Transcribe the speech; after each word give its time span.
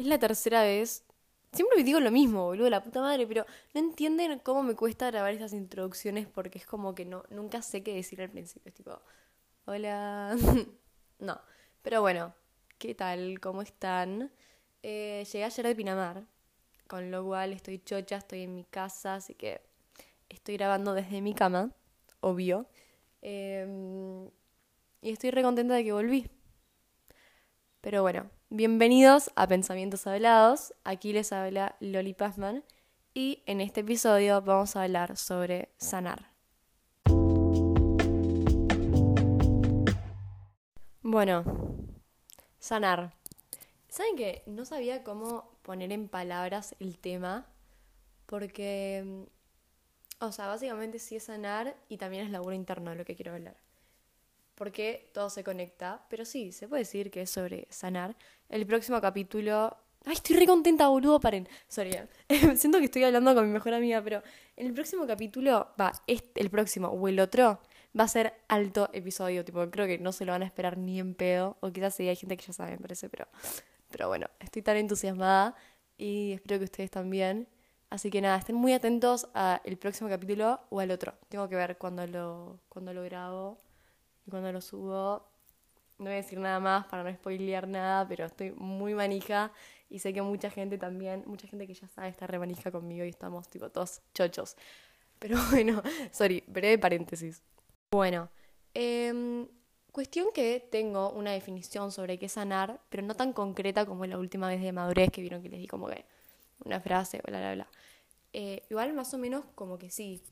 es 0.00 0.06
la 0.06 0.18
tercera 0.18 0.62
vez. 0.62 1.04
Siempre 1.52 1.82
digo 1.82 2.00
lo 2.00 2.10
mismo, 2.10 2.44
boludo, 2.44 2.70
la 2.70 2.82
puta 2.82 3.00
madre, 3.00 3.26
pero 3.26 3.44
no 3.74 3.80
entienden 3.80 4.38
cómo 4.38 4.62
me 4.62 4.74
cuesta 4.74 5.10
grabar 5.10 5.32
estas 5.32 5.52
introducciones 5.52 6.26
porque 6.28 6.58
es 6.58 6.66
como 6.66 6.94
que 6.94 7.04
no, 7.04 7.24
nunca 7.30 7.60
sé 7.60 7.82
qué 7.82 7.94
decir 7.94 8.22
al 8.22 8.30
principio. 8.30 8.68
Es 8.68 8.74
tipo, 8.74 8.98
hola. 9.66 10.36
no. 11.18 11.40
Pero 11.82 12.00
bueno, 12.00 12.34
¿qué 12.78 12.94
tal? 12.94 13.40
¿Cómo 13.40 13.62
están? 13.62 14.30
Eh, 14.82 15.26
llegué 15.30 15.44
ayer 15.44 15.66
de 15.66 15.74
Pinamar, 15.74 16.24
con 16.86 17.10
lo 17.10 17.24
cual 17.24 17.52
estoy 17.52 17.78
chocha, 17.80 18.16
estoy 18.16 18.42
en 18.42 18.54
mi 18.54 18.64
casa, 18.64 19.16
así 19.16 19.34
que 19.34 19.60
estoy 20.28 20.56
grabando 20.56 20.94
desde 20.94 21.20
mi 21.20 21.34
cama, 21.34 21.72
obvio. 22.20 22.66
Em, 23.22 24.26
y 25.02 25.10
estoy 25.10 25.30
re 25.30 25.42
contenta 25.42 25.74
de 25.74 25.84
que 25.84 25.92
volví. 25.92 26.30
Pero 27.80 28.02
bueno, 28.02 28.30
bienvenidos 28.52 29.30
a 29.36 29.46
Pensamientos 29.46 30.08
Hablados. 30.08 30.74
Aquí 30.82 31.12
les 31.12 31.32
habla 31.32 31.76
Loli 31.78 32.14
Passman 32.14 32.64
y 33.14 33.44
en 33.46 33.60
este 33.60 33.82
episodio 33.82 34.42
vamos 34.42 34.74
a 34.74 34.82
hablar 34.82 35.16
sobre 35.16 35.68
sanar. 35.76 36.32
Bueno, 41.02 41.44
sanar. 42.58 43.14
¿Saben 43.88 44.16
que 44.16 44.42
no 44.46 44.64
sabía 44.64 45.04
cómo 45.04 45.56
poner 45.62 45.92
en 45.92 46.08
palabras 46.08 46.74
el 46.80 46.98
tema? 46.98 47.46
Porque, 48.26 49.26
o 50.18 50.32
sea, 50.32 50.48
básicamente 50.48 50.98
sí 50.98 51.16
es 51.16 51.24
sanar 51.24 51.76
y 51.88 51.98
también 51.98 52.24
es 52.24 52.32
laburo 52.32 52.54
interno 52.54 52.94
lo 52.96 53.04
que 53.04 53.14
quiero 53.14 53.32
hablar 53.32 53.69
porque 54.60 55.08
todo 55.14 55.30
se 55.30 55.42
conecta, 55.42 56.04
pero 56.10 56.26
sí, 56.26 56.52
se 56.52 56.68
puede 56.68 56.82
decir 56.82 57.10
que 57.10 57.22
es 57.22 57.30
sobre 57.30 57.66
sanar. 57.70 58.14
El 58.50 58.66
próximo 58.66 59.00
capítulo... 59.00 59.74
Ay, 60.04 60.12
estoy 60.12 60.36
re 60.36 60.44
contenta, 60.44 60.88
boludo, 60.88 61.18
paren. 61.18 61.48
Sorry, 61.66 61.92
eh. 61.92 62.06
siento 62.58 62.76
que 62.76 62.84
estoy 62.84 63.04
hablando 63.04 63.34
con 63.34 63.46
mi 63.46 63.52
mejor 63.54 63.72
amiga, 63.72 64.02
pero 64.04 64.22
el 64.56 64.74
próximo 64.74 65.06
capítulo, 65.06 65.68
va, 65.80 65.92
este, 66.06 66.42
el 66.42 66.50
próximo 66.50 66.88
o 66.88 67.08
el 67.08 67.20
otro, 67.20 67.58
va 67.98 68.04
a 68.04 68.08
ser 68.08 68.34
alto 68.48 68.90
episodio, 68.92 69.46
tipo, 69.46 69.66
creo 69.70 69.86
que 69.86 69.98
no 69.98 70.12
se 70.12 70.26
lo 70.26 70.32
van 70.32 70.42
a 70.42 70.44
esperar 70.44 70.76
ni 70.76 71.00
en 71.00 71.14
pedo, 71.14 71.56
o 71.60 71.72
quizás 71.72 71.94
sí 71.94 72.06
hay 72.06 72.16
gente 72.16 72.36
que 72.36 72.44
ya 72.44 72.52
sabe, 72.52 72.72
me 72.72 72.80
parece, 72.80 73.08
pero, 73.08 73.28
pero 73.90 74.08
bueno, 74.08 74.26
estoy 74.40 74.60
tan 74.60 74.76
entusiasmada 74.76 75.54
y 75.96 76.32
espero 76.32 76.58
que 76.58 76.64
ustedes 76.64 76.90
también. 76.90 77.48
Así 77.88 78.10
que 78.10 78.20
nada, 78.20 78.36
estén 78.36 78.56
muy 78.56 78.74
atentos 78.74 79.26
al 79.32 79.78
próximo 79.78 80.10
capítulo 80.10 80.60
o 80.68 80.80
al 80.80 80.90
otro. 80.90 81.14
Tengo 81.30 81.48
que 81.48 81.56
ver 81.56 81.78
cuando 81.78 82.06
lo, 82.06 82.60
cuando 82.68 82.92
lo 82.92 83.02
grabo 83.04 83.56
cuando 84.30 84.52
lo 84.52 84.60
subo, 84.60 85.26
no 85.98 86.04
voy 86.06 86.14
a 86.14 86.16
decir 86.16 86.38
nada 86.38 86.60
más 86.60 86.86
para 86.86 87.02
no 87.02 87.12
spoilear 87.12 87.68
nada, 87.68 88.06
pero 88.08 88.24
estoy 88.24 88.52
muy 88.52 88.94
manija 88.94 89.52
y 89.88 89.98
sé 89.98 90.12
que 90.12 90.22
mucha 90.22 90.50
gente 90.50 90.78
también, 90.78 91.24
mucha 91.26 91.46
gente 91.46 91.66
que 91.66 91.74
ya 91.74 91.88
sabe 91.88 92.08
está 92.08 92.26
re 92.26 92.38
manija 92.38 92.70
conmigo 92.70 93.04
y 93.04 93.08
estamos 93.08 93.48
tipo 93.48 93.70
todos 93.70 94.00
chochos. 94.14 94.56
Pero 95.18 95.36
bueno, 95.50 95.82
sorry, 96.10 96.42
breve 96.46 96.78
paréntesis. 96.78 97.42
Bueno, 97.90 98.30
eh, 98.72 99.46
cuestión 99.92 100.28
que 100.32 100.66
tengo 100.70 101.10
una 101.10 101.32
definición 101.32 101.92
sobre 101.92 102.18
qué 102.18 102.28
sanar, 102.28 102.80
pero 102.88 103.02
no 103.02 103.14
tan 103.14 103.32
concreta 103.32 103.84
como 103.84 104.06
la 104.06 104.18
última 104.18 104.48
vez 104.48 104.62
de 104.62 104.72
madurez 104.72 105.10
que 105.10 105.20
vieron 105.20 105.42
que 105.42 105.48
les 105.48 105.60
di 105.60 105.66
como 105.66 105.88
que 105.88 106.04
una 106.64 106.80
frase, 106.80 107.20
bla, 107.26 107.38
bla, 107.38 107.54
bla. 107.54 107.68
Eh, 108.32 108.62
igual 108.70 108.92
más 108.92 109.12
o 109.12 109.18
menos 109.18 109.44
como 109.54 109.78
que 109.78 109.90
sí. 109.90 110.22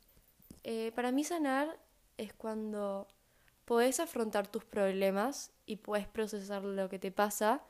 Eh, 0.64 0.92
para 0.94 1.12
mí 1.12 1.24
sanar 1.24 1.78
es 2.16 2.32
cuando 2.32 3.08
podés 3.68 4.00
afrontar 4.00 4.48
tus 4.48 4.64
problemas 4.64 5.52
y 5.66 5.76
puedes 5.76 6.08
procesar 6.08 6.64
lo 6.64 6.88
que 6.88 6.98
te 6.98 7.12
pasa 7.12 7.62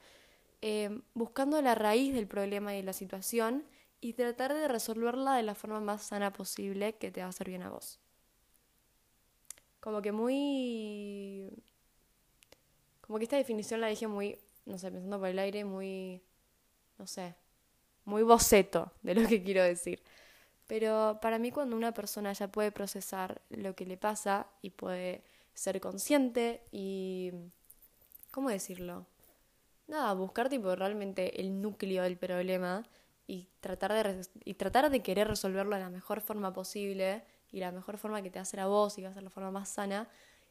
em, 0.60 1.02
buscando 1.12 1.60
la 1.60 1.74
raíz 1.74 2.14
del 2.14 2.28
problema 2.28 2.72
y 2.72 2.76
de 2.76 2.82
la 2.84 2.92
situación 2.92 3.64
y 4.00 4.12
tratar 4.12 4.54
de 4.54 4.68
resolverla 4.68 5.34
de 5.34 5.42
la 5.42 5.56
forma 5.56 5.80
más 5.80 6.04
sana 6.04 6.32
posible 6.32 6.94
que 6.94 7.10
te 7.10 7.18
va 7.18 7.26
a 7.26 7.30
hacer 7.30 7.48
bien 7.48 7.62
a 7.62 7.70
vos. 7.70 7.98
Como 9.80 10.00
que 10.00 10.12
muy... 10.12 11.50
Como 13.00 13.18
que 13.18 13.24
esta 13.24 13.36
definición 13.36 13.80
la 13.80 13.88
dije 13.88 14.06
muy, 14.06 14.38
no 14.66 14.78
sé, 14.78 14.92
pensando 14.92 15.18
por 15.18 15.26
el 15.26 15.38
aire, 15.40 15.64
muy, 15.64 16.22
no 16.96 17.08
sé, 17.08 17.34
muy 18.04 18.22
boceto 18.22 18.92
de 19.02 19.16
lo 19.16 19.26
que 19.26 19.42
quiero 19.42 19.64
decir. 19.64 20.00
Pero 20.68 21.18
para 21.20 21.40
mí 21.40 21.50
cuando 21.50 21.74
una 21.74 21.92
persona 21.92 22.32
ya 22.34 22.46
puede 22.46 22.70
procesar 22.70 23.42
lo 23.50 23.74
que 23.74 23.84
le 23.84 23.96
pasa 23.96 24.46
y 24.62 24.70
puede 24.70 25.24
ser 25.58 25.80
consciente 25.80 26.62
y... 26.70 27.32
¿Cómo 28.30 28.50
decirlo? 28.50 29.06
Nada, 29.86 30.12
buscar 30.12 30.48
tipo 30.48 30.76
realmente 30.76 31.40
el 31.40 31.60
núcleo 31.60 32.02
del 32.02 32.18
problema 32.18 32.84
y 33.26 33.48
tratar 33.60 33.92
de, 33.92 34.26
y 34.44 34.54
tratar 34.54 34.90
de 34.90 35.02
querer 35.02 35.28
resolverlo 35.28 35.74
de 35.74 35.82
la 35.82 35.90
mejor 35.90 36.20
forma 36.20 36.52
posible 36.52 37.24
y 37.50 37.60
la 37.60 37.72
mejor 37.72 37.98
forma 37.98 38.22
que 38.22 38.30
te 38.30 38.38
va 38.38 38.42
a 38.42 38.42
hacer 38.42 38.60
a 38.60 38.66
vos 38.66 38.98
y 38.98 39.02
va 39.02 39.08
a 39.08 39.14
ser 39.14 39.22
la 39.22 39.30
forma 39.30 39.50
más 39.50 39.70
sana, 39.70 40.08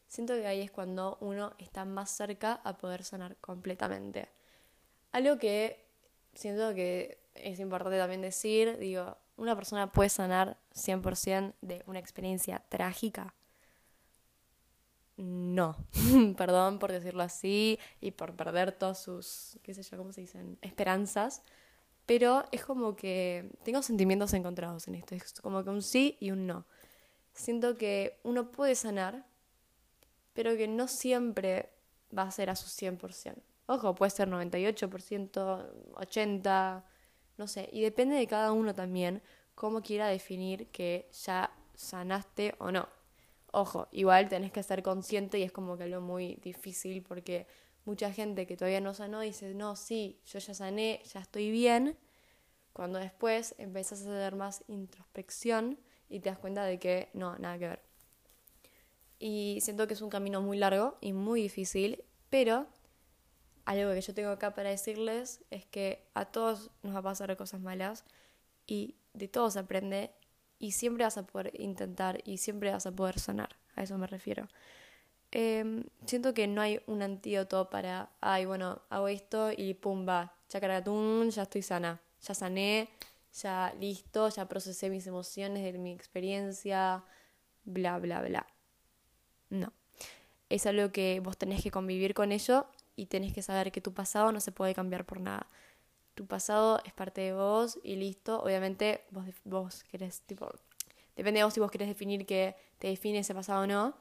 siento 0.07 0.33
que 0.33 0.47
ahí 0.47 0.61
es 0.61 0.71
cuando 0.71 1.17
uno 1.21 1.53
está 1.59 1.85
más 1.85 2.09
cerca 2.09 2.53
a 2.63 2.77
poder 2.77 3.03
sanar 3.03 3.37
completamente. 3.37 4.27
Algo 5.11 5.37
que 5.37 5.85
siento 6.33 6.73
que 6.73 7.19
es 7.35 7.59
importante 7.59 7.97
también 7.99 8.21
decir, 8.21 8.77
digo, 8.79 9.17
una 9.37 9.55
persona 9.55 9.91
puede 9.91 10.09
sanar 10.09 10.57
100% 10.73 11.53
de 11.61 11.83
una 11.85 11.99
experiencia 11.99 12.63
trágica, 12.69 13.35
no, 15.17 15.75
perdón 16.37 16.79
por 16.79 16.91
decirlo 16.91 17.23
así 17.23 17.79
y 18.01 18.11
por 18.11 18.35
perder 18.35 18.71
todas 18.71 19.01
sus, 19.01 19.59
qué 19.63 19.73
sé 19.73 19.83
yo, 19.83 19.97
¿cómo 19.97 20.13
se 20.13 20.21
dicen? 20.21 20.57
Esperanzas. 20.61 21.41
Pero 22.05 22.45
es 22.53 22.63
como 22.63 22.95
que 22.95 23.51
tengo 23.63 23.81
sentimientos 23.81 24.33
encontrados 24.33 24.87
en 24.87 24.95
esto. 24.95 25.13
Es 25.13 25.41
como 25.41 25.63
que 25.63 25.69
un 25.69 25.81
sí 25.81 26.15
y 26.21 26.31
un 26.31 26.47
no. 26.47 26.65
Siento 27.33 27.75
que 27.75 28.19
uno 28.23 28.49
puede 28.49 28.75
sanar, 28.75 29.25
pero 30.33 30.55
que 30.55 30.69
no 30.69 30.87
siempre 30.87 31.69
va 32.17 32.23
a 32.23 32.31
ser 32.31 32.49
a 32.49 32.55
su 32.55 32.67
100%. 32.67 33.35
Ojo, 33.65 33.93
puede 33.93 34.11
ser 34.11 34.29
98%, 34.29 35.93
80%, 35.95 36.83
no 37.37 37.47
sé. 37.47 37.69
Y 37.73 37.81
depende 37.81 38.15
de 38.15 38.25
cada 38.25 38.53
uno 38.53 38.73
también 38.73 39.21
cómo 39.55 39.81
quiera 39.81 40.07
definir 40.07 40.67
que 40.67 41.09
ya 41.25 41.51
sanaste 41.75 42.55
o 42.59 42.71
no. 42.71 42.87
Ojo, 43.57 43.87
igual 43.91 44.29
tenés 44.29 44.51
que 44.51 44.59
estar 44.59 44.83
consciente 44.83 45.39
y 45.39 45.41
es 45.41 45.51
como 45.51 45.77
que 45.77 45.85
algo 45.85 45.99
muy 45.99 46.35
difícil 46.43 47.01
porque 47.01 47.47
mucha 47.85 48.13
gente 48.13 48.45
que 48.45 48.55
todavía 48.55 48.81
no 48.81 48.93
sanó 48.93 49.21
dice, 49.21 49.55
no, 49.55 49.75
sí, 49.75 50.21
yo 50.27 50.37
ya 50.37 50.53
sané, 50.53 51.01
ya 51.11 51.21
estoy 51.21 51.49
bien, 51.49 51.97
cuando 52.71 52.99
después 52.99 53.55
empiezas 53.57 54.01
a 54.01 54.15
hacer 54.15 54.35
más 54.35 54.63
introspección 54.67 55.79
y 56.07 56.19
te 56.19 56.29
das 56.29 56.37
cuenta 56.37 56.65
de 56.65 56.77
que 56.77 57.09
no, 57.13 57.35
nada 57.39 57.57
que 57.57 57.67
ver. 57.69 57.81
Y 59.17 59.57
siento 59.61 59.87
que 59.87 59.95
es 59.95 60.03
un 60.03 60.11
camino 60.11 60.39
muy 60.39 60.59
largo 60.59 60.99
y 61.01 61.13
muy 61.13 61.41
difícil, 61.41 62.03
pero 62.29 62.67
algo 63.65 63.91
que 63.91 64.01
yo 64.01 64.13
tengo 64.13 64.29
acá 64.29 64.53
para 64.53 64.69
decirles 64.69 65.43
es 65.49 65.65
que 65.65 66.07
a 66.13 66.25
todos 66.25 66.69
nos 66.83 66.93
va 66.93 66.99
a 66.99 67.01
pasar 67.01 67.35
cosas 67.35 67.59
malas 67.59 68.05
y 68.67 68.97
de 69.15 69.27
todos 69.27 69.53
se 69.53 69.59
aprende 69.59 70.11
y 70.59 70.71
siempre 70.71 71.03
vas 71.03 71.17
a 71.17 71.25
poder 71.25 71.51
intentar 71.59 72.21
y 72.25 72.37
siempre 72.37 72.71
vas 72.71 72.85
a 72.85 72.91
poder 72.91 73.19
sanar, 73.19 73.55
a 73.75 73.83
eso 73.83 73.97
me 73.97 74.07
refiero. 74.07 74.47
Em, 75.31 75.83
siento 76.05 76.33
que 76.33 76.47
no 76.47 76.61
hay 76.61 76.81
un 76.87 77.01
antídoto 77.01 77.69
para, 77.69 78.09
ay, 78.21 78.45
bueno, 78.45 78.81
hago 78.89 79.07
esto 79.07 79.51
y 79.55 79.73
pum, 79.73 80.07
va, 80.07 80.33
chacaratum, 80.49 81.29
ya 81.29 81.43
estoy 81.43 81.61
sana, 81.61 82.01
ya 82.21 82.33
sané, 82.33 82.89
ya 83.33 83.73
listo, 83.79 84.29
ya 84.29 84.47
procesé 84.47 84.89
mis 84.89 85.05
emociones 85.05 85.63
de 85.63 85.77
mi 85.77 85.91
experiencia, 85.91 87.03
bla, 87.65 87.99
bla, 87.99 88.21
bla. 88.21 88.47
No. 89.49 89.73
Es 90.49 90.65
algo 90.65 90.91
que 90.91 91.19
vos 91.19 91.37
tenés 91.37 91.61
que 91.61 91.71
convivir 91.71 92.13
con 92.13 92.31
ello 92.31 92.67
y 92.95 93.07
tenés 93.07 93.33
que 93.33 93.41
saber 93.41 93.71
que 93.71 93.81
tu 93.81 93.93
pasado 93.93 94.31
no 94.31 94.39
se 94.39 94.53
puede 94.53 94.73
cambiar 94.73 95.05
por 95.05 95.19
nada 95.19 95.47
tu 96.17 96.25
pasado 96.25 96.81
es 96.83 96.93
parte 96.93 97.21
de 97.21 97.33
vos 97.33 97.79
y 97.83 97.95
listo. 97.95 98.41
Obviamente 98.41 99.05
vos, 99.11 99.25
vos 99.45 99.83
querés, 99.83 100.21
tipo, 100.21 100.49
depende 101.15 101.39
de 101.39 101.43
vos 101.43 101.53
si 101.53 101.59
vos 101.59 101.69
querés 101.69 101.87
definir 101.87 102.25
que 102.25 102.55
te 102.79 102.87
define 102.87 103.19
ese 103.19 103.35
pasado 103.35 103.61
o 103.63 103.67
no. 103.67 103.95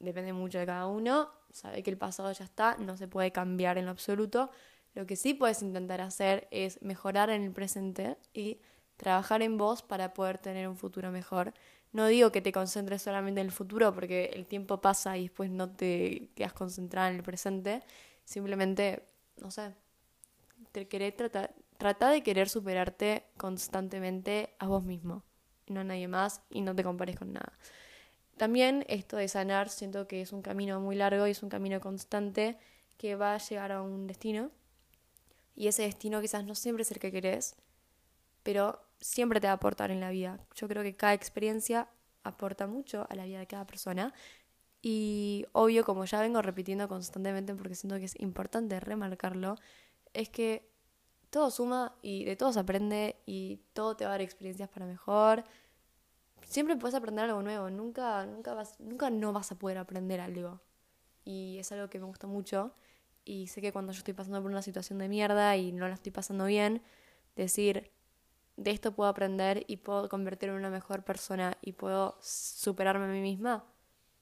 Depende 0.00 0.32
mucho 0.32 0.58
de 0.58 0.66
cada 0.66 0.88
uno. 0.88 1.30
Sabe 1.52 1.82
que 1.84 1.90
el 1.90 1.96
pasado 1.96 2.30
ya 2.32 2.44
está, 2.44 2.76
no 2.78 2.96
se 2.96 3.06
puede 3.06 3.30
cambiar 3.30 3.78
en 3.78 3.84
lo 3.84 3.92
absoluto. 3.92 4.50
Lo 4.94 5.06
que 5.06 5.14
sí 5.14 5.32
puedes 5.32 5.62
intentar 5.62 6.00
hacer 6.00 6.48
es 6.50 6.82
mejorar 6.82 7.30
en 7.30 7.42
el 7.44 7.52
presente 7.52 8.18
y 8.34 8.60
trabajar 8.96 9.40
en 9.42 9.56
vos 9.56 9.82
para 9.82 10.12
poder 10.14 10.38
tener 10.38 10.68
un 10.68 10.76
futuro 10.76 11.12
mejor. 11.12 11.54
No 11.92 12.08
digo 12.08 12.32
que 12.32 12.42
te 12.42 12.50
concentres 12.50 13.02
solamente 13.02 13.40
en 13.40 13.46
el 13.46 13.52
futuro 13.52 13.94
porque 13.94 14.30
el 14.34 14.46
tiempo 14.46 14.80
pasa 14.80 15.16
y 15.16 15.22
después 15.22 15.50
no 15.50 15.70
te 15.70 16.30
quedas 16.34 16.52
concentrada 16.52 17.10
en 17.10 17.16
el 17.16 17.22
presente. 17.22 17.80
Simplemente, 18.24 19.04
no 19.36 19.52
sé, 19.52 19.72
te 20.72 21.12
tratar, 21.12 21.54
trata 21.76 22.10
de 22.10 22.22
querer 22.22 22.48
superarte 22.48 23.24
constantemente 23.36 24.54
a 24.58 24.66
vos 24.66 24.82
mismo, 24.82 25.24
no 25.66 25.80
a 25.80 25.84
nadie 25.84 26.08
más 26.08 26.42
y 26.50 26.60
no 26.60 26.74
te 26.74 26.84
compares 26.84 27.16
con 27.16 27.32
nada. 27.32 27.52
También 28.36 28.84
esto 28.88 29.16
de 29.16 29.28
sanar 29.28 29.68
siento 29.68 30.06
que 30.06 30.20
es 30.20 30.32
un 30.32 30.42
camino 30.42 30.80
muy 30.80 30.96
largo 30.96 31.26
y 31.26 31.32
es 31.32 31.42
un 31.42 31.48
camino 31.48 31.80
constante 31.80 32.56
que 32.96 33.16
va 33.16 33.34
a 33.34 33.38
llegar 33.38 33.72
a 33.72 33.82
un 33.82 34.06
destino 34.06 34.50
y 35.54 35.66
ese 35.66 35.82
destino 35.82 36.20
quizás 36.20 36.44
no 36.44 36.54
siempre 36.54 36.82
es 36.82 36.90
el 36.92 37.00
que 37.00 37.10
querés, 37.10 37.56
pero 38.44 38.80
siempre 39.00 39.40
te 39.40 39.48
va 39.48 39.52
a 39.52 39.56
aportar 39.56 39.90
en 39.90 40.00
la 40.00 40.10
vida. 40.10 40.38
Yo 40.54 40.68
creo 40.68 40.82
que 40.84 40.94
cada 40.94 41.14
experiencia 41.14 41.88
aporta 42.22 42.66
mucho 42.66 43.06
a 43.10 43.14
la 43.16 43.24
vida 43.24 43.40
de 43.40 43.46
cada 43.46 43.66
persona 43.66 44.14
y 44.80 45.46
obvio, 45.52 45.84
como 45.84 46.04
ya 46.04 46.20
vengo 46.20 46.40
repitiendo 46.42 46.88
constantemente 46.88 47.54
porque 47.54 47.74
siento 47.74 47.98
que 47.98 48.04
es 48.04 48.18
importante 48.20 48.78
remarcarlo, 48.78 49.56
es 50.18 50.28
que 50.28 50.68
todo 51.30 51.50
suma 51.50 51.94
y 52.02 52.24
de 52.24 52.34
todo 52.34 52.52
se 52.52 52.58
aprende 52.58 53.16
y 53.24 53.60
todo 53.72 53.96
te 53.96 54.04
va 54.04 54.10
a 54.10 54.14
dar 54.14 54.20
experiencias 54.20 54.68
para 54.68 54.84
mejor. 54.84 55.44
Siempre 56.44 56.76
puedes 56.76 56.94
aprender 56.96 57.24
algo 57.24 57.40
nuevo, 57.42 57.70
nunca, 57.70 58.26
nunca, 58.26 58.52
vas, 58.54 58.80
nunca 58.80 59.10
no 59.10 59.32
vas 59.32 59.52
a 59.52 59.58
poder 59.58 59.78
aprender 59.78 60.20
algo. 60.20 60.60
Y 61.24 61.58
es 61.58 61.70
algo 61.70 61.88
que 61.88 62.00
me 62.00 62.06
gusta 62.06 62.26
mucho. 62.26 62.74
Y 63.24 63.46
sé 63.46 63.60
que 63.60 63.72
cuando 63.72 63.92
yo 63.92 63.98
estoy 63.98 64.14
pasando 64.14 64.42
por 64.42 64.50
una 64.50 64.62
situación 64.62 64.98
de 64.98 65.08
mierda 65.08 65.56
y 65.56 65.70
no 65.70 65.86
la 65.86 65.94
estoy 65.94 66.10
pasando 66.10 66.46
bien, 66.46 66.82
decir, 67.36 67.92
de 68.56 68.72
esto 68.72 68.92
puedo 68.92 69.08
aprender 69.08 69.64
y 69.68 69.76
puedo 69.76 70.08
convertirme 70.08 70.54
en 70.54 70.60
una 70.60 70.70
mejor 70.70 71.04
persona 71.04 71.56
y 71.62 71.74
puedo 71.74 72.18
superarme 72.20 73.04
a 73.04 73.08
mí 73.08 73.20
misma, 73.20 73.64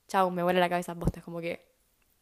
chau, 0.08 0.30
me 0.30 0.42
vuela 0.42 0.60
la 0.60 0.68
cabeza 0.68 0.94
postes, 0.94 1.22
como 1.24 1.40
que 1.40 1.75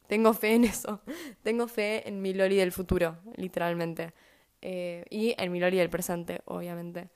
tengo 0.07 0.33
fe 0.33 0.55
en 0.55 0.65
eso. 0.65 1.01
tengo 1.43 1.67
fe 1.67 2.07
en 2.07 2.21
mi 2.21 2.33
Lori 2.33 2.55
del 2.55 2.71
futuro, 2.71 3.17
literalmente. 3.35 4.13
Eh, 4.61 5.05
y 5.09 5.35
en 5.37 5.51
mi 5.51 5.59
Lori 5.59 5.77
del 5.77 5.89
presente, 5.89 6.41
obviamente. 6.45 7.09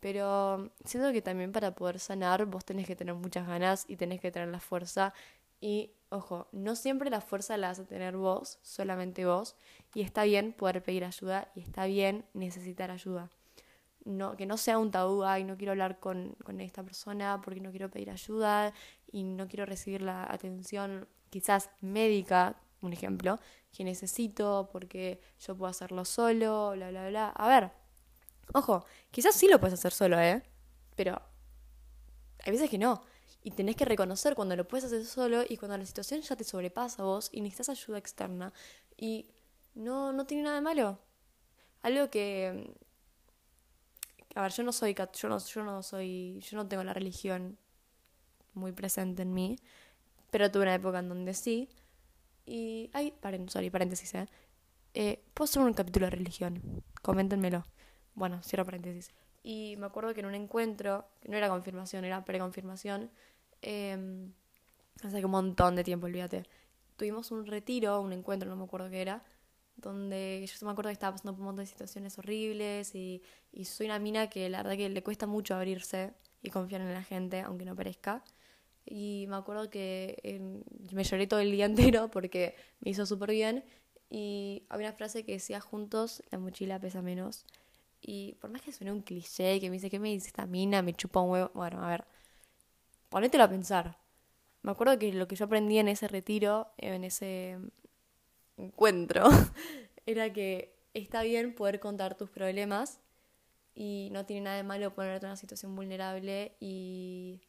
Pero 0.00 0.70
siento 0.84 1.12
que 1.12 1.22
también 1.22 1.52
para 1.52 1.74
poder 1.74 1.98
sanar 1.98 2.44
vos 2.46 2.64
tenés 2.64 2.86
que 2.86 2.94
tener 2.94 3.14
muchas 3.14 3.46
ganas 3.46 3.86
y 3.88 3.96
tenés 3.96 4.20
que 4.20 4.30
tener 4.30 4.48
la 4.48 4.60
fuerza. 4.60 5.14
Y 5.60 5.92
ojo, 6.10 6.48
no 6.52 6.76
siempre 6.76 7.08
la 7.08 7.22
fuerza 7.22 7.56
la 7.56 7.68
vas 7.68 7.78
a 7.78 7.86
tener 7.86 8.16
vos, 8.16 8.58
solamente 8.62 9.24
vos. 9.24 9.56
Y 9.94 10.02
está 10.02 10.24
bien 10.24 10.52
poder 10.52 10.82
pedir 10.82 11.04
ayuda 11.04 11.50
y 11.54 11.60
está 11.60 11.86
bien 11.86 12.26
necesitar 12.34 12.90
ayuda. 12.90 13.30
No, 14.04 14.36
que 14.36 14.44
no 14.44 14.58
sea 14.58 14.78
un 14.78 14.90
tabú, 14.90 15.24
ay, 15.24 15.44
no 15.44 15.56
quiero 15.56 15.72
hablar 15.72 15.98
con, 15.98 16.36
con 16.44 16.60
esta 16.60 16.82
persona 16.82 17.40
porque 17.42 17.60
no 17.60 17.70
quiero 17.70 17.90
pedir 17.90 18.10
ayuda 18.10 18.74
y 19.10 19.22
no 19.22 19.48
quiero 19.48 19.64
recibir 19.64 20.02
la 20.02 20.30
atención 20.30 21.08
quizás 21.34 21.68
médica, 21.80 22.54
un 22.80 22.92
ejemplo, 22.92 23.40
que 23.72 23.82
necesito 23.82 24.68
porque 24.70 25.20
yo 25.40 25.56
puedo 25.56 25.68
hacerlo 25.68 26.04
solo, 26.04 26.74
bla, 26.76 26.90
bla, 26.90 27.08
bla. 27.08 27.30
A 27.30 27.48
ver, 27.48 27.72
ojo, 28.52 28.86
quizás 29.10 29.34
sí 29.34 29.48
lo 29.48 29.58
puedes 29.58 29.74
hacer 29.74 29.92
solo, 29.92 30.16
¿eh? 30.20 30.44
Pero 30.94 31.20
hay 32.44 32.52
veces 32.52 32.70
que 32.70 32.78
no. 32.78 33.02
Y 33.42 33.50
tenés 33.50 33.74
que 33.74 33.84
reconocer 33.84 34.36
cuando 34.36 34.54
lo 34.54 34.68
puedes 34.68 34.84
hacer 34.84 35.04
solo 35.04 35.42
y 35.48 35.56
cuando 35.56 35.76
la 35.76 35.84
situación 35.84 36.20
ya 36.20 36.36
te 36.36 36.44
sobrepasa 36.44 37.02
a 37.02 37.06
vos 37.06 37.30
y 37.32 37.40
necesitas 37.40 37.70
ayuda 37.70 37.98
externa. 37.98 38.52
Y 38.96 39.26
no, 39.74 40.12
no 40.12 40.24
tiene 40.24 40.44
nada 40.44 40.54
de 40.54 40.62
malo. 40.62 41.00
Algo 41.82 42.10
que... 42.10 42.72
A 44.36 44.42
ver, 44.42 44.52
yo 44.52 44.62
no 44.62 44.72
soy... 44.72 44.94
Yo 44.94 45.28
no, 45.28 45.38
yo 45.38 45.64
no 45.64 45.82
soy... 45.82 46.38
Yo 46.48 46.56
no 46.56 46.68
tengo 46.68 46.84
la 46.84 46.94
religión 46.94 47.58
muy 48.54 48.72
presente 48.72 49.22
en 49.22 49.34
mí, 49.34 49.58
pero 50.34 50.50
tuve 50.50 50.64
una 50.64 50.74
época 50.74 50.98
en 50.98 51.08
donde 51.08 51.32
sí. 51.32 51.68
Y, 52.44 52.90
ay, 52.92 53.12
paren, 53.12 53.48
sorry, 53.48 53.70
paréntesis, 53.70 54.12
¿eh? 54.16 54.26
¿eh? 54.92 55.22
Puedo 55.32 55.44
hacer 55.44 55.62
un 55.62 55.72
capítulo 55.74 56.06
de 56.06 56.10
religión, 56.10 56.82
coméntenmelo. 57.02 57.64
Bueno, 58.16 58.42
cierro 58.42 58.64
paréntesis. 58.64 59.12
Y 59.44 59.76
me 59.78 59.86
acuerdo 59.86 60.12
que 60.12 60.18
en 60.18 60.26
un 60.26 60.34
encuentro, 60.34 61.06
que 61.20 61.28
no 61.28 61.36
era 61.36 61.48
confirmación, 61.48 62.04
era 62.04 62.24
preconfirmación, 62.24 63.12
eh, 63.62 64.26
hace 65.04 65.24
un 65.24 65.30
montón 65.30 65.76
de 65.76 65.84
tiempo, 65.84 66.06
olvídate. 66.06 66.42
Tuvimos 66.96 67.30
un 67.30 67.46
retiro, 67.46 68.00
un 68.00 68.12
encuentro, 68.12 68.50
no 68.50 68.56
me 68.56 68.64
acuerdo 68.64 68.90
qué 68.90 69.02
era, 69.02 69.22
donde 69.76 70.44
yo 70.44 70.66
me 70.66 70.72
acuerdo 70.72 70.88
que 70.88 70.94
estaba 70.94 71.12
pasando 71.12 71.34
por 71.34 71.42
un 71.42 71.46
montón 71.46 71.64
de 71.64 71.70
situaciones 71.70 72.18
horribles 72.18 72.92
y, 72.96 73.22
y 73.52 73.66
soy 73.66 73.86
una 73.86 74.00
mina 74.00 74.28
que 74.28 74.48
la 74.50 74.64
verdad 74.64 74.76
que 74.76 74.88
le 74.88 75.02
cuesta 75.04 75.28
mucho 75.28 75.54
abrirse 75.54 76.12
y 76.42 76.50
confiar 76.50 76.80
en 76.80 76.92
la 76.92 77.04
gente, 77.04 77.40
aunque 77.42 77.64
no 77.64 77.76
parezca. 77.76 78.24
Y 78.86 79.26
me 79.28 79.36
acuerdo 79.36 79.70
que 79.70 80.18
em, 80.22 80.62
me 80.92 81.04
lloré 81.04 81.26
todo 81.26 81.40
el 81.40 81.50
día 81.50 81.64
entero 81.66 82.10
porque 82.10 82.54
me 82.80 82.90
hizo 82.90 83.06
súper 83.06 83.30
bien. 83.30 83.64
Y 84.10 84.64
había 84.68 84.88
una 84.88 84.96
frase 84.96 85.24
que 85.24 85.32
decía, 85.32 85.60
juntos 85.60 86.22
la 86.30 86.38
mochila 86.38 86.78
pesa 86.78 87.02
menos. 87.02 87.44
Y 88.00 88.34
por 88.34 88.50
más 88.50 88.62
que 88.62 88.72
suene 88.72 88.92
un 88.92 89.00
cliché, 89.00 89.60
que 89.60 89.70
me 89.70 89.76
dice, 89.76 89.90
¿qué 89.90 89.98
me 89.98 90.10
dice 90.10 90.28
esta 90.28 90.46
mina? 90.46 90.82
Me 90.82 90.92
chupa 90.92 91.20
un 91.20 91.30
huevo. 91.30 91.50
Bueno, 91.54 91.82
a 91.82 91.88
ver, 91.88 92.04
ponételo 93.08 93.44
a 93.44 93.48
pensar. 93.48 93.98
Me 94.62 94.72
acuerdo 94.72 94.98
que 94.98 95.12
lo 95.12 95.26
que 95.26 95.36
yo 95.36 95.46
aprendí 95.46 95.78
en 95.78 95.88
ese 95.88 96.08
retiro, 96.08 96.68
en 96.78 97.04
ese 97.04 97.58
encuentro, 98.56 99.24
era 100.06 100.32
que 100.32 100.74
está 100.94 101.22
bien 101.22 101.54
poder 101.54 101.80
contar 101.80 102.16
tus 102.16 102.30
problemas 102.30 103.00
y 103.74 104.08
no 104.12 104.24
tiene 104.26 104.42
nada 104.42 104.56
de 104.56 104.62
malo 104.62 104.94
ponerte 104.94 105.26
en 105.26 105.30
una 105.30 105.36
situación 105.36 105.74
vulnerable 105.74 106.56
y 106.60 107.40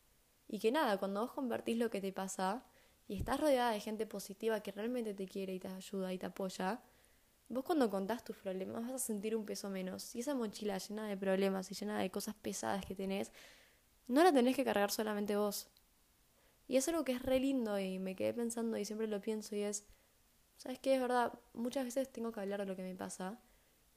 y 0.47 0.59
que 0.59 0.71
nada, 0.71 0.97
cuando 0.97 1.21
vos 1.21 1.31
convertís 1.31 1.77
lo 1.77 1.89
que 1.89 2.01
te 2.01 2.11
pasa 2.11 2.63
y 3.07 3.15
estás 3.17 3.39
rodeada 3.39 3.71
de 3.71 3.79
gente 3.79 4.05
positiva 4.05 4.61
que 4.61 4.71
realmente 4.71 5.13
te 5.13 5.27
quiere 5.27 5.53
y 5.53 5.59
te 5.59 5.67
ayuda 5.67 6.13
y 6.13 6.17
te 6.17 6.25
apoya, 6.25 6.81
vos 7.49 7.63
cuando 7.63 7.89
contás 7.89 8.23
tus 8.23 8.35
problemas 8.37 8.83
vas 8.83 8.91
a 8.93 8.99
sentir 8.99 9.35
un 9.35 9.45
peso 9.45 9.69
menos. 9.69 10.15
Y 10.15 10.19
esa 10.19 10.35
mochila 10.35 10.77
llena 10.77 11.07
de 11.07 11.17
problemas 11.17 11.71
y 11.71 11.75
llena 11.75 11.99
de 11.99 12.09
cosas 12.09 12.35
pesadas 12.35 12.85
que 12.85 12.95
tenés, 12.95 13.31
no 14.07 14.23
la 14.23 14.31
tenés 14.31 14.55
que 14.55 14.63
cargar 14.63 14.91
solamente 14.91 15.35
vos. 15.35 15.67
Y 16.67 16.77
es 16.77 16.87
algo 16.87 17.03
que 17.03 17.13
es 17.13 17.21
re 17.21 17.39
lindo 17.39 17.79
y 17.79 17.99
me 17.99 18.15
quedé 18.15 18.33
pensando 18.33 18.77
y 18.77 18.85
siempre 18.85 19.07
lo 19.07 19.21
pienso 19.21 19.55
y 19.55 19.61
es, 19.61 19.85
¿sabes 20.57 20.79
qué? 20.79 20.95
Es 20.95 21.01
verdad, 21.01 21.33
muchas 21.53 21.85
veces 21.85 22.11
tengo 22.11 22.31
que 22.31 22.39
hablar 22.39 22.61
de 22.61 22.65
lo 22.65 22.75
que 22.75 22.83
me 22.83 22.95
pasa 22.95 23.39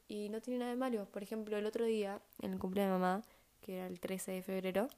y 0.06 0.29
no 0.29 0.41
tiene 0.41 0.61
nada 0.61 0.71
de 0.73 0.77
malo. 0.77 1.06
Por 1.11 1.23
ejemplo, 1.23 1.56
el 1.56 1.67
otro 1.67 1.85
día, 1.85 2.21
en 2.41 2.53
el 2.53 2.59
cumpleaños 2.59 2.94
de 2.94 2.99
mamá, 2.99 3.23
que 3.61 3.77
era 3.77 3.87
el 3.87 4.01
13 4.01 4.33
de 4.33 4.43
febrero, 4.43 4.89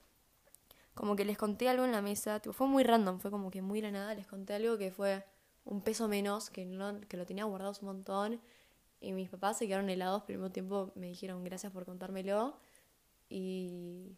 como 0.95 1.17
que 1.17 1.25
les 1.25 1.39
conté 1.39 1.69
algo 1.69 1.85
en 1.85 1.93
la 1.93 2.03
mesa, 2.03 2.41
fue 2.53 2.67
muy 2.67 2.83
random, 2.83 3.19
fue 3.21 3.31
como 3.31 3.51
que 3.51 3.63
muy 3.63 3.81
nada 3.83 4.15
les 4.15 4.27
conté 4.27 4.55
algo 4.55 4.77
que 4.79 4.91
fue 4.91 5.25
un 5.65 5.83
peso 5.83 6.09
menos, 6.09 6.51
que, 6.51 6.65
no, 6.65 7.01
que 7.03 7.17
lo 7.17 7.27
tenía 7.27 7.45
guardado 7.45 7.73
un 7.81 7.87
montón, 7.87 8.41
y 9.01 9.13
mis 9.13 9.29
papás 9.31 9.59
se 9.59 9.67
quedaron 9.67 9.89
helados, 9.89 10.25
pero 10.27 10.39
al 10.39 10.43
mismo 10.43 10.53
tiempo 10.53 10.93
me 10.95 11.07
dijeron 11.07 11.45
gracias 11.45 11.73
por 11.73 11.85
contármelo, 11.85 12.59
y, 13.29 14.17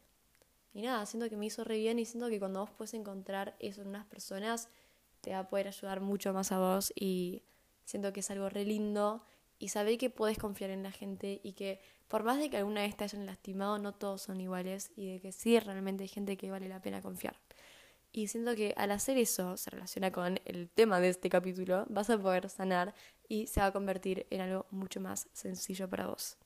y 0.73 0.83
nada, 0.83 1.05
siento 1.07 1.29
que 1.29 1.37
me 1.37 1.47
hizo 1.47 1.65
re 1.65 1.77
bien 1.77 1.99
y 1.99 2.05
siento 2.05 2.29
que 2.29 2.39
cuando 2.39 2.61
vos 2.61 2.71
puedes 2.71 2.95
encontrar 2.95 3.55
eso 3.59 3.83
en 3.83 3.89
unas 3.89 4.07
personas, 4.07 4.69
te 5.21 5.33
va 5.33 5.41
a 5.41 5.49
poder 5.49 5.69
ayudar 5.69 6.01
mucho 6.01 6.33
más 6.33 6.53
a 6.53 6.59
vos, 6.59 6.93
y 6.97 7.43
siento 7.85 8.13
que 8.13 8.21
es 8.21 8.31
algo 8.31 8.49
re 8.49 8.65
lindo, 8.65 9.23
y 9.59 9.69
saber 9.69 9.99
que 9.99 10.11
puedes 10.11 10.39
confiar 10.39 10.71
en 10.71 10.83
la 10.83 10.91
gente 10.91 11.41
y 11.45 11.53
que 11.53 11.81
por 12.13 12.25
más 12.25 12.39
de 12.39 12.51
que 12.51 12.59
alguna 12.59 12.83
vez 12.83 12.95
te 12.95 13.05
hayan 13.05 13.25
lastimado, 13.25 13.79
no 13.79 13.95
todos 13.95 14.21
son 14.21 14.39
iguales 14.39 14.91
y 14.97 15.15
de 15.15 15.19
que 15.19 15.33
sí 15.33 15.59
realmente 15.59 16.03
hay 16.03 16.09
gente 16.09 16.37
que 16.37 16.51
vale 16.51 16.69
la 16.69 16.83
pena 16.83 17.01
confiar. 17.01 17.41
Y 18.13 18.29
siento 18.29 18.55
que 18.55 18.75
al 18.77 18.91
hacer 18.91 19.17
eso, 19.17 19.57
se 19.57 19.71
relaciona 19.71 20.13
con 20.13 20.39
el 20.45 20.69
tema 20.69 21.01
de 21.01 21.09
este 21.09 21.31
capítulo, 21.31 21.87
vas 21.89 22.11
a 22.11 22.19
poder 22.19 22.51
sanar 22.51 22.95
y 23.31 23.47
se 23.47 23.61
va 23.61 23.69
a 23.69 23.73
convertir 23.73 24.27
en 24.29 24.43
algo 24.43 24.67
mucho 24.71 25.01
más 25.01 25.27
sencillo 25.33 25.89
para 25.89 26.07
vos. 26.07 26.37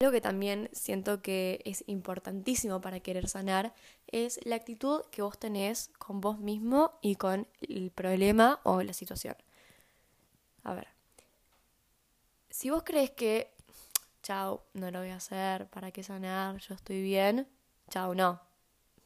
Lo 0.00 0.10
que 0.12 0.22
también 0.22 0.70
siento 0.72 1.20
que 1.20 1.60
es 1.66 1.84
importantísimo 1.88 2.80
para 2.80 3.00
querer 3.00 3.28
sanar 3.28 3.74
es 4.06 4.40
la 4.44 4.56
actitud 4.56 5.02
que 5.10 5.20
vos 5.20 5.38
tenés 5.38 5.90
con 5.98 6.22
vos 6.22 6.38
mismo 6.38 6.98
y 7.02 7.16
con 7.16 7.46
el 7.60 7.90
problema 7.90 8.60
o 8.62 8.82
la 8.82 8.94
situación. 8.94 9.36
A 10.62 10.72
ver, 10.72 10.88
si 12.48 12.70
vos 12.70 12.82
crees 12.82 13.10
que 13.10 13.51
chau, 14.22 14.62
no 14.74 14.90
lo 14.90 15.00
voy 15.00 15.10
a 15.10 15.16
hacer, 15.16 15.66
¿para 15.68 15.90
qué 15.90 16.02
sanar? 16.02 16.58
Yo 16.58 16.74
estoy 16.74 17.02
bien, 17.02 17.48
chau, 17.90 18.14
no. 18.14 18.40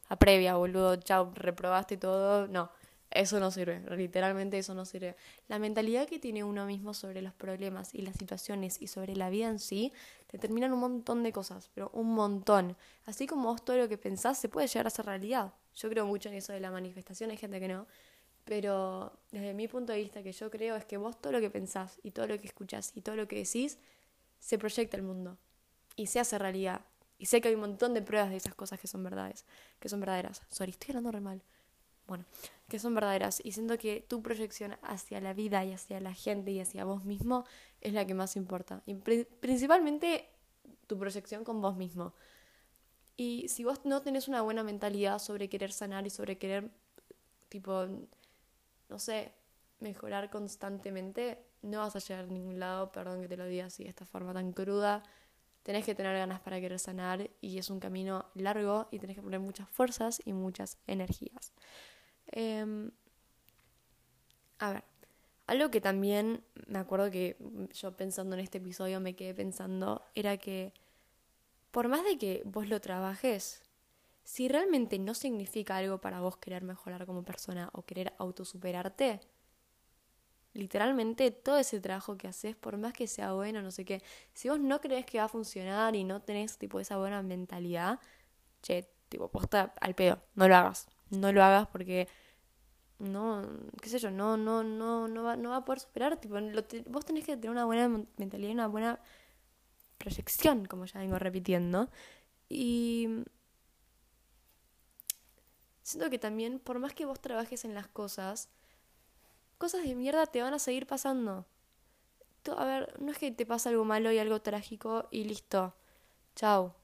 A 0.09 0.15
previa, 0.15 0.55
boludo, 0.55 0.95
chau, 0.97 1.31
reprobaste 1.35 1.97
todo, 1.97 2.47
no. 2.47 2.71
Eso 3.09 3.39
no 3.39 3.51
sirve, 3.51 3.81
literalmente 3.95 4.57
eso 4.57 4.73
no 4.73 4.85
sirve. 4.85 5.15
La 5.47 5.59
mentalidad 5.59 6.07
que 6.07 6.19
tiene 6.19 6.43
uno 6.43 6.65
mismo 6.65 6.93
sobre 6.93 7.21
los 7.21 7.33
problemas 7.33 7.95
y 7.95 8.01
las 8.01 8.17
situaciones 8.17 8.81
y 8.81 8.87
sobre 8.87 9.15
la 9.15 9.29
vida 9.29 9.47
en 9.47 9.59
sí 9.59 9.93
determinan 10.31 10.73
un 10.73 10.79
montón 10.79 11.23
de 11.23 11.31
cosas, 11.31 11.69
pero 11.73 11.89
un 11.93 12.13
montón. 12.13 12.75
Así 13.05 13.25
como 13.25 13.49
vos 13.49 13.63
todo 13.63 13.77
lo 13.77 13.87
que 13.87 13.97
pensás 13.97 14.37
se 14.37 14.49
puede 14.49 14.67
llegar 14.67 14.87
a 14.87 14.89
ser 14.89 15.05
realidad. 15.05 15.53
Yo 15.75 15.89
creo 15.89 16.05
mucho 16.05 16.27
en 16.29 16.35
eso 16.35 16.51
de 16.51 16.59
la 16.59 16.69
manifestación, 16.69 17.31
hay 17.31 17.37
gente 17.37 17.59
que 17.61 17.69
no. 17.69 17.87
Pero 18.43 19.13
desde 19.31 19.53
mi 19.53 19.67
punto 19.67 19.93
de 19.93 19.99
vista 19.99 20.21
que 20.21 20.33
yo 20.33 20.51
creo 20.51 20.75
es 20.75 20.85
que 20.85 20.97
vos 20.97 21.19
todo 21.19 21.31
lo 21.31 21.39
que 21.39 21.49
pensás 21.49 21.99
y 22.03 22.11
todo 22.11 22.27
lo 22.27 22.37
que 22.39 22.47
escuchás 22.47 22.91
y 22.95 23.01
todo 23.01 23.15
lo 23.15 23.27
que 23.27 23.37
decís 23.37 23.77
se 24.39 24.57
proyecta 24.57 24.97
el 24.97 25.03
mundo 25.03 25.37
y 25.95 26.07
se 26.07 26.19
hace 26.19 26.37
realidad. 26.37 26.85
Y 27.17 27.25
sé 27.25 27.41
que 27.41 27.47
hay 27.47 27.55
un 27.55 27.61
montón 27.61 27.93
de 27.93 28.01
pruebas 28.01 28.29
de 28.29 28.37
esas 28.37 28.55
cosas 28.55 28.79
que 28.79 28.87
son 28.87 29.03
verdades, 29.03 29.45
que 29.79 29.89
son 29.89 29.99
verdaderas. 29.99 30.43
Sorry, 30.49 30.71
estoy 30.71 30.89
hablando 30.91 31.11
re 31.11 31.21
mal. 31.21 31.41
Bueno, 32.05 32.25
que 32.69 32.79
son 32.79 32.93
verdaderas. 32.95 33.41
Y 33.43 33.51
siento 33.51 33.77
que 33.77 34.05
tu 34.07 34.21
proyección 34.21 34.77
hacia 34.81 35.19
la 35.19 35.33
vida 35.33 35.65
y 35.65 35.73
hacia 35.73 35.99
la 35.99 36.13
gente 36.13 36.51
y 36.51 36.59
hacia 36.59 36.85
vos 36.85 37.05
mismo 37.05 37.45
es 37.81 37.93
la 37.93 38.05
que 38.05 38.13
más 38.13 38.35
importa. 38.35 38.83
Y 38.85 38.93
principalmente 38.95 40.29
tu 40.85 40.97
proyección 40.97 41.43
con 41.43 41.61
vos 41.61 41.75
mismo. 41.75 42.13
Y 43.17 43.49
si 43.49 43.63
vos 43.63 43.81
no 43.83 44.01
tenés 44.03 44.27
una 44.27 44.41
buena 44.41 44.63
mentalidad 44.63 45.19
sobre 45.19 45.49
querer 45.49 45.73
sanar 45.73 46.05
y 46.05 46.11
sobre 46.11 46.37
querer, 46.37 46.69
tipo, 47.49 47.87
no 48.89 48.99
sé, 48.99 49.33
mejorar 49.79 50.29
constantemente, 50.29 51.43
no 51.61 51.79
vas 51.79 51.95
a 51.95 51.99
llegar 51.99 52.25
a 52.25 52.27
ningún 52.27 52.59
lado, 52.59 52.91
perdón 52.91 53.21
que 53.21 53.27
te 53.27 53.37
lo 53.37 53.45
diga 53.45 53.65
así 53.65 53.83
de 53.83 53.89
esta 53.89 54.05
forma 54.05 54.33
tan 54.33 54.51
cruda. 54.53 55.03
Tenés 55.63 55.85
que 55.85 55.95
tener 55.95 56.15
ganas 56.17 56.39
para 56.39 56.59
querer 56.61 56.79
sanar 56.79 57.29
y 57.41 57.57
es 57.57 57.69
un 57.69 57.79
camino 57.79 58.25
largo 58.35 58.87
y 58.91 58.99
tenés 58.99 59.15
que 59.15 59.21
poner 59.21 59.39
muchas 59.39 59.69
fuerzas 59.69 60.21
y 60.23 60.33
muchas 60.33 60.77
energías. 60.87 61.51
Em, 62.27 62.91
a 64.59 64.71
ver, 64.71 64.83
algo 65.45 65.71
que 65.71 65.81
también 65.81 66.43
me 66.67 66.79
acuerdo 66.79 67.11
que 67.11 67.37
yo 67.73 67.95
pensando 67.95 68.35
en 68.35 68.41
este 68.41 68.57
episodio 68.57 68.99
me 68.99 69.15
quedé 69.15 69.33
pensando 69.33 70.03
era 70.15 70.37
que 70.37 70.73
por 71.71 71.87
más 71.87 72.03
de 72.03 72.17
que 72.17 72.41
vos 72.45 72.67
lo 72.67 72.81
trabajes, 72.81 73.61
si 74.23 74.47
realmente 74.47 74.99
no 74.99 75.13
significa 75.13 75.77
algo 75.77 75.99
para 75.99 76.19
vos 76.19 76.37
querer 76.37 76.63
mejorar 76.63 77.05
como 77.05 77.23
persona 77.23 77.69
o 77.71 77.83
querer 77.83 78.13
autosuperarte, 78.17 79.21
literalmente 80.57 81.31
todo 81.31 81.57
ese 81.59 81.79
trabajo 81.79 82.17
que 82.17 82.27
haces, 82.27 82.55
por 82.55 82.77
más 82.77 82.93
que 82.93 83.07
sea 83.07 83.33
bueno, 83.33 83.61
no 83.61 83.71
sé 83.71 83.85
qué, 83.85 84.01
si 84.33 84.49
vos 84.49 84.59
no 84.59 84.81
crees 84.81 85.05
que 85.05 85.19
va 85.19 85.25
a 85.25 85.29
funcionar 85.29 85.95
y 85.95 86.03
no 86.03 86.21
tenés 86.21 86.57
tipo 86.57 86.79
esa 86.79 86.97
buena 86.97 87.21
mentalidad, 87.21 87.99
che, 88.61 88.89
tipo, 89.09 89.29
posta 89.29 89.73
al 89.79 89.93
pedo, 89.95 90.19
no 90.35 90.47
lo 90.47 90.55
hagas, 90.55 90.87
no 91.11 91.31
lo 91.31 91.43
hagas 91.43 91.67
porque 91.67 92.07
no, 92.99 93.43
qué 93.81 93.89
sé 93.89 93.99
yo, 93.99 94.09
no, 94.09 94.35
no, 94.35 94.63
no, 94.63 95.07
no 95.07 95.23
va, 95.23 95.35
no 95.35 95.51
va 95.51 95.57
a 95.57 95.65
poder 95.65 95.79
superar, 95.79 96.19
tipo, 96.19 96.35
vos 96.87 97.05
tenés 97.05 97.23
que 97.23 97.35
tener 97.37 97.51
una 97.51 97.65
buena 97.65 97.87
mentalidad 98.17 98.49
y 98.49 98.53
una 98.53 98.67
buena 98.67 98.99
proyección, 99.99 100.65
como 100.65 100.85
ya 100.85 100.99
vengo 100.99 101.19
repitiendo, 101.19 101.89
y 102.49 103.09
siento 105.83 106.09
que 106.09 106.17
también, 106.17 106.59
por 106.59 106.79
más 106.79 106.93
que 106.93 107.05
vos 107.05 107.21
trabajes 107.21 107.63
en 107.63 107.75
las 107.75 107.87
cosas, 107.87 108.49
cosas 109.57 109.83
de 109.83 109.95
mierda 109.95 110.25
te 110.25 110.41
van 110.41 110.53
a 110.53 110.59
seguir 110.59 110.87
pasando. 110.87 111.45
A 112.55 112.65
ver, 112.65 112.99
no 113.01 113.11
es 113.11 113.17
que 113.17 113.31
te 113.31 113.45
pasa 113.45 113.69
algo 113.69 113.83
malo 113.83 114.11
y 114.11 114.19
algo 114.19 114.41
trágico 114.41 115.07
y 115.11 115.25
listo. 115.25 115.75
Chao. 116.35 116.75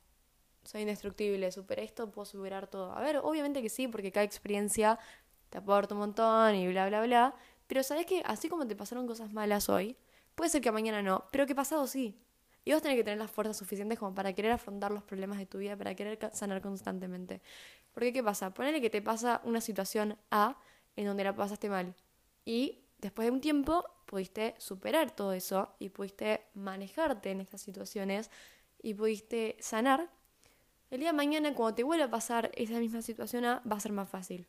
Soy 0.64 0.82
indestructible, 0.82 1.52
superé 1.52 1.84
esto, 1.84 2.10
puedo 2.12 2.26
superar 2.26 2.68
todo. 2.68 2.92
A 2.94 3.02
ver, 3.02 3.18
obviamente 3.18 3.62
que 3.62 3.70
sí, 3.70 3.88
porque 3.88 4.12
cada 4.12 4.26
experiencia 4.26 5.00
te 5.50 5.58
aporta 5.58 5.94
un 5.94 6.00
montón 6.00 6.56
y 6.56 6.68
bla, 6.68 6.88
bla, 6.88 7.04
bla. 7.04 7.36
Pero 7.68 7.84
sabes 7.84 8.06
que 8.06 8.22
así 8.26 8.50
como 8.50 8.68
te 8.68 8.76
pasaron 8.76 9.08
cosas 9.08 9.32
malas 9.34 9.70
hoy, 9.70 9.98
puede 10.36 10.50
ser 10.50 10.62
que 10.62 10.72
mañana 10.72 11.02
no, 11.02 11.26
pero 11.32 11.46
que 11.46 11.56
pasado 11.56 11.88
sí. 11.88 12.18
Y 12.66 12.72
vos 12.72 12.82
tenés 12.82 12.98
que 12.98 13.04
tener 13.04 13.20
las 13.20 13.30
fuerzas 13.32 13.58
suficientes 13.58 14.00
como 14.00 14.16
para 14.16 14.34
querer 14.34 14.52
afrontar 14.52 14.92
los 14.92 15.04
problemas 15.04 15.38
de 15.38 15.46
tu 15.46 15.58
vida, 15.58 15.76
para 15.76 15.96
querer 15.96 16.18
sanar 16.34 16.62
constantemente. 16.62 17.42
Porque 17.94 18.14
¿qué 18.14 18.24
pasa? 18.24 18.54
Ponele 18.54 18.80
que 18.82 18.90
te 18.90 19.02
pasa 19.02 19.42
una 19.44 19.60
situación 19.60 20.18
A 20.32 20.58
en 20.96 21.06
donde 21.06 21.26
la 21.26 21.36
pasaste 21.36 21.70
mal. 21.70 21.94
Y 22.46 22.86
después 23.00 23.28
de 23.28 23.32
un 23.32 23.42
tiempo 23.42 23.86
pudiste 24.06 24.56
superar 24.58 25.16
todo 25.16 25.34
eso 25.34 25.76
y 25.80 25.90
pudiste 25.90 26.46
manejarte 26.54 27.32
en 27.32 27.42
estas 27.42 27.62
situaciones 27.62 28.30
y 28.82 28.94
pudiste 28.94 29.58
sanar. 29.60 30.10
El 30.92 31.00
día 31.00 31.10
de 31.10 31.18
mañana 31.18 31.54
cuando 31.56 31.76
te 31.76 31.84
vuelva 31.84 32.06
a 32.06 32.10
pasar 32.10 32.52
esa 32.56 32.80
misma 32.80 33.02
situación 33.02 33.46
A 33.46 33.62
va 33.70 33.78
a 33.78 33.80
ser 33.80 33.92
más 33.92 34.10
fácil. 34.10 34.48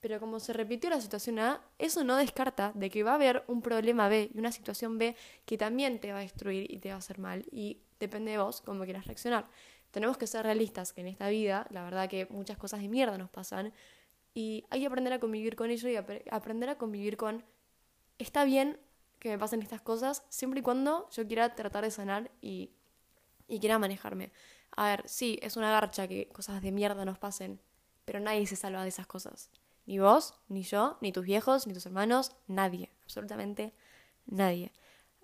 Pero 0.00 0.18
como 0.18 0.40
se 0.40 0.52
repitió 0.52 0.88
la 0.88 1.00
situación 1.00 1.38
A, 1.38 1.60
eso 1.78 2.04
no 2.04 2.16
descarta 2.16 2.72
de 2.74 2.88
que 2.88 3.02
va 3.02 3.12
a 3.12 3.14
haber 3.16 3.44
un 3.48 3.60
problema 3.60 4.08
B 4.08 4.30
y 4.32 4.38
una 4.38 4.52
situación 4.52 4.96
B 4.96 5.14
que 5.44 5.58
también 5.58 6.00
te 6.00 6.12
va 6.12 6.18
a 6.18 6.22
destruir 6.22 6.72
y 6.72 6.78
te 6.78 6.88
va 6.88 6.94
a 6.94 6.98
hacer 6.98 7.18
mal. 7.18 7.44
Y 7.50 7.82
depende 7.98 8.30
de 8.30 8.38
vos 8.38 8.62
cómo 8.62 8.84
quieras 8.84 9.06
reaccionar. 9.06 9.46
Tenemos 9.90 10.16
que 10.16 10.26
ser 10.26 10.44
realistas 10.44 10.92
que 10.92 11.02
en 11.02 11.08
esta 11.08 11.28
vida, 11.28 11.66
la 11.70 11.82
verdad 11.82 12.08
que 12.08 12.26
muchas 12.30 12.56
cosas 12.56 12.80
de 12.80 12.88
mierda 12.88 13.18
nos 13.18 13.28
pasan. 13.28 13.72
Y 14.34 14.64
hay 14.70 14.80
que 14.80 14.86
aprender 14.86 15.12
a 15.12 15.20
convivir 15.20 15.56
con 15.56 15.70
ello 15.70 15.88
y 15.88 15.96
aprender 16.30 16.68
a 16.68 16.78
convivir 16.78 17.16
con... 17.16 17.44
Está 18.18 18.44
bien 18.44 18.78
que 19.18 19.30
me 19.30 19.38
pasen 19.38 19.62
estas 19.62 19.80
cosas 19.80 20.24
siempre 20.28 20.60
y 20.60 20.62
cuando 20.62 21.08
yo 21.10 21.26
quiera 21.26 21.54
tratar 21.54 21.84
de 21.84 21.90
sanar 21.90 22.30
y, 22.40 22.70
y 23.48 23.60
quiera 23.60 23.78
manejarme. 23.78 24.32
A 24.76 24.86
ver, 24.86 25.08
sí, 25.08 25.38
es 25.42 25.56
una 25.56 25.70
garcha 25.70 26.06
que 26.08 26.28
cosas 26.28 26.62
de 26.62 26.72
mierda 26.72 27.04
nos 27.04 27.18
pasen, 27.18 27.60
pero 28.04 28.20
nadie 28.20 28.46
se 28.46 28.56
salva 28.56 28.82
de 28.82 28.88
esas 28.88 29.06
cosas. 29.06 29.50
Ni 29.86 29.98
vos, 29.98 30.34
ni 30.48 30.62
yo, 30.62 30.98
ni 31.00 31.12
tus 31.12 31.24
viejos, 31.24 31.66
ni 31.66 31.74
tus 31.74 31.86
hermanos, 31.86 32.36
nadie, 32.46 32.90
absolutamente 33.02 33.74
nadie. 34.26 34.72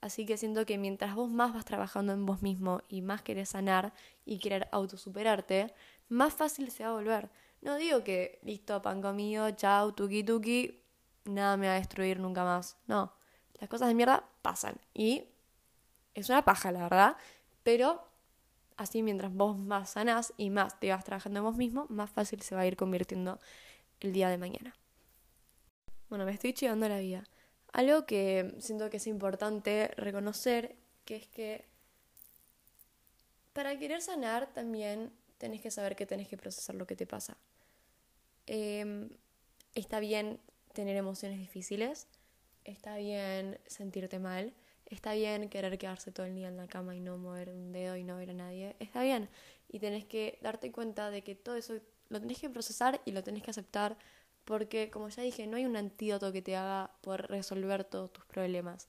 Así 0.01 0.27
que 0.27 0.37
siento 0.37 0.67
que 0.67 0.79
mientras 0.79 1.15
vos 1.15 1.31
más 1.31 1.55
vas 1.55 1.65
trabajando 1.65 2.13
en 2.13 2.27
vos 2.27 2.43
mismo 2.43 2.83
y 2.89 3.03
más 3.03 3.23
querés 3.23 3.51
sanar 3.51 3.93
y 4.25 4.39
querer 4.39 4.69
autosuperarte, 4.73 5.73
más 6.09 6.35
fácil 6.35 6.71
se 6.71 6.85
va 6.85 6.91
a 6.91 6.95
volver. 6.95 7.31
No 7.61 7.77
digo 7.77 8.05
que, 8.05 8.39
listo, 8.43 8.81
pan 8.83 9.03
comido, 9.03 9.51
chao, 9.53 9.95
tuki 9.95 10.23
tuki, 10.23 10.83
nada 11.25 11.57
me 11.57 11.67
va 11.67 11.75
a 11.75 11.79
destruir 11.79 12.21
nunca 12.21 12.45
más. 12.45 12.77
No, 12.87 13.13
las 13.55 13.69
cosas 13.69 13.89
de 13.89 13.95
mierda 13.95 14.29
pasan. 14.43 14.81
Y 14.95 15.25
es 16.15 16.29
una 16.29 16.45
paja, 16.45 16.73
la 16.73 16.83
verdad. 16.83 17.17
Pero 17.63 18.07
así 18.77 19.03
mientras 19.03 19.33
vos 19.33 19.59
más 19.59 19.91
sanás 19.91 20.33
y 20.37 20.51
más 20.51 20.79
te 20.79 20.91
vas 20.91 21.05
trabajando 21.05 21.41
en 21.41 21.45
vos 21.45 21.57
mismo, 21.57 21.87
más 21.89 22.11
fácil 22.11 22.43
se 22.43 22.55
va 22.55 22.63
a 22.63 22.67
ir 22.67 22.77
convirtiendo 22.77 23.39
el 24.01 24.13
día 24.13 24.29
de 24.29 24.39
mañana. 24.39 24.77
Bueno, 26.09 26.25
me 26.25 26.33
estoy 26.33 26.53
chivando 26.53 26.89
la 26.89 26.99
vida. 26.99 27.25
Algo 27.73 28.07
que 28.07 28.55
siento 28.61 28.89
que 28.91 28.99
es 28.99 29.07
importante 29.07 29.89
reconocer, 29.97 30.77
que 31.05 31.17
es 31.17 31.27
que 31.27 31.65
para 33.53 33.79
querer 33.79 34.03
sanar 34.03 34.53
también 34.53 35.13
tenés 35.39 35.61
que 35.61 35.71
saber 35.71 35.97
que 35.97 36.07
tenés 36.07 36.29
que 36.29 36.37
procesar 36.37 36.75
lo 36.75 36.87
que 36.87 36.97
te 36.97 37.07
pasa. 37.07 37.37
Em, 38.47 39.11
está 39.75 40.01
bien 40.01 40.41
tener 40.73 40.97
emociones 40.97 41.39
difíciles, 41.39 42.07
está 42.65 42.97
bien 42.97 43.59
sentirte 43.67 44.19
mal, 44.19 44.53
está 44.87 45.15
bien 45.15 45.49
querer 45.49 45.79
quedarse 45.79 46.13
todo 46.13 46.27
el 46.27 46.35
día 46.35 46.49
en 46.49 46.57
la 46.57 46.69
cama 46.69 46.95
y 46.95 47.01
no 47.01 47.19
mover 47.19 47.51
un 47.51 47.73
dedo 47.73 47.97
y 47.97 48.05
no 48.05 48.17
ver 48.17 48.31
a 48.31 48.35
nadie, 48.35 48.77
está 48.79 49.03
bien. 49.03 49.29
Y 49.69 49.81
tenés 49.81 50.05
que 50.05 50.39
darte 50.43 50.71
cuenta 50.73 51.11
de 51.11 51.23
que 51.23 51.35
todo 51.35 51.57
eso 51.57 51.75
lo 52.09 52.21
tenés 52.21 52.39
que 52.39 52.51
procesar 52.51 53.01
y 53.05 53.13
lo 53.13 53.23
tenés 53.25 53.43
que 53.43 53.51
aceptar 53.51 53.97
porque, 54.45 54.91
como 54.91 55.09
ya 55.09 55.23
dije, 55.25 55.47
no 55.49 55.57
hay 55.57 55.67
un 55.67 55.77
antídoto 55.77 56.33
que 56.33 56.41
te 56.41 56.55
haga 56.55 56.93
poder 57.01 57.27
resolver 57.27 57.83
todos 57.83 58.13
tus 58.13 58.25
problemas. 58.27 58.89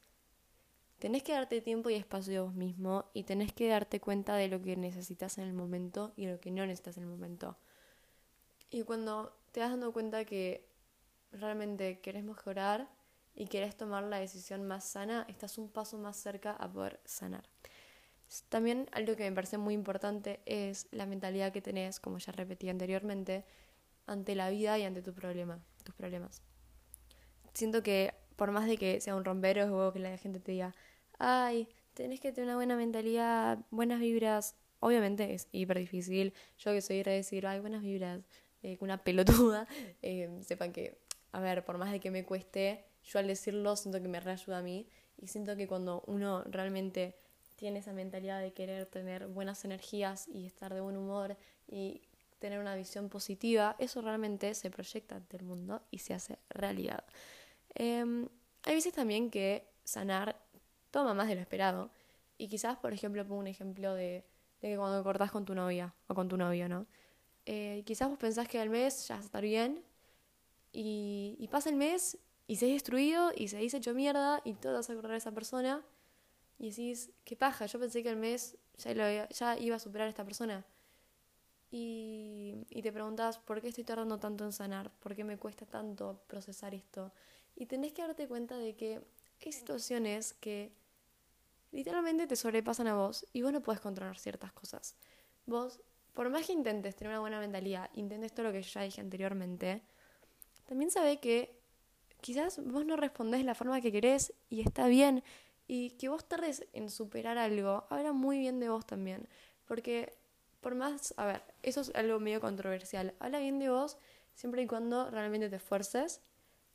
Tenés 0.99 1.21
que 1.21 1.33
darte 1.33 1.61
tiempo 1.61 1.89
y 1.89 1.93
espacio 1.93 2.39
a 2.39 2.43
vos 2.45 2.55
mismo 2.55 3.05
y 3.13 3.23
tenés 3.23 3.53
que 3.53 3.67
darte 3.67 3.99
cuenta 3.99 4.35
de 4.35 4.47
lo 4.47 4.61
que 4.61 4.75
necesitas 4.75 5.37
en 5.37 5.43
el 5.43 5.53
momento 5.53 6.13
y 6.15 6.25
lo 6.25 6.39
que 6.39 6.49
no 6.49 6.65
necesitas 6.65 6.97
en 6.97 7.03
el 7.03 7.09
momento. 7.09 7.57
Y 8.71 8.81
cuando 8.81 9.37
te 9.51 9.59
das 9.59 9.69
dando 9.69 9.93
cuenta 9.93 10.25
que 10.25 10.67
realmente 11.31 11.99
querés 11.99 12.23
mejorar 12.23 12.89
y 13.35 13.45
querés 13.45 13.77
tomar 13.77 14.03
la 14.03 14.19
decisión 14.19 14.65
más 14.65 14.85
sana, 14.85 15.25
estás 15.29 15.59
un 15.59 15.69
paso 15.69 15.99
más 15.99 16.17
cerca 16.17 16.51
a 16.51 16.71
poder 16.71 16.99
sanar. 17.05 17.47
También 18.49 18.89
algo 18.91 19.15
que 19.15 19.29
me 19.29 19.35
parece 19.35 19.57
muy 19.57 19.73
importante 19.75 20.41
es 20.45 20.87
la 20.91 21.05
mentalidad 21.05 21.53
que 21.53 21.61
tenés, 21.61 21.99
como 21.99 22.17
ya 22.17 22.31
repetí 22.31 22.69
anteriormente, 22.69 23.45
ante 24.07 24.35
la 24.35 24.49
vida 24.49 24.77
y 24.79 24.83
ante 24.83 25.01
tu 25.01 25.13
problema, 25.13 25.59
tus 25.83 25.93
problemas. 25.93 26.41
Siento 27.53 27.83
que 27.83 28.13
por 28.37 28.51
más 28.51 28.67
de 28.67 28.77
que 28.77 29.01
sea 29.01 29.15
un 29.15 29.25
rompero 29.25 29.87
o 29.87 29.91
que 29.91 29.99
la 29.99 30.17
gente 30.17 30.39
te 30.39 30.53
diga, 30.53 30.73
ay, 31.19 31.67
tenés 31.93 32.21
que 32.21 32.31
tener 32.31 32.47
una 32.47 32.55
buena 32.55 32.77
mentalidad, 32.77 33.59
buenas 33.71 33.99
vibras, 33.99 34.55
obviamente 34.79 35.33
es 35.33 35.49
hiper 35.51 35.79
difícil. 35.79 36.33
Yo 36.59 36.71
que 36.71 36.81
soy 36.81 37.03
de 37.03 37.11
decir, 37.11 37.45
ay, 37.45 37.59
buenas 37.59 37.81
vibras, 37.81 38.21
eh, 38.63 38.77
una 38.79 39.03
pelotuda, 39.03 39.67
eh, 40.01 40.29
sepan 40.43 40.71
que, 40.71 40.99
a 41.31 41.41
ver, 41.41 41.65
por 41.65 41.77
más 41.77 41.91
de 41.91 41.99
que 41.99 42.11
me 42.11 42.23
cueste, 42.23 42.85
yo 43.03 43.19
al 43.19 43.27
decirlo 43.27 43.75
siento 43.75 44.01
que 44.01 44.07
me 44.07 44.19
reayuda 44.19 44.59
a 44.59 44.61
mí 44.61 44.87
y 45.17 45.27
siento 45.27 45.55
que 45.55 45.67
cuando 45.67 46.03
uno 46.07 46.43
realmente 46.43 47.17
tiene 47.55 47.79
esa 47.79 47.91
mentalidad 47.91 48.39
de 48.39 48.53
querer 48.53 48.85
tener 48.85 49.27
buenas 49.27 49.65
energías 49.65 50.27
y 50.27 50.45
estar 50.45 50.73
de 50.73 50.81
buen 50.81 50.95
humor 50.95 51.35
y 51.67 52.01
tener 52.37 52.59
una 52.59 52.75
visión 52.75 53.09
positiva, 53.09 53.75
eso 53.79 54.01
realmente 54.01 54.53
se 54.53 54.69
proyecta 54.69 55.15
ante 55.15 55.37
el 55.37 55.43
mundo 55.43 55.81
y 55.89 55.99
se 55.99 56.13
hace 56.13 56.37
realidad. 56.49 57.03
Em, 57.79 58.27
hay 58.63 58.73
veces 58.73 58.91
también 58.93 59.29
que 59.29 59.69
sanar 59.83 60.35
toma 60.89 61.13
más 61.13 61.27
de 61.27 61.35
lo 61.35 61.41
esperado. 61.41 61.91
Y 62.37 62.47
quizás, 62.47 62.77
por 62.77 62.91
ejemplo, 62.91 63.25
pongo 63.25 63.39
un 63.39 63.47
ejemplo 63.47 63.93
de, 63.93 64.25
que 64.59 64.75
cuando 64.77 65.03
cortás 65.03 65.31
con 65.31 65.45
tu 65.45 65.53
novia 65.53 65.93
o 66.07 66.15
con 66.15 66.27
tu 66.27 66.37
novio, 66.37 66.67
¿no? 66.67 66.87
Eh, 67.45 67.83
quizás 67.85 68.09
vos 68.09 68.17
pensás 68.17 68.47
que 68.47 68.59
al 68.59 68.69
mes 68.69 69.07
ya 69.07 69.15
va 69.15 69.21
a 69.21 69.23
estar 69.23 69.43
bien 69.43 69.83
y, 70.73 71.37
y 71.39 71.47
pasa 71.47 71.69
el 71.69 71.75
mes 71.75 72.17
y 72.47 72.57
se 72.57 72.65
destruido 72.65 73.31
y 73.35 73.47
se 73.47 73.57
dice 73.57 73.77
hecho 73.77 73.93
mierda 73.93 74.41
y 74.43 74.53
todo 74.53 74.73
vas 74.73 74.89
a 74.89 74.93
acordar 74.93 75.13
a 75.13 75.17
esa 75.17 75.31
persona 75.31 75.85
y 76.59 76.69
decís, 76.69 77.11
qué 77.23 77.35
paja, 77.35 77.67
yo 77.67 77.79
pensé 77.79 78.01
que 78.01 78.09
al 78.09 78.17
mes 78.17 78.57
ya, 78.77 79.29
ya 79.29 79.57
iba 79.59 79.75
a 79.75 79.79
superar 79.79 80.07
a 80.07 80.09
esta 80.09 80.25
persona. 80.25 80.65
Y, 81.69 82.65
y 82.69 82.81
te 82.81 82.91
preguntas, 82.91 83.37
¿por 83.39 83.61
qué 83.61 83.67
estoy 83.67 83.83
tardando 83.83 84.17
tanto 84.19 84.45
en 84.45 84.53
sanar? 84.53 84.89
¿Por 84.99 85.15
qué 85.15 85.23
me 85.23 85.37
cuesta 85.37 85.65
tanto 85.65 86.23
procesar 86.27 86.73
esto? 86.73 87.11
Y 87.57 87.65
tenés 87.65 87.91
que 87.91 88.03
darte 88.03 88.27
cuenta 88.27 88.55
de 88.55 88.75
que 88.75 89.01
hay 89.43 89.51
situaciones 89.51 90.33
que 90.35 90.71
literalmente 91.71 92.27
te 92.27 92.35
sobrepasan 92.35 92.87
a 92.87 92.95
vos 92.95 93.25
y 93.33 93.41
vos 93.41 93.51
no 93.51 93.61
puedes 93.61 93.81
controlar 93.81 94.17
ciertas 94.19 94.53
cosas. 94.53 94.95
Vos, 95.47 95.81
por 96.13 96.29
más 96.29 96.45
que 96.45 96.53
intentes 96.53 96.95
tener 96.95 97.09
una 97.09 97.19
buena 97.19 97.39
mentalidad, 97.39 97.89
intentes 97.95 98.31
todo 98.33 98.45
lo 98.45 98.51
que 98.51 98.61
ya 98.61 98.81
dije 98.81 99.01
anteriormente, 99.01 99.81
también 100.67 100.91
sabe 100.91 101.19
que 101.19 101.59
quizás 102.21 102.63
vos 102.63 102.85
no 102.85 102.95
respondés 102.95 103.39
de 103.39 103.45
la 103.45 103.55
forma 103.55 103.81
que 103.81 103.91
querés 103.91 104.33
y 104.49 104.61
está 104.61 104.87
bien. 104.87 105.23
Y 105.67 105.91
que 105.91 106.09
vos 106.09 106.25
tardes 106.25 106.65
en 106.73 106.89
superar 106.89 107.37
algo, 107.37 107.87
habla 107.89 108.13
muy 108.13 108.37
bien 108.37 108.59
de 108.59 108.69
vos 108.69 108.85
también. 108.85 109.27
Porque 109.65 110.15
por 110.61 110.75
más, 110.75 111.13
a 111.17 111.25
ver, 111.25 111.43
eso 111.63 111.81
es 111.81 111.91
algo 111.95 112.19
medio 112.19 112.39
controversial. 112.39 113.15
Habla 113.19 113.39
bien 113.39 113.59
de 113.59 113.69
vos 113.69 113.97
siempre 114.33 114.61
y 114.61 114.67
cuando 114.67 115.09
realmente 115.09 115.49
te 115.49 115.57
esfuerces, 115.57 116.21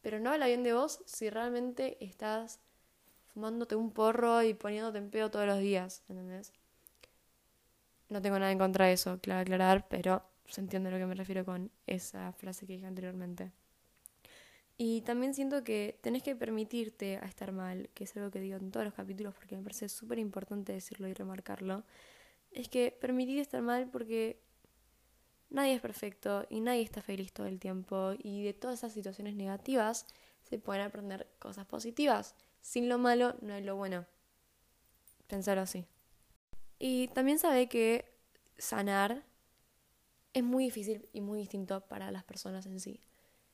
pero 0.02 0.20
no 0.20 0.30
habla 0.30 0.46
bien 0.46 0.62
de 0.62 0.74
vos 0.74 1.00
si 1.06 1.30
realmente 1.30 1.96
estás 2.04 2.60
fumándote 3.32 3.76
un 3.76 3.90
porro 3.90 4.42
y 4.42 4.54
poniéndote 4.54 4.98
en 4.98 5.10
pedo 5.10 5.30
todos 5.30 5.46
los 5.46 5.58
días, 5.58 6.02
¿entendés? 6.08 6.52
No 8.08 8.20
tengo 8.20 8.38
nada 8.38 8.52
en 8.52 8.58
contra 8.58 8.86
de 8.86 8.92
eso, 8.92 9.18
claro 9.20 9.40
aclarar, 9.40 9.88
pero 9.88 10.22
se 10.46 10.60
entiende 10.60 10.90
a 10.90 10.92
lo 10.92 10.98
que 10.98 11.06
me 11.06 11.14
refiero 11.14 11.44
con 11.44 11.70
esa 11.86 12.32
frase 12.32 12.66
que 12.66 12.74
dije 12.74 12.86
anteriormente. 12.86 13.52
Y 14.76 15.02
también 15.02 15.32
siento 15.32 15.64
que 15.64 15.98
tenés 16.02 16.22
que 16.22 16.34
permitirte 16.34 17.16
a 17.18 17.26
estar 17.26 17.52
mal, 17.52 17.88
que 17.94 18.04
es 18.04 18.16
algo 18.16 18.30
que 18.30 18.40
digo 18.40 18.56
en 18.56 18.70
todos 18.70 18.84
los 18.84 18.94
capítulos 18.94 19.34
porque 19.34 19.56
me 19.56 19.62
parece 19.62 19.88
súper 19.88 20.18
importante 20.18 20.72
decirlo 20.72 21.08
y 21.08 21.14
remarcarlo. 21.14 21.84
Es 22.50 22.68
que 22.68 22.90
permitir 23.00 23.38
estar 23.38 23.62
mal 23.62 23.88
porque 23.90 24.40
nadie 25.52 25.74
es 25.74 25.80
perfecto 25.80 26.46
y 26.50 26.60
nadie 26.60 26.82
está 26.82 27.02
feliz 27.02 27.32
todo 27.32 27.46
el 27.46 27.60
tiempo 27.60 28.12
y 28.18 28.42
de 28.44 28.54
todas 28.54 28.80
esas 28.80 28.92
situaciones 28.92 29.34
negativas 29.36 30.06
se 30.42 30.58
pueden 30.58 30.82
aprender 30.82 31.28
cosas 31.38 31.66
positivas. 31.66 32.34
Sin 32.60 32.88
lo 32.88 32.98
malo 32.98 33.36
no 33.40 33.54
hay 33.54 33.62
lo 33.62 33.76
bueno. 33.76 34.06
Pensarlo 35.26 35.62
así. 35.62 35.86
Y 36.78 37.08
también 37.08 37.38
sabe 37.38 37.68
que 37.68 38.12
sanar 38.58 39.24
es 40.32 40.42
muy 40.42 40.64
difícil 40.64 41.08
y 41.12 41.20
muy 41.20 41.38
distinto 41.38 41.82
para 41.82 42.10
las 42.10 42.24
personas 42.24 42.66
en 42.66 42.80
sí. 42.80 43.00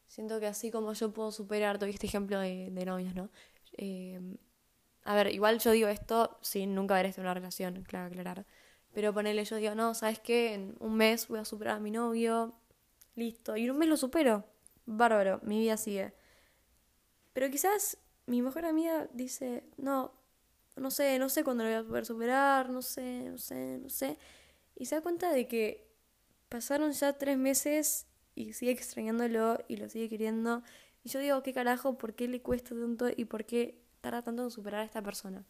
Siento 0.07 0.40
que 0.40 0.47
así 0.47 0.71
como 0.71 0.93
yo 0.93 1.12
puedo 1.12 1.31
superar, 1.33 1.78
todo 1.78 1.90
este 1.90 2.07
ejemplo 2.07 2.40
de, 2.40 2.71
novios, 2.87 3.14
¿no? 3.14 3.28
Eh, 3.76 4.19
a 5.05 5.14
ver, 5.14 5.33
igual 5.33 5.59
yo 5.59 5.73
digo 5.73 5.88
esto 5.88 6.38
sin 6.40 6.75
nunca 6.75 6.95
haber 6.95 7.07
estado 7.07 7.23
en 7.23 7.26
una 7.26 7.35
relación, 7.35 7.83
claro, 7.83 8.07
aclarar. 8.07 8.47
Pero 8.99 9.14
ponerle, 9.14 9.45
yo 9.45 9.55
digo, 9.55 9.76
no, 9.76 9.95
¿sabes 9.95 10.19
qué? 10.19 10.55
En 10.55 10.75
un 10.81 10.97
mes 10.97 11.28
voy 11.28 11.38
a 11.38 11.45
superar 11.45 11.76
a 11.76 11.78
mi 11.78 11.93
novio, 11.93 12.52
listo. 13.14 13.57
Y 13.57 13.62
en 13.62 13.71
un 13.71 13.78
mes 13.78 13.88
lo 13.88 13.97
supero. 13.97 14.45
Bárbaro, 14.87 15.38
mi 15.45 15.61
vida 15.61 15.76
sigue. 15.76 16.12
Pero 17.33 17.49
quizás 17.49 17.97
mi 18.26 18.43
mejor 18.43 18.64
amiga 18.64 19.09
dice, 19.12 19.62
no, 19.76 20.12
no 20.75 20.90
sé, 20.90 21.17
no 21.21 21.28
sé 21.28 21.45
cuándo 21.45 21.62
lo 21.62 21.71
voy 21.71 21.78
a 21.78 21.85
poder 21.85 22.07
superar, 22.07 22.71
no 22.71 22.83
sé, 22.83 23.28
no 23.31 23.38
sé, 23.38 23.78
no 23.81 23.88
sé. 23.88 24.19
Y 24.75 24.87
se 24.87 24.97
da 24.97 25.00
cuenta 25.00 25.31
de 25.31 25.47
que 25.47 25.88
pasaron 26.49 26.90
ya 26.90 27.12
tres 27.12 27.38
meses 27.38 28.09
y 28.35 28.52
sigue 28.52 28.73
extrañándolo 28.73 29.64
y 29.69 29.76
lo 29.76 29.88
sigue 29.88 30.09
queriendo. 30.09 30.64
Y 31.05 31.11
yo 31.11 31.21
digo, 31.21 31.40
¿qué 31.45 31.52
carajo? 31.55 31.99
¿Por 31.99 32.17
qué 32.17 32.26
le 32.26 32.43
cuesta 32.43 32.71
tanto 32.71 33.07
y 33.17 33.26
por 33.26 33.45
qué 33.45 33.81
tarda 34.00 34.23
tanto 34.23 34.43
en 34.43 34.50
superar 34.50 34.81
a 34.81 34.85
esta 34.85 35.02
persona? 35.02 35.47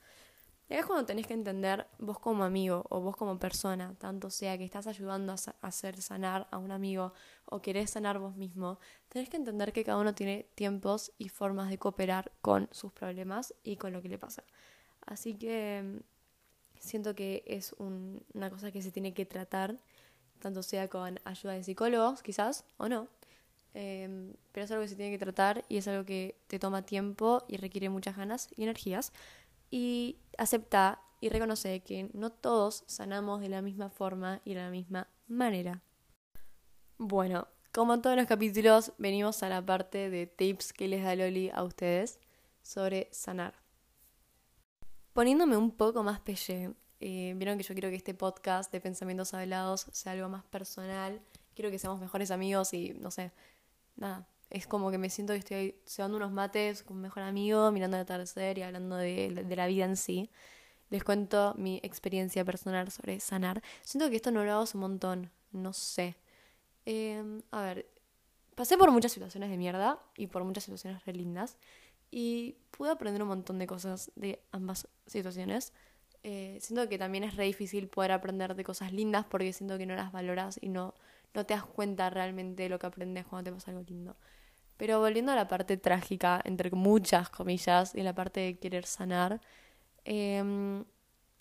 Y 0.68 0.74
es 0.74 0.84
cuando 0.84 1.06
tenés 1.06 1.26
que 1.26 1.34
entender, 1.34 1.86
vos 1.98 2.18
como 2.18 2.44
amigo 2.44 2.84
o 2.90 3.00
vos 3.00 3.16
como 3.16 3.38
persona, 3.38 3.94
tanto 3.98 4.28
sea 4.30 4.58
que 4.58 4.64
estás 4.64 4.86
ayudando 4.86 5.32
a 5.32 5.66
hacer 5.66 6.00
sanar 6.02 6.46
a 6.50 6.58
un 6.58 6.72
amigo 6.72 7.14
o 7.46 7.62
querés 7.62 7.90
sanar 7.90 8.18
vos 8.18 8.36
mismo, 8.36 8.78
tenés 9.08 9.30
que 9.30 9.38
entender 9.38 9.72
que 9.72 9.84
cada 9.84 9.98
uno 9.98 10.14
tiene 10.14 10.46
tiempos 10.54 11.12
y 11.16 11.30
formas 11.30 11.70
de 11.70 11.78
cooperar 11.78 12.32
con 12.42 12.68
sus 12.70 12.92
problemas 12.92 13.54
y 13.64 13.76
con 13.76 13.92
lo 13.92 14.02
que 14.02 14.10
le 14.10 14.18
pasa. 14.18 14.44
Así 15.06 15.34
que 15.34 15.82
mm, 15.82 16.00
siento 16.80 17.14
que 17.14 17.44
es 17.46 17.74
una 17.78 18.50
cosa 18.50 18.70
que 18.70 18.82
se 18.82 18.92
tiene 18.92 19.14
que 19.14 19.24
tratar 19.24 19.76
tanto 20.38 20.62
sea 20.62 20.88
con 20.88 21.20
ayuda 21.24 21.52
de 21.54 21.64
psicólogos, 21.64 22.22
quizás, 22.22 22.64
o 22.76 22.88
no. 22.88 23.08
Em, 23.74 24.34
pero 24.52 24.64
es 24.64 24.70
algo 24.70 24.82
que 24.82 24.88
se 24.88 24.96
tiene 24.96 25.12
que 25.12 25.18
tratar 25.18 25.64
y 25.68 25.76
es 25.76 25.86
algo 25.88 26.04
que 26.04 26.36
te 26.46 26.58
toma 26.58 26.82
tiempo 26.82 27.44
y 27.48 27.58
requiere 27.58 27.88
muchas 27.90 28.16
ganas 28.16 28.48
y 28.56 28.64
energías. 28.64 29.12
Y 29.70 30.18
acepta 30.36 31.02
y 31.20 31.28
reconoce 31.28 31.80
que 31.80 32.10
no 32.12 32.30
todos 32.30 32.84
sanamos 32.86 33.40
de 33.40 33.48
la 33.48 33.62
misma 33.62 33.90
forma 33.90 34.40
y 34.44 34.54
de 34.54 34.60
la 34.60 34.70
misma 34.70 35.08
manera. 35.26 35.82
Bueno, 36.96 37.48
como 37.72 37.94
en 37.94 38.02
todos 38.02 38.16
los 38.16 38.26
capítulos, 38.26 38.92
venimos 38.98 39.42
a 39.42 39.48
la 39.48 39.64
parte 39.64 40.10
de 40.10 40.26
tips 40.26 40.72
que 40.72 40.88
les 40.88 41.04
da 41.04 41.14
Loli 41.14 41.50
a 41.50 41.62
ustedes 41.62 42.18
sobre 42.62 43.08
sanar. 43.12 43.54
Poniéndome 45.12 45.56
un 45.56 45.70
poco 45.70 46.02
más 46.02 46.20
pelle, 46.20 46.74
eh, 47.00 47.34
vieron 47.36 47.58
que 47.58 47.64
yo 47.64 47.74
quiero 47.74 47.90
que 47.90 47.96
este 47.96 48.14
podcast 48.14 48.72
de 48.72 48.80
pensamientos 48.80 49.34
hablados 49.34 49.86
sea 49.92 50.12
algo 50.12 50.28
más 50.28 50.44
personal. 50.44 51.20
Quiero 51.54 51.70
que 51.70 51.78
seamos 51.78 52.00
mejores 52.00 52.30
amigos 52.30 52.72
y 52.74 52.94
no 52.94 53.10
sé, 53.10 53.32
nada. 53.96 54.26
Es 54.50 54.66
como 54.66 54.90
que 54.90 54.98
me 54.98 55.10
siento 55.10 55.32
que 55.34 55.38
estoy 55.40 55.74
cebando 55.86 56.16
unos 56.16 56.32
mates 56.32 56.82
con 56.82 56.96
un 56.96 57.02
mejor 57.02 57.22
amigo, 57.22 57.70
mirando 57.70 57.96
el 57.96 58.02
atardecer 58.02 58.58
y 58.58 58.62
hablando 58.62 58.96
de, 58.96 59.44
de 59.46 59.56
la 59.56 59.66
vida 59.66 59.84
en 59.84 59.96
sí. 59.96 60.30
Les 60.90 61.04
cuento 61.04 61.54
mi 61.58 61.80
experiencia 61.82 62.44
personal 62.44 62.90
sobre 62.90 63.20
sanar. 63.20 63.62
Siento 63.82 64.08
que 64.08 64.16
esto 64.16 64.30
no 64.30 64.44
lo 64.44 64.52
hago 64.52 64.64
un 64.72 64.80
montón. 64.80 65.30
No 65.52 65.72
sé. 65.72 66.16
Em, 66.86 67.42
a 67.50 67.62
ver, 67.62 67.86
pasé 68.54 68.78
por 68.78 68.90
muchas 68.90 69.12
situaciones 69.12 69.50
de 69.50 69.58
mierda 69.58 70.02
y 70.16 70.28
por 70.28 70.44
muchas 70.44 70.64
situaciones 70.64 71.04
re 71.04 71.12
lindas. 71.12 71.58
Y 72.10 72.56
pude 72.70 72.90
aprender 72.90 73.22
un 73.22 73.28
montón 73.28 73.58
de 73.58 73.66
cosas 73.66 74.10
de 74.16 74.42
ambas 74.50 74.88
situaciones. 75.06 75.74
Eh, 76.22 76.58
siento 76.60 76.88
que 76.88 76.98
también 76.98 77.24
es 77.24 77.36
re 77.36 77.44
difícil 77.44 77.88
poder 77.88 78.12
aprender 78.12 78.54
de 78.54 78.64
cosas 78.64 78.92
lindas 78.92 79.26
porque 79.26 79.52
siento 79.52 79.76
que 79.78 79.86
no 79.86 79.94
las 79.94 80.10
valoras 80.12 80.58
y 80.60 80.68
no, 80.70 80.94
no 81.34 81.44
te 81.46 81.54
das 81.54 81.64
cuenta 81.64 82.10
realmente 82.10 82.64
de 82.64 82.68
lo 82.70 82.78
que 82.78 82.86
aprendes 82.86 83.26
cuando 83.26 83.50
te 83.50 83.54
pasa 83.54 83.70
algo 83.70 83.84
lindo. 83.86 84.16
Pero 84.78 85.00
volviendo 85.00 85.32
a 85.32 85.36
la 85.36 85.48
parte 85.48 85.76
trágica, 85.76 86.40
entre 86.44 86.70
muchas 86.70 87.28
comillas, 87.30 87.94
y 87.94 88.02
la 88.02 88.14
parte 88.14 88.40
de 88.40 88.58
querer 88.58 88.86
sanar, 88.86 89.40
em, 90.04 90.84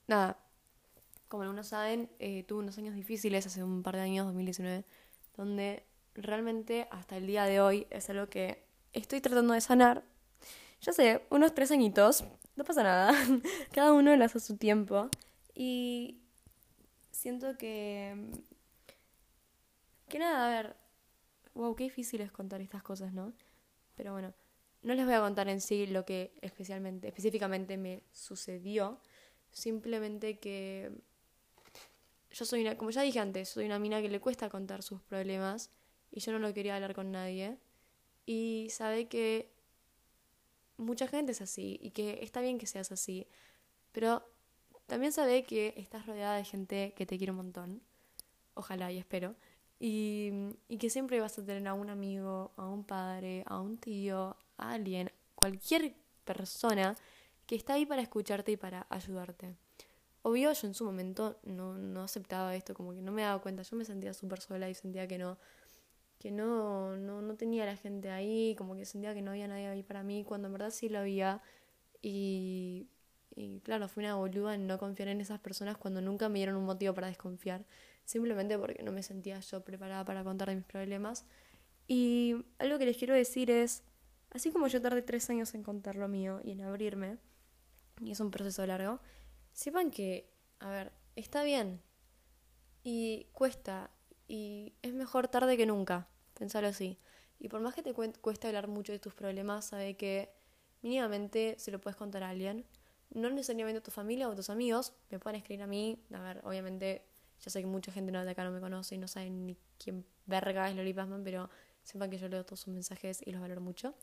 nada, 0.07 0.37
como 1.29 1.43
algunos 1.43 1.67
saben, 1.67 2.09
eh, 2.19 2.43
tuve 2.43 2.59
unos 2.63 2.77
años 2.77 2.95
difíciles 2.95 3.45
hace 3.45 3.63
un 3.63 3.83
par 3.83 3.95
de 3.95 4.01
años, 4.01 4.25
2019, 4.25 4.85
donde 5.35 5.83
realmente 6.15 6.87
hasta 6.91 7.17
el 7.17 7.27
día 7.27 7.45
de 7.45 7.61
hoy 7.61 7.87
es 7.91 8.09
algo 8.09 8.27
que 8.27 8.65
estoy 8.93 9.21
tratando 9.21 9.53
de 9.53 9.61
sanar. 9.61 10.03
Ya 10.81 10.93
sé, 10.93 11.25
unos 11.29 11.53
tres 11.53 11.71
añitos, 11.71 12.23
no 12.55 12.63
pasa 12.63 12.83
nada. 12.83 13.13
Cada 13.71 13.93
uno 13.93 14.15
lo 14.15 14.25
hace 14.25 14.39
su 14.39 14.57
tiempo. 14.57 15.09
Y 15.53 16.19
siento 17.11 17.57
que... 17.57 18.15
Que 20.09 20.19
nada, 20.19 20.47
a 20.47 20.49
ver. 20.49 20.86
Wow, 21.57 21.75
qué 21.75 21.85
difícil 21.85 22.21
es 22.21 22.31
contar 22.31 22.61
estas 22.61 22.83
cosas, 22.83 23.13
¿no? 23.13 23.33
Pero 23.95 24.11
bueno, 24.11 24.31
no 24.83 24.93
les 24.93 25.05
voy 25.05 25.15
a 25.15 25.21
contar 25.21 25.49
en 25.49 25.59
sí 25.59 25.87
lo 25.87 26.05
que 26.05 26.31
especialmente, 26.41 27.07
específicamente 27.07 27.77
me 27.77 28.03
sucedió. 28.11 29.01
Simplemente 29.51 30.37
que 30.37 30.91
yo 32.29 32.45
soy 32.45 32.61
una, 32.61 32.77
como 32.77 32.91
ya 32.91 33.01
dije 33.01 33.19
antes, 33.19 33.49
soy 33.49 33.65
una 33.65 33.79
mina 33.79 34.03
que 34.03 34.07
le 34.07 34.19
cuesta 34.19 34.49
contar 34.49 34.83
sus 34.83 35.01
problemas 35.01 35.71
y 36.11 36.19
yo 36.19 36.31
no 36.31 36.37
lo 36.37 36.53
quería 36.53 36.75
hablar 36.75 36.93
con 36.93 37.11
nadie. 37.11 37.57
Y 38.27 38.67
sabe 38.69 39.07
que 39.07 39.51
mucha 40.77 41.07
gente 41.07 41.31
es 41.31 41.41
así 41.41 41.79
y 41.81 41.89
que 41.89 42.19
está 42.21 42.39
bien 42.41 42.59
que 42.59 42.67
seas 42.67 42.91
así, 42.91 43.25
pero 43.91 44.29
también 44.85 45.11
sabe 45.11 45.43
que 45.43 45.73
estás 45.75 46.05
rodeada 46.05 46.37
de 46.37 46.45
gente 46.45 46.93
que 46.95 47.07
te 47.07 47.17
quiere 47.17 47.31
un 47.31 47.37
montón, 47.37 47.81
ojalá 48.53 48.91
y 48.91 48.99
espero, 48.99 49.35
y, 49.79 50.31
y 50.67 50.77
que 50.77 50.89
siempre 50.89 51.19
vas 51.19 51.37
a 51.37 51.45
tener 51.45 51.67
a 51.67 51.73
un 51.73 51.89
amigo, 51.89 52.51
a 52.57 52.67
un 52.67 52.83
padre, 52.83 53.43
a 53.45 53.59
un 53.59 53.77
tío, 53.77 54.35
a 54.57 54.71
alguien, 54.71 55.11
cualquier 55.35 55.95
persona 56.25 56.95
que 57.45 57.55
está 57.55 57.73
ahí 57.73 57.85
para 57.85 58.01
escucharte 58.01 58.51
y 58.51 58.57
para 58.57 58.87
ayudarte. 58.89 59.55
Obvio, 60.23 60.51
yo 60.51 60.67
en 60.67 60.73
su 60.73 60.83
momento 60.83 61.39
no, 61.43 61.77
no 61.77 62.03
aceptaba 62.03 62.55
esto, 62.55 62.73
como 62.73 62.93
que 62.93 63.01
no 63.01 63.11
me 63.11 63.21
daba 63.21 63.41
cuenta, 63.41 63.63
yo 63.63 63.77
me 63.77 63.85
sentía 63.85 64.13
súper 64.13 64.41
sola 64.41 64.69
y 64.69 64.73
sentía 64.73 65.07
que 65.07 65.17
no, 65.17 65.37
que 66.19 66.31
no, 66.31 66.97
no, 66.97 67.21
no 67.21 67.35
tenía 67.35 67.65
la 67.65 67.77
gente 67.77 68.09
ahí, 68.09 68.55
como 68.57 68.75
que 68.75 68.85
sentía 68.85 69.13
que 69.13 69.21
no 69.21 69.31
había 69.31 69.47
nadie 69.47 69.67
ahí 69.67 69.83
para 69.83 70.03
mí, 70.03 70.25
cuando 70.25 70.47
en 70.47 70.53
verdad 70.53 70.71
sí 70.71 70.89
lo 70.89 70.99
había. 70.99 71.41
Y, 72.01 72.87
y 73.35 73.59
claro, 73.61 73.87
fui 73.87 74.03
una 74.03 74.15
boluda 74.15 74.55
en 74.55 74.67
no 74.67 74.77
confiar 74.77 75.09
en 75.09 75.21
esas 75.21 75.39
personas 75.39 75.77
cuando 75.77 76.01
nunca 76.01 76.27
me 76.27 76.39
dieron 76.39 76.55
un 76.55 76.65
motivo 76.65 76.93
para 76.93 77.07
desconfiar, 77.07 77.65
simplemente 78.07 78.57
porque 78.57 78.81
no 78.83 78.93
me 78.93 79.03
sentía 79.03 79.37
yo 79.41 79.63
preparada 79.65 80.05
para 80.05 80.23
contar 80.23 80.47
de 80.47 80.55
mis 80.55 80.63
problemas. 80.63 81.25
Y 81.87 82.45
algo 82.57 82.79
que 82.79 82.85
les 82.85 82.97
quiero 82.97 83.13
decir 83.13 83.51
es, 83.51 83.83
así 84.31 84.49
como 84.49 84.67
yo 84.67 84.81
tardé 84.81 85.01
tres 85.01 85.29
años 85.29 85.53
en 85.53 85.61
contar 85.61 85.97
lo 85.97 86.07
mío 86.07 86.39
y 86.43 86.51
en 86.51 86.61
abrirme, 86.61 87.17
y 88.01 88.11
es 88.11 88.19
un 88.21 88.31
proceso 88.31 88.65
largo, 88.65 89.01
sepan 89.51 89.91
que, 89.91 90.31
a 90.59 90.69
ver, 90.69 90.93
está 91.17 91.43
bien 91.43 91.81
y 92.81 93.27
cuesta 93.33 93.91
y 94.25 94.73
es 94.81 94.93
mejor 94.93 95.27
tarde 95.27 95.57
que 95.57 95.65
nunca, 95.65 96.07
pensarlo 96.33 96.69
así. 96.69 96.97
Y 97.39 97.49
por 97.49 97.59
más 97.59 97.75
que 97.75 97.83
te 97.83 97.93
cueste 97.93 98.47
hablar 98.47 98.69
mucho 98.69 98.93
de 98.93 98.99
tus 98.99 99.13
problemas, 99.13 99.65
sabe 99.65 99.97
que 99.97 100.31
mínimamente 100.81 101.55
se 101.59 101.71
lo 101.71 101.81
puedes 101.81 101.97
contar 101.97 102.23
a 102.23 102.29
alguien. 102.29 102.65
No 103.09 103.29
necesariamente 103.29 103.79
a 103.79 103.83
tu 103.83 103.91
familia 103.91 104.29
o 104.29 104.31
a 104.31 104.35
tus 104.35 104.49
amigos, 104.49 104.93
me 105.09 105.19
pueden 105.19 105.37
escribir 105.37 105.63
a 105.63 105.67
mí. 105.67 106.01
A 106.13 106.21
ver, 106.21 106.41
obviamente, 106.43 107.06
ya 107.39 107.51
sé 107.51 107.61
que 107.61 107.67
mucha 107.67 107.91
gente 107.91 108.11
no 108.11 108.23
de 108.23 108.31
acá 108.31 108.43
no 108.43 108.51
me 108.51 108.59
conoce 108.59 108.95
y 108.95 108.97
no 108.97 109.07
saben 109.07 109.45
ni 109.45 109.57
quién 109.77 110.05
verga 110.25 110.69
es 110.69 110.75
Loli 110.75 110.93
Passman, 110.93 111.23
pero 111.23 111.49
sepan 111.83 112.09
que 112.09 112.17
yo 112.17 112.27
leo 112.27 112.45
todos 112.45 112.61
sus 112.61 112.73
mensajes 112.73 113.21
y 113.25 113.31
los 113.31 113.41
valoro 113.41 113.61
mucho. 113.61 113.95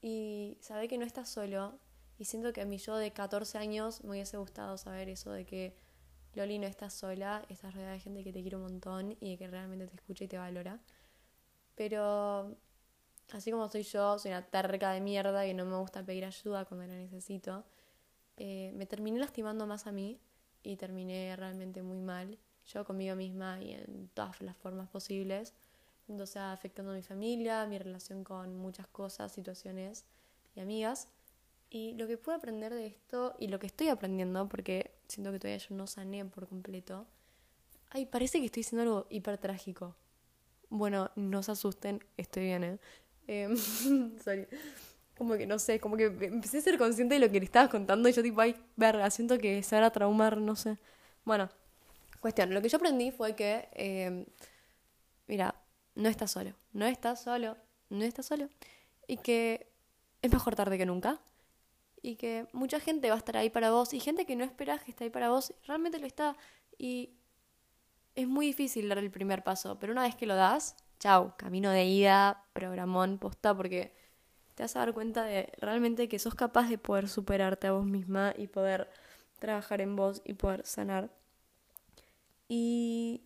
y 0.00 0.58
sabe 0.60 0.88
que 0.88 0.98
no 0.98 1.04
estás 1.04 1.28
solo. 1.28 1.78
Y 2.18 2.24
siento 2.24 2.52
que 2.52 2.60
a 2.60 2.64
mí 2.66 2.78
yo 2.78 2.96
de 2.96 3.12
14 3.12 3.58
años 3.58 4.02
me 4.04 4.10
hubiese 4.10 4.36
gustado 4.36 4.76
saber 4.78 5.08
eso 5.08 5.30
de 5.32 5.44
que 5.44 5.76
Loli 6.34 6.58
no 6.58 6.66
estás 6.66 6.94
sola, 6.94 7.44
estás 7.48 7.74
rodeada 7.74 7.92
de 7.92 8.00
gente 8.00 8.24
que 8.24 8.32
te 8.32 8.42
quiere 8.42 8.56
un 8.56 8.62
montón 8.62 9.16
y 9.20 9.36
que 9.36 9.48
realmente 9.48 9.86
te 9.86 9.94
escucha 9.96 10.24
y 10.24 10.28
te 10.28 10.38
valora. 10.38 10.80
Pero 11.74 12.56
así 13.32 13.50
como 13.50 13.68
soy 13.68 13.82
yo, 13.82 14.18
soy 14.18 14.30
una 14.30 14.42
terca 14.42 14.92
de 14.92 15.00
mierda 15.00 15.44
que 15.44 15.54
no 15.54 15.64
me 15.64 15.76
gusta 15.76 16.04
pedir 16.04 16.24
ayuda 16.24 16.64
cuando 16.64 16.86
la 16.86 16.94
necesito, 16.94 17.64
eh, 18.36 18.72
me 18.74 18.86
terminé 18.86 19.18
lastimando 19.18 19.66
más 19.66 19.86
a 19.86 19.92
mí 19.92 20.20
y 20.62 20.76
terminé 20.76 21.34
realmente 21.36 21.82
muy 21.82 22.00
mal, 22.00 22.38
yo 22.66 22.84
conmigo 22.84 23.16
misma 23.16 23.60
y 23.60 23.72
en 23.72 24.08
todas 24.14 24.40
las 24.40 24.56
formas 24.56 24.88
posibles, 24.88 25.54
entonces 26.08 26.36
afectando 26.36 26.92
a 26.92 26.94
mi 26.94 27.02
familia, 27.02 27.66
mi 27.66 27.78
relación 27.78 28.24
con 28.24 28.56
muchas 28.56 28.86
cosas, 28.88 29.32
situaciones 29.32 30.04
y 30.54 30.60
amigas. 30.60 31.08
Y 31.70 31.94
lo 31.94 32.06
que 32.06 32.18
puedo 32.18 32.36
aprender 32.36 32.74
de 32.74 32.86
esto 32.86 33.34
y 33.38 33.48
lo 33.48 33.58
que 33.58 33.66
estoy 33.66 33.88
aprendiendo, 33.88 34.46
porque 34.48 34.90
siento 35.08 35.32
que 35.32 35.38
todavía 35.38 35.58
yo 35.66 35.74
no 35.74 35.86
sané 35.86 36.24
por 36.26 36.46
completo, 36.46 37.06
ay, 37.90 38.06
parece 38.06 38.40
que 38.40 38.46
estoy 38.46 38.60
diciendo 38.60 38.82
algo 38.82 39.06
hiper 39.08 39.38
trágico. 39.38 39.96
Bueno, 40.68 41.10
no 41.16 41.42
se 41.42 41.52
asusten, 41.52 42.04
estoy 42.16 42.44
bien, 42.44 42.64
¿eh? 42.64 42.78
eh 43.26 43.56
sorry. 44.24 44.46
Como 45.16 45.34
que 45.36 45.46
no 45.46 45.58
sé, 45.58 45.78
como 45.78 45.96
que 45.96 46.06
empecé 46.06 46.58
a 46.58 46.62
ser 46.62 46.78
consciente 46.78 47.14
de 47.14 47.20
lo 47.20 47.30
que 47.30 47.38
le 47.38 47.44
estabas 47.44 47.70
contando 47.70 48.08
y 48.08 48.12
yo 48.12 48.22
tipo, 48.22 48.40
ay, 48.40 48.56
verga, 48.76 49.10
siento 49.10 49.38
que 49.38 49.62
se 49.62 49.76
a 49.76 49.90
traumar, 49.90 50.38
no 50.38 50.56
sé. 50.56 50.78
Bueno, 51.24 51.48
cuestión, 52.22 52.54
lo 52.54 52.62
que 52.62 52.70
yo 52.70 52.78
aprendí 52.78 53.10
fue 53.10 53.36
que, 53.36 53.68
eh, 53.72 54.24
mira, 55.26 55.54
no 55.94 56.08
estás 56.08 56.30
solo, 56.30 56.54
no 56.72 56.86
estás 56.86 57.22
solo, 57.22 57.58
no 57.90 58.04
estás 58.04 58.24
solo. 58.24 58.48
Y 59.06 59.18
que 59.18 59.70
es 60.22 60.32
mejor 60.32 60.54
tarde 60.54 60.78
que 60.78 60.86
nunca 60.86 61.20
y 62.00 62.16
que 62.16 62.46
mucha 62.52 62.80
gente 62.80 63.08
va 63.08 63.16
a 63.16 63.18
estar 63.18 63.36
ahí 63.36 63.50
para 63.50 63.70
vos 63.70 63.92
y 63.92 64.00
gente 64.00 64.24
que 64.24 64.36
no 64.36 64.44
esperas 64.44 64.82
que 64.82 64.92
esté 64.92 65.04
ahí 65.04 65.10
para 65.10 65.28
vos 65.28 65.52
realmente 65.66 65.98
lo 65.98 66.06
está 66.06 66.36
y 66.78 67.10
es 68.14 68.26
muy 68.28 68.46
difícil 68.46 68.88
dar 68.88 68.98
el 68.98 69.10
primer 69.10 69.42
paso, 69.42 69.78
pero 69.78 69.92
una 69.92 70.02
vez 70.02 70.14
que 70.14 70.26
lo 70.26 70.36
das, 70.36 70.76
chao, 70.98 71.34
camino 71.36 71.70
de 71.70 71.84
ida, 71.84 72.44
programón, 72.52 73.18
posta, 73.18 73.56
porque 73.56 73.94
te 74.54 74.62
vas 74.62 74.76
a 74.76 74.80
dar 74.80 74.92
cuenta 74.92 75.24
de 75.24 75.52
realmente 75.58 76.08
que 76.08 76.18
sos 76.18 76.34
capaz 76.34 76.68
de 76.68 76.78
poder 76.78 77.08
superarte 77.08 77.66
a 77.68 77.72
vos 77.72 77.86
misma 77.86 78.34
y 78.36 78.48
poder 78.48 78.90
trabajar 79.38 79.80
en 79.80 79.96
vos 79.96 80.22
y 80.24 80.34
poder 80.34 80.66
sanar. 80.66 81.10
Y 82.54 83.22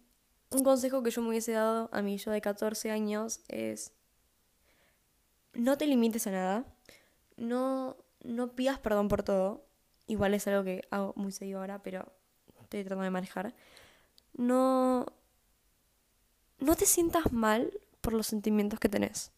un 0.51 0.63
consejo 0.63 1.03
que 1.03 1.11
yo 1.11 1.21
me 1.21 1.31
hubiese 1.31 1.51
dado 1.51 1.91
a 1.91 2.01
mí 2.01 2.17
yo 2.17 2.31
de 2.31 2.41
14 2.41 2.93
años 2.93 3.41
es 3.49 3.91
no 5.53 5.77
te 5.77 5.89
limites 5.89 6.29
a 6.29 6.31
nada, 6.31 6.65
no 7.37 7.97
no 8.23 8.55
pidas 8.55 8.79
perdón 8.79 9.09
por 9.09 9.25
todo. 9.25 9.67
Igual 10.07 10.33
es 10.35 10.47
algo 10.47 10.63
que 10.63 10.87
hago 10.93 11.13
muy 11.17 11.33
seguido 11.33 11.59
ahora, 11.59 11.83
pero 11.83 12.13
estoy 12.63 12.85
tratando 12.85 13.03
de 13.03 13.11
manejar. 13.11 13.53
No. 14.35 15.07
No 16.61 16.77
te 16.77 16.87
sientas 16.87 17.33
mal 17.33 17.73
por 18.03 18.13
los 18.13 18.29
sentimientos 18.29 18.79
que 18.79 18.89
tenés. 18.89 19.33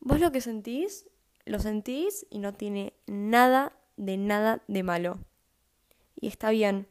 Vos 0.00 0.18
lo 0.18 0.32
que 0.32 0.40
sentís, 0.40 1.04
lo 1.44 1.58
sentís 1.58 2.26
y 2.30 2.38
no 2.38 2.54
tiene 2.54 2.94
nada 3.06 3.78
de 3.98 4.16
nada 4.16 4.62
de 4.66 4.82
malo. 4.82 5.18
Y 6.16 6.28
está 6.28 6.48
bien. 6.48 6.88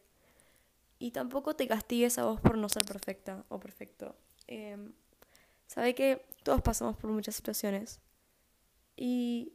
Y 0.99 1.11
tampoco 1.11 1.55
te 1.55 1.67
castigues 1.67 2.17
a 2.17 2.25
vos 2.25 2.41
por 2.41 2.57
no 2.57 2.69
ser 2.69 2.85
perfecta 2.85 3.45
o 3.49 3.59
perfecto. 3.59 4.15
Eh, 4.47 4.77
sabe 5.67 5.93
que 5.93 6.25
todos 6.43 6.61
pasamos 6.61 6.97
por 6.97 7.11
muchas 7.11 7.35
situaciones. 7.35 7.99
Y 8.95 9.53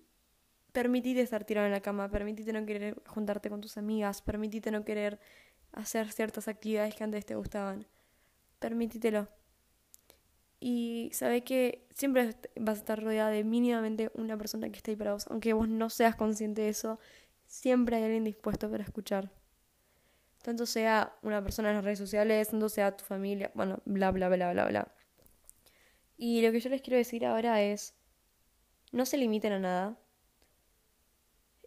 permitite 0.72 1.20
estar 1.20 1.44
tirado 1.44 1.66
en 1.66 1.72
la 1.72 1.81
cama, 1.81 2.11
permitite 2.11 2.52
no 2.52 2.64
querer 2.64 3.02
juntarte 3.07 3.50
con 3.50 3.61
tus 3.61 3.76
amigas, 3.76 4.22
permitite 4.22 4.70
no 4.70 4.85
querer 4.85 5.20
hacer 5.72 6.12
ciertas 6.12 6.48
actividades 6.48 6.94
que 6.94 7.05
antes 7.05 7.26
te 7.26 7.35
gustaban. 7.35 7.87
Permitítelo. 8.59 9.28
Y 10.61 11.11
sabe 11.12 11.42
que 11.42 11.88
siempre 11.92 12.37
vas 12.61 12.76
a 12.76 12.81
estar 12.81 13.02
rodeada 13.02 13.31
de 13.31 13.42
mínimamente 13.42 14.12
una 14.14 14.37
persona 14.38 14.70
que 14.70 14.76
esté 14.76 14.92
ahí 14.92 14.96
para 14.96 15.12
vos. 15.12 15.26
Aunque 15.28 15.52
vos 15.55 15.68
no 15.68 15.90
seas 15.90 16.14
consciente 16.14 16.62
de 16.62 16.68
eso, 16.68 17.00
siempre 17.46 17.96
hay 17.96 18.05
alguien 18.05 18.24
dispuesto 18.24 18.70
para 18.70 18.85
escuchar. 18.85 19.33
Tanto 20.42 20.66
sea 20.66 21.16
una 21.22 21.42
persona 21.42 21.70
en 21.70 21.76
las 21.76 21.85
redes 21.85 21.98
sociales, 21.98 22.48
tanto 22.48 22.68
sea 22.68 22.96
tu 22.96 23.05
familia, 23.05 23.50
bueno, 23.55 23.81
bla, 23.85 24.11
bla, 24.11 24.28
bla, 24.28 24.52
bla, 24.52 24.66
bla. 24.66 24.94
Y 26.16 26.42
lo 26.42 26.52
que 26.52 26.61
yo 26.61 26.68
les 26.68 26.83
quiero 26.83 26.96
decir 26.96 27.24
ahora 27.24 27.62
es, 27.62 27.94
no 28.90 29.07
se 29.07 29.16
limiten 29.16 29.52
a 29.52 29.59
nada, 29.59 29.98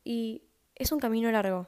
y 0.03 0.43
es 0.75 0.91
un 0.91 0.99
camino 0.99 1.31
largo. 1.31 1.67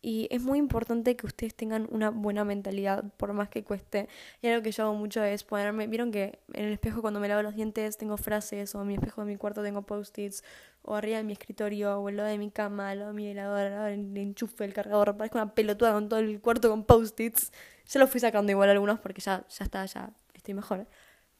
Y 0.00 0.28
es 0.30 0.42
muy 0.42 0.58
importante 0.58 1.16
que 1.16 1.26
ustedes 1.26 1.54
tengan 1.54 1.88
una 1.90 2.10
buena 2.10 2.44
mentalidad, 2.44 3.04
por 3.16 3.32
más 3.32 3.48
que 3.48 3.64
cueste. 3.64 4.08
Y 4.42 4.48
algo 4.48 4.62
que 4.62 4.70
yo 4.70 4.84
hago 4.84 4.94
mucho 4.94 5.22
es 5.24 5.44
ponerme. 5.44 5.86
Vieron 5.86 6.12
que 6.12 6.38
en 6.52 6.66
el 6.66 6.72
espejo, 6.72 7.00
cuando 7.02 7.20
me 7.20 7.28
lavo 7.28 7.42
los 7.42 7.54
dientes, 7.54 7.98
tengo 7.98 8.16
frases, 8.16 8.74
o 8.74 8.82
en 8.82 8.88
mi 8.88 8.94
espejo 8.94 9.22
de 9.22 9.26
mi 9.26 9.36
cuarto 9.36 9.62
tengo 9.62 9.82
post-its, 9.82 10.44
o 10.82 10.94
arriba 10.94 11.18
de 11.18 11.24
mi 11.24 11.32
escritorio, 11.32 11.98
o 11.98 12.08
en 12.08 12.16
lo 12.16 12.24
de 12.24 12.38
mi 12.38 12.50
cama, 12.50 12.94
lo 12.94 13.08
de 13.08 13.12
mi 13.12 13.28
heladora, 13.28 13.92
el 13.92 14.16
enchufe, 14.16 14.64
el 14.64 14.72
cargador. 14.72 15.16
Parezco 15.16 15.38
una 15.38 15.54
pelotuda 15.54 15.92
con 15.92 16.08
todo 16.08 16.20
el 16.20 16.40
cuarto 16.40 16.70
con 16.70 16.84
post-its. 16.84 17.52
Yo 17.88 18.00
los 18.00 18.10
fui 18.10 18.20
sacando 18.20 18.52
igual 18.52 18.70
algunos 18.70 19.00
porque 19.00 19.20
ya, 19.20 19.44
ya 19.48 19.64
está, 19.64 19.84
ya 19.86 20.10
estoy 20.34 20.54
mejor. 20.54 20.86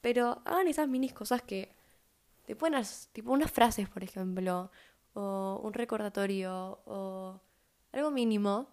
Pero 0.00 0.42
hagan 0.44 0.68
esas 0.68 0.88
minis 0.88 1.12
cosas 1.12 1.42
que 1.42 1.74
te 2.46 2.56
pueden, 2.56 2.82
tipo 3.12 3.32
unas 3.32 3.50
frases, 3.50 3.88
por 3.88 4.02
ejemplo 4.02 4.70
o 5.18 5.60
un 5.64 5.72
recordatorio 5.72 6.80
o 6.86 7.40
algo 7.98 8.10
mínimo, 8.10 8.68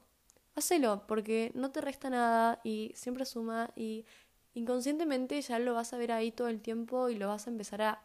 hacelo 0.56 1.06
porque 1.08 1.52
no 1.56 1.72
te 1.72 1.82
resta 1.82 2.10
nada 2.10 2.60
y 2.64 2.92
siempre 2.96 3.26
suma 3.26 3.72
y 3.76 4.06
inconscientemente 4.54 5.42
ya 5.42 5.60
lo 5.60 5.74
vas 5.74 5.94
a 5.94 5.98
ver 5.98 6.12
ahí 6.12 6.32
todo 6.32 6.48
el 6.48 6.62
tiempo 6.62 7.10
y 7.10 7.16
lo 7.16 7.28
vas 7.28 7.48
a 7.48 7.50
empezar 7.50 7.82
a... 7.82 8.02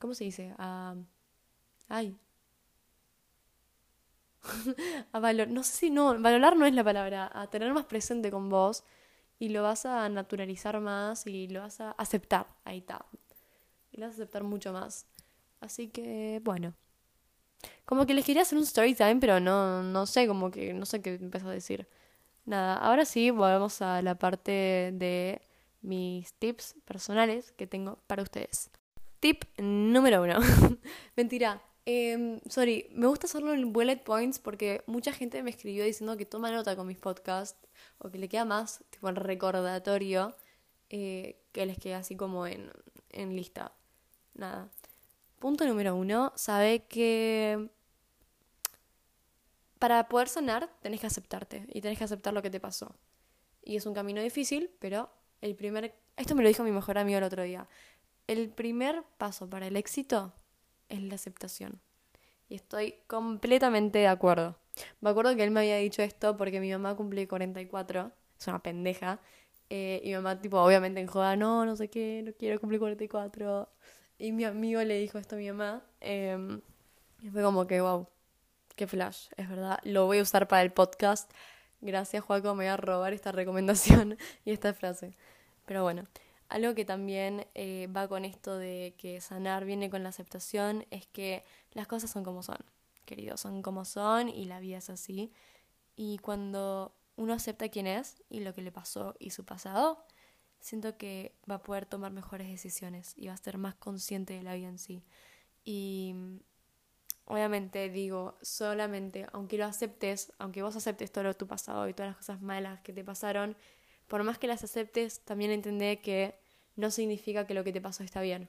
¿Cómo 0.00 0.14
se 0.14 0.24
dice? 0.24 0.54
A... 0.58 0.96
Ay. 1.88 2.16
a 5.12 5.20
valor... 5.20 5.48
No 5.48 5.62
sé 5.62 5.76
si 5.76 5.90
no, 5.90 6.18
valorar 6.20 6.56
no 6.56 6.66
es 6.66 6.74
la 6.74 6.84
palabra, 6.84 7.30
a 7.32 7.48
tener 7.48 7.72
más 7.72 7.84
presente 7.84 8.30
con 8.30 8.48
vos 8.48 8.84
y 9.38 9.50
lo 9.50 9.62
vas 9.62 9.86
a 9.86 10.08
naturalizar 10.08 10.80
más 10.80 11.26
y 11.26 11.48
lo 11.48 11.60
vas 11.60 11.80
a 11.80 11.92
aceptar, 11.92 12.46
ahí 12.64 12.78
está. 12.78 13.04
Y 13.92 14.00
lo 14.00 14.06
vas 14.06 14.14
a 14.18 14.22
aceptar 14.22 14.42
mucho 14.42 14.72
más. 14.72 15.06
Así 15.60 15.88
que, 15.88 16.40
bueno. 16.44 16.74
Como 17.84 18.06
que 18.06 18.14
les 18.14 18.24
quería 18.24 18.42
hacer 18.42 18.58
un 18.58 18.64
story 18.64 18.94
time, 18.94 19.16
pero 19.16 19.40
no, 19.40 19.82
no 19.82 20.06
sé, 20.06 20.26
como 20.26 20.50
que 20.50 20.74
no 20.74 20.86
sé 20.86 21.00
qué 21.02 21.14
empezó 21.14 21.48
a 21.48 21.52
decir. 21.52 21.88
Nada, 22.44 22.76
ahora 22.76 23.04
sí, 23.04 23.30
volvemos 23.30 23.82
a 23.82 24.02
la 24.02 24.14
parte 24.16 24.90
de 24.94 25.40
mis 25.82 26.32
tips 26.34 26.76
personales 26.84 27.52
que 27.52 27.66
tengo 27.66 27.98
para 28.06 28.22
ustedes. 28.22 28.70
Tip 29.20 29.44
número 29.58 30.22
uno. 30.22 30.38
Mentira. 31.16 31.62
Eh, 31.86 32.38
sorry, 32.50 32.86
me 32.92 33.06
gusta 33.06 33.26
hacerlo 33.26 33.54
en 33.54 33.72
bullet 33.72 33.96
points 34.04 34.38
porque 34.38 34.82
mucha 34.86 35.12
gente 35.12 35.42
me 35.42 35.48
escribió 35.48 35.84
diciendo 35.84 36.18
que 36.18 36.26
toma 36.26 36.50
nota 36.50 36.76
con 36.76 36.86
mis 36.86 36.98
podcasts 36.98 37.58
o 37.96 38.10
que 38.10 38.18
le 38.18 38.28
queda 38.28 38.44
más 38.44 38.84
tipo 38.90 39.08
en 39.08 39.16
recordatorio 39.16 40.36
eh, 40.90 41.40
que 41.52 41.64
les 41.64 41.78
queda 41.78 41.98
así 41.98 42.14
como 42.14 42.46
en, 42.46 42.70
en 43.10 43.34
lista. 43.34 43.72
Nada. 44.34 44.68
Punto 45.38 45.66
número 45.66 45.94
uno, 45.94 46.32
sabe 46.34 46.84
que 46.86 47.70
para 49.78 50.08
poder 50.08 50.28
sanar 50.28 50.68
tenés 50.82 51.00
que 51.00 51.06
aceptarte 51.06 51.66
y 51.72 51.80
tenés 51.80 51.98
que 51.98 52.04
aceptar 52.04 52.34
lo 52.34 52.42
que 52.42 52.50
te 52.50 52.60
pasó. 52.60 52.96
Y 53.62 53.76
es 53.76 53.86
un 53.86 53.94
camino 53.94 54.20
difícil, 54.20 54.70
pero 54.80 55.10
el 55.40 55.54
primer... 55.54 55.94
Esto 56.16 56.34
me 56.34 56.42
lo 56.42 56.48
dijo 56.48 56.64
mi 56.64 56.72
mejor 56.72 56.98
amigo 56.98 57.18
el 57.18 57.24
otro 57.24 57.42
día. 57.42 57.68
El 58.26 58.50
primer 58.50 59.04
paso 59.18 59.48
para 59.48 59.68
el 59.68 59.76
éxito 59.76 60.32
es 60.88 61.02
la 61.02 61.14
aceptación. 61.14 61.80
Y 62.48 62.56
estoy 62.56 62.96
completamente 63.06 63.98
de 63.98 64.08
acuerdo. 64.08 64.58
Me 65.00 65.10
acuerdo 65.10 65.36
que 65.36 65.44
él 65.44 65.50
me 65.50 65.60
había 65.60 65.76
dicho 65.76 66.02
esto 66.02 66.36
porque 66.36 66.60
mi 66.60 66.70
mamá 66.72 66.96
cumple 66.96 67.28
44, 67.28 68.10
es 68.38 68.46
una 68.48 68.62
pendeja. 68.62 69.20
Eh, 69.70 70.00
y 70.02 70.08
mi 70.08 70.14
mamá, 70.14 70.40
tipo, 70.40 70.58
obviamente 70.60 71.00
en 71.00 71.06
joda, 71.06 71.36
no, 71.36 71.64
no 71.64 71.76
sé 71.76 71.88
qué, 71.88 72.22
no 72.24 72.32
quiero 72.32 72.58
cumplir 72.58 72.80
44. 72.80 73.68
Y 74.18 74.32
mi 74.32 74.44
amigo 74.44 74.82
le 74.82 74.98
dijo 74.98 75.18
esto 75.18 75.36
a 75.36 75.38
mi 75.38 75.48
mamá. 75.48 75.82
Em, 76.00 76.60
y 77.22 77.30
fue 77.30 77.42
como 77.42 77.66
que, 77.66 77.80
wow, 77.80 78.08
qué 78.74 78.86
flash, 78.86 79.28
es 79.36 79.48
verdad. 79.48 79.78
Lo 79.84 80.06
voy 80.06 80.18
a 80.18 80.22
usar 80.22 80.48
para 80.48 80.62
el 80.62 80.72
podcast. 80.72 81.30
Gracias, 81.80 82.24
Juaco, 82.24 82.54
me 82.54 82.64
voy 82.64 82.72
a 82.72 82.76
robar 82.76 83.12
esta 83.12 83.30
recomendación 83.30 84.18
y 84.44 84.50
esta 84.50 84.74
frase. 84.74 85.16
Pero 85.66 85.82
bueno, 85.84 86.06
algo 86.48 86.74
que 86.74 86.84
también 86.84 87.46
eh, 87.54 87.88
va 87.94 88.08
con 88.08 88.24
esto 88.24 88.56
de 88.58 88.94
que 88.98 89.20
sanar 89.20 89.64
viene 89.64 89.90
con 89.90 90.02
la 90.02 90.08
aceptación 90.08 90.86
es 90.90 91.06
que 91.06 91.44
las 91.72 91.86
cosas 91.86 92.10
son 92.10 92.24
como 92.24 92.42
son, 92.42 92.58
queridos, 93.04 93.40
son 93.40 93.62
como 93.62 93.84
son 93.84 94.28
y 94.28 94.46
la 94.46 94.58
vida 94.58 94.78
es 94.78 94.90
así. 94.90 95.32
Y 95.94 96.18
cuando 96.18 96.92
uno 97.16 97.34
acepta 97.34 97.68
quién 97.68 97.86
es 97.86 98.22
y 98.30 98.40
lo 98.40 98.54
que 98.54 98.62
le 98.62 98.72
pasó 98.72 99.14
y 99.18 99.30
su 99.30 99.44
pasado, 99.44 100.04
siento 100.60 100.96
que 100.96 101.34
va 101.50 101.56
a 101.56 101.62
poder 101.62 101.86
tomar 101.86 102.12
mejores 102.12 102.48
decisiones 102.48 103.14
y 103.16 103.28
va 103.28 103.34
a 103.34 103.36
ser 103.36 103.58
más 103.58 103.74
consciente 103.74 104.34
de 104.34 104.42
la 104.42 104.54
vida 104.54 104.68
en 104.68 104.78
sí. 104.78 105.04
Y 105.64 106.14
obviamente 107.24 107.88
digo, 107.90 108.36
solamente, 108.42 109.26
aunque 109.32 109.58
lo 109.58 109.66
aceptes, 109.66 110.32
aunque 110.38 110.62
vos 110.62 110.76
aceptes 110.76 111.12
todo 111.12 111.34
tu 111.34 111.46
pasado 111.46 111.88
y 111.88 111.94
todas 111.94 112.10
las 112.10 112.16
cosas 112.16 112.40
malas 112.40 112.80
que 112.80 112.92
te 112.92 113.04
pasaron, 113.04 113.56
por 114.06 114.24
más 114.24 114.38
que 114.38 114.46
las 114.46 114.64
aceptes, 114.64 115.20
también 115.20 115.50
entendé 115.50 116.00
que 116.00 116.34
no 116.76 116.90
significa 116.90 117.46
que 117.46 117.54
lo 117.54 117.64
que 117.64 117.72
te 117.72 117.80
pasó 117.80 118.02
está 118.02 118.22
bien. 118.22 118.48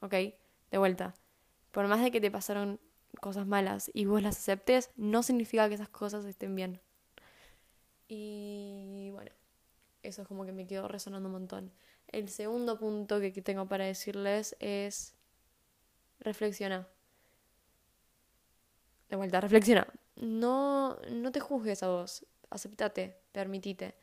¿Ok? 0.00 0.12
De 0.70 0.78
vuelta. 0.78 1.14
Por 1.70 1.88
más 1.88 2.02
de 2.02 2.10
que 2.10 2.20
te 2.20 2.30
pasaron 2.30 2.80
cosas 3.20 3.46
malas 3.46 3.90
y 3.94 4.04
vos 4.04 4.22
las 4.22 4.36
aceptes, 4.36 4.90
no 4.96 5.22
significa 5.22 5.68
que 5.68 5.74
esas 5.74 5.88
cosas 5.88 6.24
estén 6.24 6.54
bien. 6.54 6.80
Y 8.08 9.10
bueno, 9.12 9.30
eso 10.08 10.22
es 10.22 10.28
como 10.28 10.44
que 10.44 10.52
me 10.52 10.66
quedó 10.66 10.88
resonando 10.88 11.28
un 11.28 11.34
montón. 11.34 11.72
El 12.08 12.28
segundo 12.28 12.78
punto 12.78 13.20
que 13.20 13.30
tengo 13.42 13.68
para 13.68 13.84
decirles 13.84 14.56
es 14.60 15.14
reflexiona. 16.20 16.88
De 19.08 19.16
vuelta, 19.16 19.40
reflexiona. 19.40 19.86
No, 20.16 20.96
no 21.10 21.32
te 21.32 21.40
juzgues 21.40 21.82
a 21.82 21.88
vos. 21.88 22.26
Aceptate, 22.50 23.20
permitite. 23.32 23.94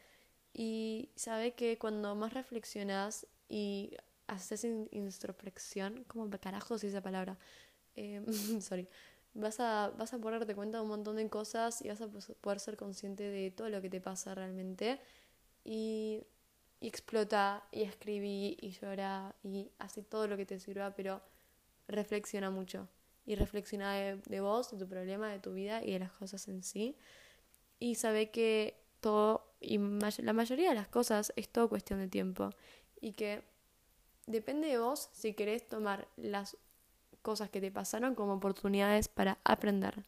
Y 0.53 1.09
sabe 1.15 1.53
que 1.53 1.77
cuando 1.77 2.15
más 2.15 2.33
reflexionas 2.33 3.27
y 3.49 3.95
haces 4.27 4.63
introspección, 4.63 6.05
¿cómo 6.07 6.29
carajo 6.39 6.77
se 6.77 6.87
esa 6.87 7.01
palabra? 7.01 7.37
Eh, 7.95 8.23
sorry. 8.61 8.87
Vas 9.33 9.59
a, 9.59 9.91
vas 9.97 10.13
a 10.13 10.17
poder 10.17 10.39
darte 10.39 10.55
cuenta 10.55 10.77
de 10.77 10.83
un 10.83 10.89
montón 10.89 11.17
de 11.17 11.29
cosas 11.29 11.81
y 11.81 11.89
vas 11.89 11.99
a 12.01 12.07
poder 12.07 12.59
ser 12.59 12.77
consciente 12.77 13.23
de 13.23 13.51
todo 13.51 13.69
lo 13.69 13.81
que 13.81 13.89
te 13.89 13.99
pasa 13.99 14.33
realmente. 14.33 15.01
Y, 15.65 16.23
explota, 16.79 17.67
y 17.71 17.81
escribí, 17.81 18.57
y 18.61 18.69
llora, 18.69 19.35
y 19.43 19.71
hace 19.79 20.03
todo 20.03 20.27
lo 20.27 20.37
que 20.37 20.45
te 20.45 20.59
sirva, 20.59 20.95
pero 20.95 21.21
reflexiona 21.87 22.49
mucho. 22.51 22.87
Y 23.25 23.35
reflexiona 23.35 23.93
de, 23.93 24.17
de 24.17 24.39
vos, 24.39 24.71
de 24.71 24.77
tu 24.77 24.87
problema, 24.87 25.29
de 25.29 25.39
tu 25.39 25.53
vida 25.53 25.83
y 25.83 25.91
de 25.91 25.99
las 25.99 26.11
cosas 26.11 26.47
en 26.47 26.61
sí. 26.63 26.95
Y 27.79 27.95
sabe 27.95 28.29
que 28.29 28.79
todo, 29.01 29.51
y 29.59 29.79
la 29.79 30.33
mayoría 30.33 30.69
de 30.69 30.75
las 30.75 30.87
cosas 30.87 31.33
es 31.35 31.49
todo 31.49 31.67
cuestión 31.67 31.99
de 31.99 32.07
tiempo. 32.07 32.51
Y 33.01 33.13
que 33.13 33.43
depende 34.27 34.67
de 34.67 34.77
vos 34.77 35.09
si 35.11 35.33
querés 35.33 35.67
tomar 35.67 36.07
las 36.17 36.55
cosas 37.23 37.49
que 37.49 37.59
te 37.59 37.71
pasaron 37.71 38.13
como 38.13 38.33
oportunidades 38.33 39.07
para 39.07 39.39
aprender. 39.43 40.05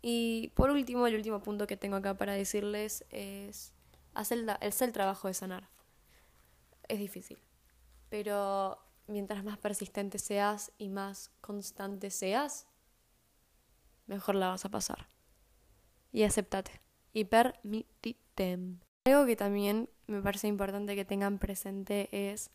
Y 0.00 0.52
por 0.54 0.70
último, 0.70 1.06
el 1.06 1.14
último 1.14 1.42
punto 1.42 1.66
que 1.66 1.76
tengo 1.76 1.96
acá 1.96 2.14
para 2.14 2.32
decirles 2.32 3.04
es 3.10 3.73
hacer 4.14 4.38
el, 4.38 4.50
el 4.60 4.92
trabajo 4.92 5.28
de 5.28 5.34
sanar. 5.34 5.68
Es 6.88 6.98
difícil, 6.98 7.38
pero 8.08 8.78
mientras 9.06 9.44
más 9.44 9.58
persistente 9.58 10.18
seas 10.18 10.72
y 10.78 10.88
más 10.88 11.30
constante 11.40 12.10
seas, 12.10 12.66
mejor 14.06 14.34
la 14.34 14.48
vas 14.48 14.64
a 14.64 14.70
pasar. 14.70 15.08
Y 16.12 16.22
aceptate. 16.22 16.80
Y 17.12 17.24
permitite. 17.24 18.58
Algo 19.04 19.26
que 19.26 19.36
también 19.36 19.88
me 20.06 20.22
parece 20.22 20.46
importante 20.48 20.94
que 20.94 21.04
tengan 21.04 21.38
presente 21.38 22.08
es 22.12 22.50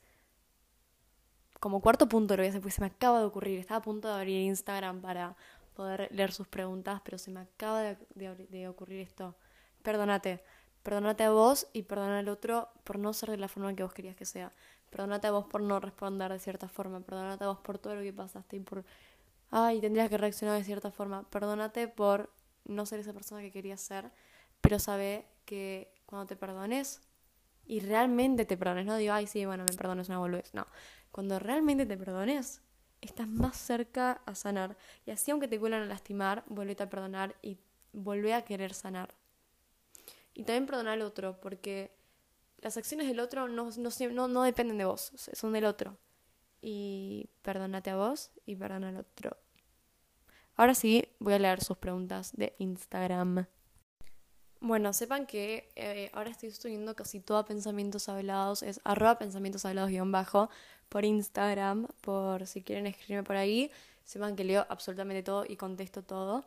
como 1.60 1.82
cuarto 1.82 2.08
punto 2.08 2.36
lo 2.36 2.42
voy 2.42 2.48
a 2.48 2.50
hacer 2.50 2.62
porque 2.62 2.76
se 2.76 2.82
me 2.82 2.88
acaba 2.88 3.20
de 3.20 3.26
ocurrir. 3.26 3.60
Estaba 3.60 3.80
a 3.80 3.82
punto 3.82 4.08
de 4.08 4.14
abrir 4.14 4.42
Instagram 4.42 5.02
para 5.02 5.36
poder 5.74 6.10
leer 6.12 6.32
sus 6.32 6.48
preguntas, 6.48 7.02
pero 7.04 7.18
se 7.18 7.32
me 7.32 7.42
acaba 7.42 7.96
de, 8.16 8.68
ocurrir 8.68 9.02
esto. 9.02 9.36
Perdónate. 9.82 10.44
Perdónate 10.84 11.24
a 11.24 11.32
vos 11.32 11.68
y 11.74 11.84
perdona 11.84 12.20
al 12.20 12.30
otro 12.30 12.70
por 12.84 12.98
no 12.98 13.14
ser 13.14 13.32
de 13.32 13.38
la 13.38 13.48
forma 13.48 13.76
que 13.76 13.84
vos 13.84 13.94
querías 13.94 14.16
que 14.16 14.26
sea. 14.26 14.54
Perdónate 14.90 15.28
a 15.28 15.32
vos 15.32 15.46
por 15.46 15.62
no 15.62 15.80
responder 15.80 16.32
de 16.32 16.40
cierta 16.40 16.68
forma. 16.68 17.02
Perdónate 17.02 17.44
a 17.44 17.48
vos 17.48 17.60
por 17.60 17.78
todo 17.78 17.96
lo 17.96 18.02
que 18.02 18.14
pasaste 18.14 18.56
y 18.56 18.60
por. 18.60 18.86
Ay, 19.52 19.82
tendrías 19.82 20.10
que 20.10 20.18
reaccionar 20.18 20.58
de 20.58 20.64
cierta 20.64 20.92
forma. 20.92 21.30
Perdónate 21.30 21.88
por 21.88 22.32
no 22.66 22.86
ser 22.86 23.00
esa 23.00 23.14
persona 23.14 23.42
que 23.42 23.52
querías 23.52 23.82
ser. 23.82 24.12
Pero 24.62 24.80
sabe 24.80 25.26
que 25.46 25.94
cuando 26.06 26.28
te 26.28 26.36
perdones 26.36 27.02
y 27.66 27.82
realmente 27.82 28.46
te 28.46 28.58
perdones, 28.58 28.86
no 28.86 28.98
digo, 28.98 29.14
ay, 29.14 29.28
sí, 29.28 29.46
bueno, 29.46 29.64
me 29.70 29.76
perdones 29.76 30.10
una 30.10 30.20
boludez. 30.20 30.54
No. 30.54 30.66
Cuando 31.12 31.40
realmente 31.40 31.86
te 31.86 31.98
perdones, 31.98 32.62
estás 33.02 33.28
más 33.28 33.58
cerca 33.58 34.22
a 34.26 34.36
sanar. 34.36 34.78
Y 35.06 35.12
así, 35.12 35.32
aunque 35.32 35.48
te 35.48 35.58
vuelvan 35.58 35.84
a 35.84 35.86
lastimar, 35.86 36.44
vuelve 36.48 36.76
a 36.80 36.90
perdonar 36.90 37.36
y 37.42 37.60
vuelve 37.94 38.34
a 38.34 38.44
querer 38.44 38.74
sanar. 38.74 39.14
Y 40.34 40.44
también 40.44 40.66
perdonar 40.66 40.94
al 40.94 41.02
otro, 41.02 41.40
porque 41.40 41.92
las 42.60 42.78
acciones 42.78 43.08
del 43.08 43.20
otro 43.20 43.48
no, 43.48 43.70
no, 43.78 44.28
no 44.28 44.44
dependen 44.44 44.78
de 44.78 44.86
vos, 44.86 45.12
son 45.16 45.54
del 45.54 45.66
otro. 45.66 45.98
Y 46.62 47.30
perdónate 47.42 47.90
a 47.90 47.96
vos 47.96 48.32
y 48.46 48.56
perdona 48.56 48.90
al 48.90 48.98
otro. 48.98 49.38
Ahora 50.56 50.76
sí, 50.76 51.08
voy 51.20 51.34
a 51.34 51.40
leer 51.40 51.64
sus 51.64 51.78
preguntas 51.78 52.34
de 52.36 52.54
Instagram. 52.58 53.48
Bueno, 54.62 54.92
sepan 54.92 55.26
que 55.26 55.72
eh, 55.78 56.10
ahora 56.14 56.32
estoy 56.32 56.52
subiendo 56.52 56.94
casi 56.96 57.22
todo 57.22 57.38
a 57.38 57.46
pensamientos 57.46 58.10
hablados, 58.10 58.62
es 58.62 58.82
arroba 58.84 59.18
pensamientos 59.18 59.64
hablados 59.64 59.90
guion 59.90 60.12
bajo 60.12 60.50
por 60.90 61.06
Instagram, 61.06 61.88
por 62.02 62.46
si 62.46 62.62
quieren 62.62 62.88
escribirme 62.88 63.24
por 63.24 63.38
ahí. 63.38 63.72
Sepan 64.04 64.36
que 64.36 64.44
leo 64.44 64.66
absolutamente 64.68 65.24
todo 65.24 65.46
y 65.48 65.56
contesto 65.56 66.04
todo. 66.04 66.44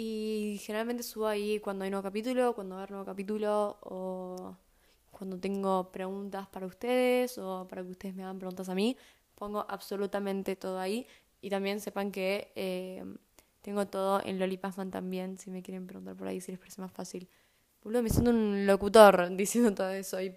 Y 0.00 0.60
generalmente 0.62 1.02
subo 1.02 1.26
ahí 1.26 1.58
cuando 1.58 1.82
hay 1.82 1.90
nuevo 1.90 2.04
capítulo, 2.04 2.54
cuando 2.54 2.76
va 2.76 2.82
a 2.82 2.84
haber 2.84 2.92
nuevo 2.92 3.04
capítulo 3.04 3.78
o 3.80 4.56
cuando 5.10 5.40
tengo 5.40 5.90
preguntas 5.90 6.46
para 6.46 6.66
ustedes 6.66 7.36
o 7.36 7.66
para 7.68 7.82
que 7.82 7.90
ustedes 7.90 8.14
me 8.14 8.22
hagan 8.22 8.38
preguntas 8.38 8.68
a 8.68 8.76
mí. 8.76 8.96
Pongo 9.34 9.66
absolutamente 9.68 10.54
todo 10.54 10.78
ahí. 10.78 11.04
Y 11.40 11.50
también 11.50 11.80
sepan 11.80 12.12
que 12.12 12.52
eh, 12.54 13.04
tengo 13.60 13.88
todo 13.88 14.22
en 14.24 14.38
Lolipasman 14.38 14.92
también, 14.92 15.36
si 15.36 15.50
me 15.50 15.62
quieren 15.62 15.88
preguntar 15.88 16.14
por 16.14 16.28
ahí, 16.28 16.40
si 16.40 16.52
les 16.52 16.60
parece 16.60 16.80
más 16.80 16.92
fácil. 16.92 17.28
Boludo, 17.82 18.00
me 18.04 18.10
siento 18.10 18.30
un 18.30 18.66
locutor 18.66 19.30
diciendo 19.36 19.74
todo 19.74 19.90
eso 19.90 20.20
y 20.22 20.32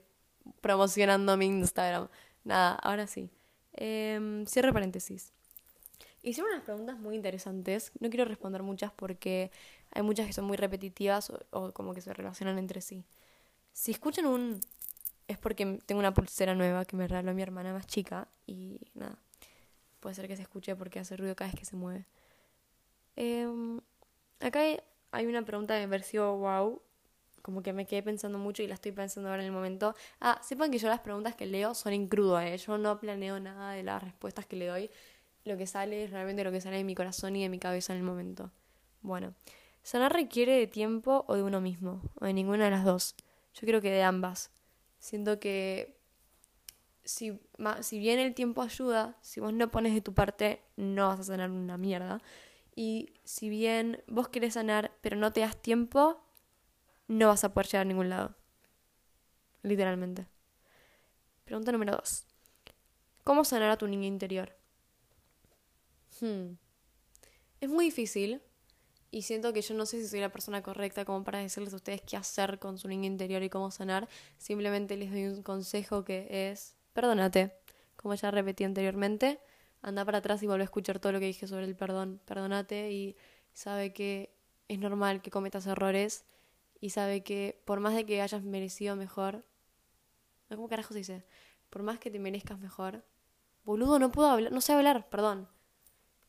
promocionando 0.62 1.38
mi 1.38 1.46
Instagram. 1.46 2.08
Nada, 2.44 2.74
ahora 2.82 3.06
sí. 3.06 3.30
Eh, 3.74 4.44
cierre 4.48 4.74
paréntesis. 4.74 5.34
Hicieron 6.24 6.52
unas 6.52 6.64
preguntas 6.64 7.00
muy 7.00 7.16
interesantes. 7.16 7.92
No 8.00 8.10
quiero 8.10 8.26
responder 8.26 8.62
muchas 8.62 8.92
porque 8.92 9.52
hay 9.92 10.04
muchas 10.04 10.28
que 10.28 10.34
son 10.34 10.46
muy 10.46 10.58
repetitivas 10.58 11.32
o, 11.52 11.72
como 11.72 11.94
que 11.94 12.02
se 12.02 12.14
relacionan 12.14 12.60
entre 12.60 12.82
sí. 12.82 13.04
Si 13.74 13.92
escuchan 13.92 14.26
un... 14.26 14.60
Es 15.28 15.38
porque 15.38 15.80
tengo 15.86 16.00
una 16.00 16.14
pulsera 16.14 16.56
nueva 16.56 16.86
que 16.86 16.96
me 16.98 17.08
regaló 17.08 17.34
mi 17.34 17.42
hermana 17.42 17.74
más 17.74 17.88
chica 17.88 18.28
y 18.46 18.80
nada. 18.94 19.18
Puede 20.00 20.16
ser 20.16 20.28
que 20.28 20.36
se 20.36 20.42
escuche 20.42 20.76
porque 20.76 21.00
hace 21.00 21.16
ruido 21.16 21.36
cada 21.36 21.50
vez 21.50 21.60
que 21.60 21.66
se 21.66 21.76
mueve. 21.76 22.06
Em, 23.16 23.80
acá 24.40 24.62
hay, 25.12 25.26
una 25.26 25.44
pregunta 25.44 25.76
que 25.76 25.88
me 25.88 25.92
pareció 25.92 26.36
wow 26.38 26.82
como 27.42 27.64
que 27.64 27.74
me 27.74 27.86
quedé 27.86 28.04
pensando 28.04 28.38
mucho 28.38 28.62
y 28.64 28.68
la 28.68 28.76
estoy 28.76 28.92
pensando 28.92 29.30
ahora 29.30 29.42
en 29.42 29.48
el 29.48 29.52
momento. 29.52 29.96
Ah, 30.20 30.40
sepan 30.44 30.72
que 30.72 30.78
yo 30.78 30.88
las 30.88 31.00
preguntas 31.00 31.36
que 31.36 31.46
leo 31.46 31.74
son 31.74 31.94
en 31.94 32.08
crudo, 32.08 32.40
¿eh? 32.40 32.58
Yo 32.58 32.78
no 32.78 33.00
planeo 33.00 33.40
nada 33.40 33.72
de 33.72 33.84
las 33.84 34.04
respuestas 34.04 34.46
que 34.46 34.56
le 34.56 34.68
doy. 34.68 34.92
Lo 35.44 35.58
que 35.58 35.68
sale 35.68 36.04
es 36.04 36.12
realmente 36.12 36.44
lo 36.44 36.52
que 36.52 36.62
sale 36.62 36.78
de 36.78 36.84
mi 36.84 36.96
corazón 36.96 37.36
y 37.36 37.44
de 37.44 37.50
mi 37.50 37.60
cabeza 37.60 37.94
en 37.94 38.00
el 38.00 38.06
momento. 38.06 38.52
Bueno, 39.02 39.34
sanar 39.82 40.14
requiere 40.14 40.54
de 40.54 40.68
tiempo 40.68 41.26
o 41.28 41.36
de 41.36 41.44
uno 41.44 41.62
mismo, 41.62 42.02
o 42.20 42.26
de 42.26 42.34
ninguna 42.34 42.66
de 42.66 42.72
las 42.72 42.86
dos. 42.86 43.16
Yo 43.54 43.62
creo 43.68 43.82
que 43.82 43.92
de 43.92 44.04
ambas. 44.04 44.52
Siento 45.00 45.40
que 45.40 46.00
si, 47.04 47.40
si 47.82 48.00
bien 48.00 48.20
el 48.20 48.34
tiempo 48.36 48.62
ayuda, 48.62 49.18
si 49.22 49.40
vos 49.40 49.54
no 49.54 49.72
pones 49.72 49.94
de 49.94 50.02
tu 50.02 50.14
parte, 50.14 50.62
no 50.76 51.08
vas 51.08 51.22
a 51.22 51.24
sanar 51.24 51.50
una 51.50 51.78
mierda. 51.78 52.22
Y 52.76 53.14
si 53.24 53.50
bien 53.50 54.04
vos 54.08 54.30
querés 54.30 54.54
sanar, 54.54 54.96
pero 55.02 55.18
no 55.18 55.34
te 55.34 55.42
das 55.42 55.60
tiempo, 55.62 56.24
no 57.08 57.28
vas 57.28 57.44
a 57.44 57.54
poder 57.54 57.68
llegar 57.68 57.82
a 57.82 57.86
ningún 57.86 58.10
lado. 58.10 58.36
Literalmente. 59.64 60.28
Pregunta 61.44 61.72
número 61.72 61.96
dos. 61.98 62.26
¿Cómo 63.24 63.44
sanar 63.44 63.72
a 63.72 63.78
tu 63.78 63.88
niño 63.88 64.08
interior? 64.08 64.56
Hmm. 66.22 66.56
Es 67.60 67.70
muy 67.70 67.86
difícil 67.86 68.42
y 69.12 69.24
siento 69.24 69.52
que 69.52 69.62
yo 69.62 69.76
no 69.76 69.86
sé 69.86 70.02
si 70.02 70.08
soy 70.08 70.22
la 70.22 70.32
persona 70.32 70.64
correcta 70.64 71.04
como 71.04 71.24
para 71.24 71.40
decirles 71.40 71.74
a 71.74 71.76
ustedes 71.76 72.02
qué 72.02 72.16
hacer 72.16 72.60
con 72.60 72.78
su 72.78 72.88
niño 72.88 73.06
interior 73.08 73.44
y 73.44 73.50
cómo 73.50 73.70
sanar. 73.72 74.08
Simplemente 74.38 74.96
les 74.96 75.12
doy 75.12 75.26
un 75.26 75.44
consejo 75.44 76.06
que 76.06 76.50
es, 76.50 76.78
perdónate, 76.94 77.54
como 77.98 78.16
ya 78.16 78.32
repetí 78.32 78.64
anteriormente, 78.64 79.40
anda 79.82 80.06
para 80.06 80.20
atrás 80.20 80.42
y 80.44 80.48
vuelve 80.48 80.64
a 80.64 80.66
escuchar 80.66 81.00
todo 81.00 81.12
lo 81.12 81.20
que 81.20 81.26
dije 81.26 81.48
sobre 81.48 81.66
el 81.66 81.76
perdón. 81.76 82.22
Perdónate 82.26 82.92
y 82.92 83.18
sabe 83.54 83.92
que 83.92 84.34
es 84.70 84.80
normal 84.80 85.22
que 85.22 85.32
cometas 85.32 85.68
errores 85.68 86.24
y 86.80 86.92
sabe 86.92 87.24
que 87.24 87.62
por 87.66 87.80
más 87.80 87.96
de 87.96 88.06
que 88.06 88.22
hayas 88.22 88.44
merecido 88.44 88.96
mejor, 88.96 89.44
¿cómo 90.50 90.70
carajo 90.70 90.94
se 90.94 91.00
dice? 91.00 91.26
Por 91.70 91.84
más 91.84 92.00
que 92.00 92.10
te 92.10 92.20
merezcas 92.20 92.60
mejor, 92.60 93.04
boludo, 93.66 94.00
no 94.00 94.12
puedo 94.12 94.30
hablar, 94.30 94.52
no 94.52 94.62
sé 94.62 94.74
hablar, 94.74 95.10
perdón. 95.10 95.50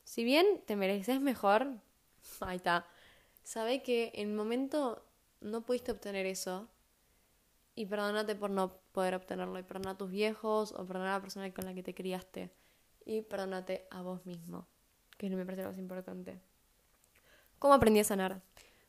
Si 0.05 0.25
bien 0.25 0.47
te 0.67 0.77
mereces 0.77 1.21
mejor, 1.21 1.69
ahí 2.41 2.57
está. 2.57 2.87
Sabe 3.43 3.83
que 3.83 4.13
en 4.15 4.31
el 4.31 4.35
momento 4.35 5.05
no 5.41 5.63
pudiste 5.63 5.93
obtener 5.93 6.27
eso 6.27 6.69
y 7.75 7.87
perdónate 7.87 8.35
por 8.35 8.51
no 8.51 8.77
poder 8.93 9.15
obtenerlo 9.15 9.59
y 9.59 9.63
perdona 9.63 9.93
a 9.93 9.99
tus 9.99 10.11
viejos 10.11 10.73
o 10.73 10.87
perdona 10.87 11.15
a 11.15 11.19
la 11.19 11.23
persona 11.23 11.53
con 11.53 11.65
la 11.65 11.75
que 11.75 11.83
te 11.83 11.95
criaste. 11.95 12.51
y 13.05 13.23
perdónate 13.23 13.87
a 13.91 14.03
vos 14.03 14.25
mismo, 14.27 14.67
que 15.19 15.29
me 15.31 15.45
parece 15.45 15.63
lo 15.65 15.71
más 15.71 15.79
importante. 15.79 16.41
¿Cómo 17.59 17.75
aprendí 17.75 18.01
a 18.01 18.05
sanar? 18.05 18.41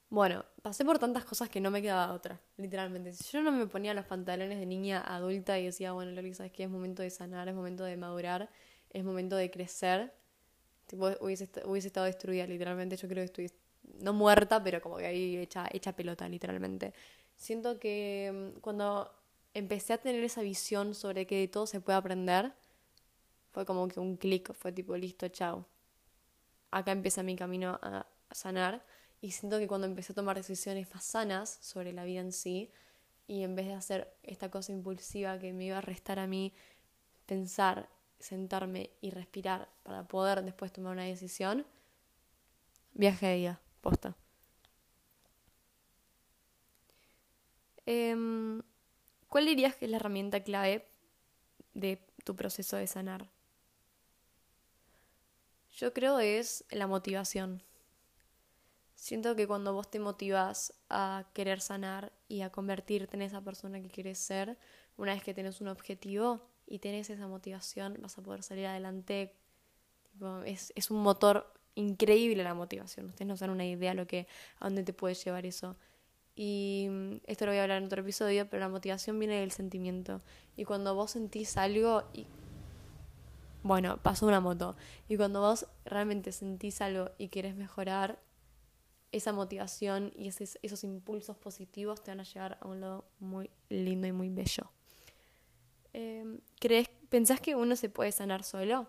Bueno, 0.09 0.45
pasé 0.61 0.85
por 0.85 0.99
tantas 0.99 1.25
cosas 1.25 1.49
que 1.49 1.59
no 1.59 1.71
me 1.71 1.81
quedaba 1.81 2.13
otra, 2.13 2.39
literalmente. 2.57 3.13
Si 3.13 3.31
yo 3.31 3.41
no 3.41 3.51
me 3.51 3.65
ponía 3.67 3.93
los 3.95 4.05
pantalones 4.05 4.59
de 4.59 4.65
niña 4.67 5.01
adulta 5.01 5.57
y 5.57 5.65
decía, 5.65 5.93
bueno, 5.93 6.11
Loli, 6.11 6.33
¿sabes 6.35 6.51
qué? 6.51 6.63
Es 6.63 6.69
momento 6.69 7.01
de 7.01 7.09
sanar, 7.09 7.47
es 7.49 7.55
momento 7.55 7.83
de 7.83 7.97
madurar, 7.97 8.49
es 8.91 9.03
momento 9.03 9.35
de 9.35 9.49
crecer. 9.49 10.13
Tipo, 10.93 11.09
hubiese, 11.21 11.49
hubiese 11.65 11.87
estado 11.87 12.05
destruida, 12.05 12.45
literalmente. 12.45 12.95
Yo 12.97 13.07
creo 13.07 13.21
que 13.21 13.25
estoy, 13.25 13.51
no 13.99 14.13
muerta, 14.13 14.63
pero 14.63 14.79
como 14.79 14.97
que 14.97 15.07
ahí 15.07 15.37
hecha, 15.37 15.67
hecha 15.71 15.95
pelota, 15.95 16.29
literalmente. 16.29 16.93
Siento 17.35 17.79
que 17.79 18.53
mm, 18.55 18.59
cuando 18.59 19.11
empecé 19.55 19.93
a 19.93 19.97
tener 19.97 20.23
esa 20.23 20.43
visión 20.43 20.93
sobre 20.93 21.25
que 21.25 21.39
de 21.39 21.47
todo 21.47 21.65
se 21.65 21.81
puede 21.81 21.97
aprender, 21.97 22.53
fue 23.49 23.65
como 23.65 23.87
que 23.87 23.99
un 23.99 24.17
clic, 24.17 24.53
fue 24.53 24.71
tipo, 24.71 24.95
listo, 24.95 25.27
chao. 25.29 25.65
Acá 26.69 26.91
empieza 26.91 27.23
mi 27.23 27.35
camino 27.35 27.79
a 27.81 28.05
sanar 28.29 28.85
y 29.19 29.31
siento 29.31 29.57
que 29.57 29.67
cuando 29.67 29.87
empecé 29.87 30.11
a 30.13 30.15
tomar 30.15 30.37
decisiones 30.37 30.93
más 30.93 31.05
sanas 31.05 31.57
sobre 31.59 31.91
la 31.91 32.03
vida 32.03 32.21
en 32.21 32.31
sí, 32.31 32.71
y 33.25 33.41
en 33.41 33.55
vez 33.55 33.65
de 33.65 33.73
hacer 33.73 34.13
esta 34.21 34.51
cosa 34.51 34.71
impulsiva 34.71 35.39
que 35.39 35.53
me 35.53 35.65
iba 35.65 35.79
a 35.79 35.81
restar 35.81 36.19
a 36.19 36.27
mí 36.27 36.53
pensar, 37.25 37.89
sentarme 38.23 38.89
y 39.01 39.11
respirar 39.11 39.69
para 39.83 40.07
poder 40.07 40.43
después 40.43 40.71
tomar 40.71 40.93
una 40.93 41.03
decisión, 41.03 41.65
viaje 42.93 43.27
de 43.27 43.35
día, 43.35 43.61
posta. 43.81 44.15
Em, 47.85 48.61
¿Cuál 49.27 49.45
dirías 49.45 49.75
que 49.75 49.85
es 49.85 49.91
la 49.91 49.97
herramienta 49.97 50.41
clave 50.41 50.87
de 51.73 51.99
tu 52.23 52.35
proceso 52.35 52.77
de 52.77 52.87
sanar? 52.87 53.29
Yo 55.75 55.91
creo 55.91 56.19
es 56.19 56.63
la 56.69 56.87
motivación. 56.87 57.61
Siento 58.95 59.35
que 59.35 59.47
cuando 59.47 59.73
vos 59.73 59.89
te 59.89 59.99
motivas 59.99 60.73
a 60.89 61.25
querer 61.33 61.59
sanar 61.59 62.13
y 62.29 62.41
a 62.41 62.51
convertirte 62.51 63.17
en 63.17 63.23
esa 63.23 63.41
persona 63.41 63.81
que 63.81 63.89
quieres 63.89 64.17
ser, 64.17 64.57
una 64.95 65.13
vez 65.13 65.23
que 65.23 65.33
tenés 65.33 65.59
un 65.59 65.67
objetivo 65.67 66.52
y 66.65 66.79
tenés 66.79 67.09
esa 67.09 67.27
motivación, 67.27 67.97
vas 68.01 68.17
a 68.17 68.21
poder 68.21 68.43
salir 68.43 68.65
adelante. 68.65 69.33
es, 70.45 70.73
es, 70.75 70.91
un 70.91 71.01
motor 71.01 71.51
increíble 71.75 72.43
la 72.43 72.53
motivación. 72.53 73.07
Ustedes 73.07 73.27
no 73.27 73.37
saben 73.37 73.53
una 73.53 73.65
idea 73.65 73.93
lo 73.93 74.07
que, 74.07 74.27
a 74.59 74.65
dónde 74.65 74.83
te 74.83 74.93
puede 74.93 75.15
llevar 75.15 75.45
eso. 75.45 75.75
Y 76.35 76.87
mm, 76.89 77.15
esto 77.25 77.45
lo 77.45 77.51
voy 77.51 77.59
a 77.59 77.63
hablar 77.63 77.77
en 77.79 77.85
otro 77.85 78.01
episodio, 78.01 78.49
pero 78.49 78.59
la 78.59 78.69
motivación 78.69 79.19
viene 79.19 79.39
del 79.39 79.51
sentimiento. 79.51 80.21
Y 80.55 80.65
cuando 80.65 80.95
vos 80.95 81.11
sentís 81.11 81.57
algo 81.57 82.03
y 82.13 82.27
bueno, 83.63 83.97
pasó 83.97 84.27
una 84.27 84.41
moto. 84.41 84.75
Y 85.07 85.17
cuando 85.17 85.39
vos 85.39 85.67
realmente 85.85 86.31
sentís 86.31 86.81
algo 86.81 87.11
y 87.17 87.29
quieres 87.29 87.55
mejorar, 87.55 88.19
esa 89.13 89.31
motivación 89.31 90.11
y 90.15 90.27
esos, 90.27 90.83
impulsos 90.83 91.37
positivos 91.37 92.03
te 92.03 92.11
van 92.11 92.19
a 92.19 92.23
llevar 92.23 92.57
a 92.59 92.67
un 92.67 92.81
lado 92.81 93.05
muy 93.19 93.49
lindo 93.69 94.07
y 94.07 94.11
muy 94.11 94.29
bello. 94.29 94.72
Em, 95.93 96.39
¿crees, 96.59 96.89
¿Pensás 97.09 97.39
que 97.41 97.55
uno 97.55 97.75
se 97.75 97.89
puede 97.89 98.11
sanar 98.11 98.43
solo? 98.43 98.87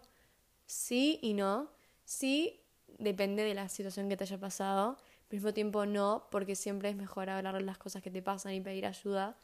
Sí 0.66 1.18
y 1.22 1.34
no. 1.34 1.70
Sí, 2.04 2.62
depende 2.98 3.44
de 3.44 3.54
la 3.54 3.68
situación 3.68 4.08
que 4.08 4.16
te 4.16 4.24
haya 4.24 4.38
pasado. 4.38 4.98
Al 5.30 5.36
mismo 5.38 5.54
tiempo 5.54 5.86
no, 5.86 6.28
porque 6.30 6.54
siempre 6.56 6.90
es 6.90 6.96
mejor 6.96 7.30
hablar 7.30 7.54
de 7.56 7.62
las 7.62 7.78
cosas 7.78 8.02
que 8.02 8.10
te 8.10 8.22
pasan 8.22 8.54
y 8.54 8.60
pedir 8.60 8.86
ayuda. 8.86 9.36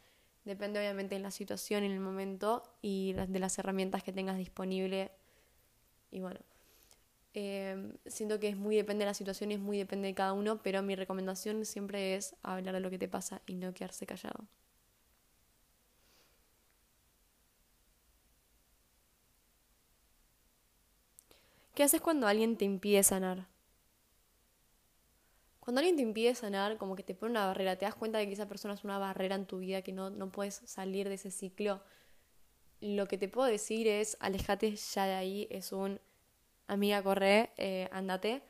Depende 0.45 0.81
obviamente 0.81 1.17
de 1.17 1.21
la 1.23 1.31
situación, 1.31 1.85
en 1.85 1.93
el 1.93 2.01
momento 2.01 2.63
y 2.83 3.15
de 3.15 3.39
las 3.41 3.59
herramientas 3.59 4.03
que 4.03 4.13
tengas 4.13 4.39
disponible. 4.39 5.11
Y 6.11 6.21
bueno, 6.21 6.41
eh, 7.35 7.95
siento 8.07 8.41
que 8.41 8.49
es 8.49 8.57
muy 8.57 8.77
depende 8.77 9.05
de 9.05 9.11
la 9.11 9.15
situación 9.15 9.51
y 9.53 9.55
es 9.55 9.61
muy 9.61 9.79
depende 9.79 10.09
de 10.09 10.15
cada 10.15 10.33
uno, 10.33 10.63
pero 10.63 10.83
mi 10.83 10.97
recomendación 10.97 11.65
siempre 11.65 12.17
es 12.17 12.37
hablar 12.43 12.75
de 12.75 12.81
lo 12.81 12.91
que 12.91 12.99
te 12.99 13.09
pasa 13.09 13.43
y 13.47 13.55
no 13.57 13.75
quedarse 13.75 14.07
callado. 14.07 14.47
¿Qué 21.81 21.85
haces 21.85 22.03
cuando 22.03 22.27
alguien 22.27 22.59
te 22.59 22.67
impide 22.67 23.03
sanar? 23.03 23.47
Cuando 25.61 25.79
alguien 25.79 25.97
te 25.97 26.03
impide 26.03 26.35
sanar, 26.35 26.77
como 26.77 26.95
que 26.95 27.03
te 27.03 27.15
pone 27.15 27.31
una 27.31 27.47
barrera, 27.47 27.77
te 27.77 27.87
das 27.87 27.95
cuenta 27.95 28.19
de 28.19 28.27
que 28.27 28.35
esa 28.35 28.47
persona 28.47 28.75
es 28.75 28.85
una 28.85 28.99
barrera 28.99 29.35
en 29.35 29.47
tu 29.47 29.61
vida, 29.61 29.81
que 29.81 29.95
no, 29.95 30.11
no 30.11 30.31
puedes 30.31 30.57
salir 30.67 31.09
de 31.09 31.15
ese 31.15 31.31
ciclo. 31.31 31.81
Lo 32.83 33.09
que 33.09 33.17
te 33.17 33.31
puedo 33.31 33.49
decir 33.49 33.89
es, 33.89 34.19
alejate 34.21 34.77
ya 34.77 35.07
de 35.07 35.15
ahí, 35.15 35.49
es 35.51 35.73
un 35.73 36.03
amiga, 36.67 37.03
corre, 37.03 37.55
eh, 37.57 37.89
andate. 37.93 38.43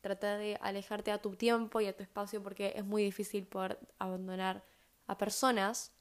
Trata 0.00 0.38
de 0.38 0.56
alejarte 0.62 1.10
a 1.10 1.20
tu 1.20 1.36
tiempo 1.36 1.82
y 1.82 1.88
a 1.88 1.94
tu 1.94 2.02
espacio 2.02 2.42
porque 2.42 2.72
es 2.74 2.86
muy 2.86 3.02
difícil 3.04 3.46
poder 3.46 3.78
abandonar 3.98 4.64
a 5.06 5.18
personas 5.18 5.92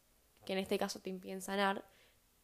que 0.45 0.53
en 0.53 0.59
este 0.59 0.77
caso 0.77 1.01
te 1.01 1.09
impiden 1.09 1.41
sanar. 1.41 1.83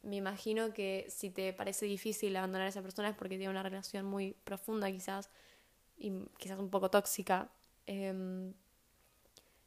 Me 0.04 0.18
imagino 0.18 0.74
que 0.74 1.06
si 1.10 1.30
te 1.30 1.54
parece 1.54 1.86
difícil 1.86 2.36
abandonar 2.36 2.68
a 2.68 2.70
esa 2.70 2.82
persona 2.82 3.10
es 3.10 3.16
porque 3.16 3.38
tiene 3.38 3.50
una 3.50 3.63
relación 3.63 4.06
muy 4.06 4.36
profunda 4.44 4.92
quizás 4.92 5.30
y 5.98 6.12
quizás 6.38 6.60
un 6.60 6.70
poco 6.70 6.89
tóxica. 6.92 7.50
Em, 7.86 8.54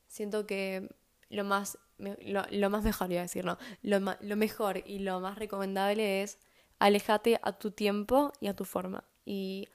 siento 0.07 0.46
que 0.46 0.88
lo 1.31 1.44
más, 1.44 1.79
lo, 1.99 2.70
más 2.70 2.85
mejor, 2.85 3.11
iba 3.11 3.20
a 3.20 3.25
decir, 3.25 3.44
no, 3.44 3.59
lo, 3.83 3.99
lo 4.20 4.37
mejor 4.37 4.83
y 4.87 5.01
lo 5.01 5.20
más 5.20 5.38
recomendable 5.38 6.22
es 6.22 6.38
alejate 6.79 7.40
a 7.42 7.53
tu 7.59 7.70
tiempo 7.70 8.33
y 8.40 8.49
a 8.49 8.55
tu 8.55 8.64
forma 8.64 9.05
y 9.25 9.68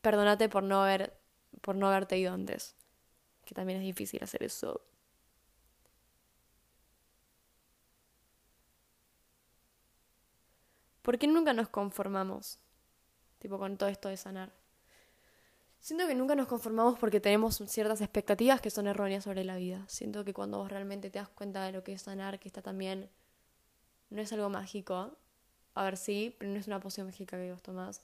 perdónate 0.00 0.48
por 0.48 0.62
no 0.62 0.82
haber 0.82 1.14
por 1.60 1.76
no 1.76 1.88
haberte 1.88 2.18
ido 2.18 2.32
antes, 2.32 2.74
que 3.44 3.54
también 3.54 3.78
es 3.78 3.84
difícil 3.84 4.22
hacer 4.22 4.42
eso. 4.42 4.80
¿Por 11.02 11.18
qué 11.18 11.26
nunca 11.26 11.52
nos 11.52 11.68
conformamos? 11.68 12.58
Tipo 13.38 13.58
con 13.58 13.76
todo 13.76 13.88
esto 13.88 14.08
de 14.08 14.16
sanar. 14.16 14.52
Siento 15.80 16.06
que 16.06 16.14
nunca 16.14 16.36
nos 16.36 16.46
conformamos 16.46 16.96
porque 16.98 17.20
tenemos 17.20 17.56
ciertas 17.66 18.00
expectativas 18.00 18.60
que 18.60 18.70
son 18.70 18.86
erróneas 18.86 19.24
sobre 19.24 19.42
la 19.42 19.56
vida. 19.56 19.84
Siento 19.88 20.24
que 20.24 20.32
cuando 20.32 20.58
vos 20.58 20.70
realmente 20.70 21.10
te 21.10 21.18
das 21.18 21.28
cuenta 21.28 21.64
de 21.64 21.72
lo 21.72 21.82
que 21.82 21.92
es 21.92 22.02
sanar, 22.02 22.38
que 22.38 22.48
está 22.48 22.62
también 22.62 23.10
no 24.10 24.22
es 24.22 24.32
algo 24.32 24.48
mágico, 24.48 25.16
a 25.74 25.84
ver, 25.84 25.96
sí, 25.96 26.36
pero 26.38 26.52
no 26.52 26.58
es 26.58 26.66
una 26.66 26.78
poción 26.78 27.06
mágica 27.06 27.36
que 27.36 27.50
vos 27.50 27.62
tomás. 27.62 28.02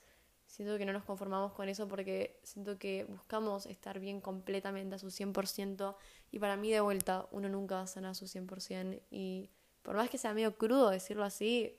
Siento 0.48 0.78
que 0.78 0.86
no 0.86 0.92
nos 0.92 1.04
conformamos 1.04 1.52
con 1.52 1.68
eso 1.68 1.86
porque 1.86 2.40
siento 2.42 2.78
que 2.78 3.04
buscamos 3.04 3.66
estar 3.66 4.00
bien 4.00 4.20
completamente 4.20 4.96
a 4.96 4.98
su 4.98 5.08
100% 5.08 5.94
y 6.32 6.38
para 6.38 6.56
mí 6.56 6.72
de 6.72 6.80
vuelta 6.80 7.28
uno 7.30 7.48
nunca 7.48 7.76
va 7.76 7.82
a 7.82 7.86
sanar 7.86 8.12
a 8.12 8.14
su 8.14 8.24
100% 8.24 9.02
y 9.10 9.50
por 9.82 9.94
más 9.94 10.08
que 10.08 10.16
sea 10.16 10.32
medio 10.32 10.56
crudo 10.56 10.90
decirlo 10.90 11.24
así, 11.24 11.78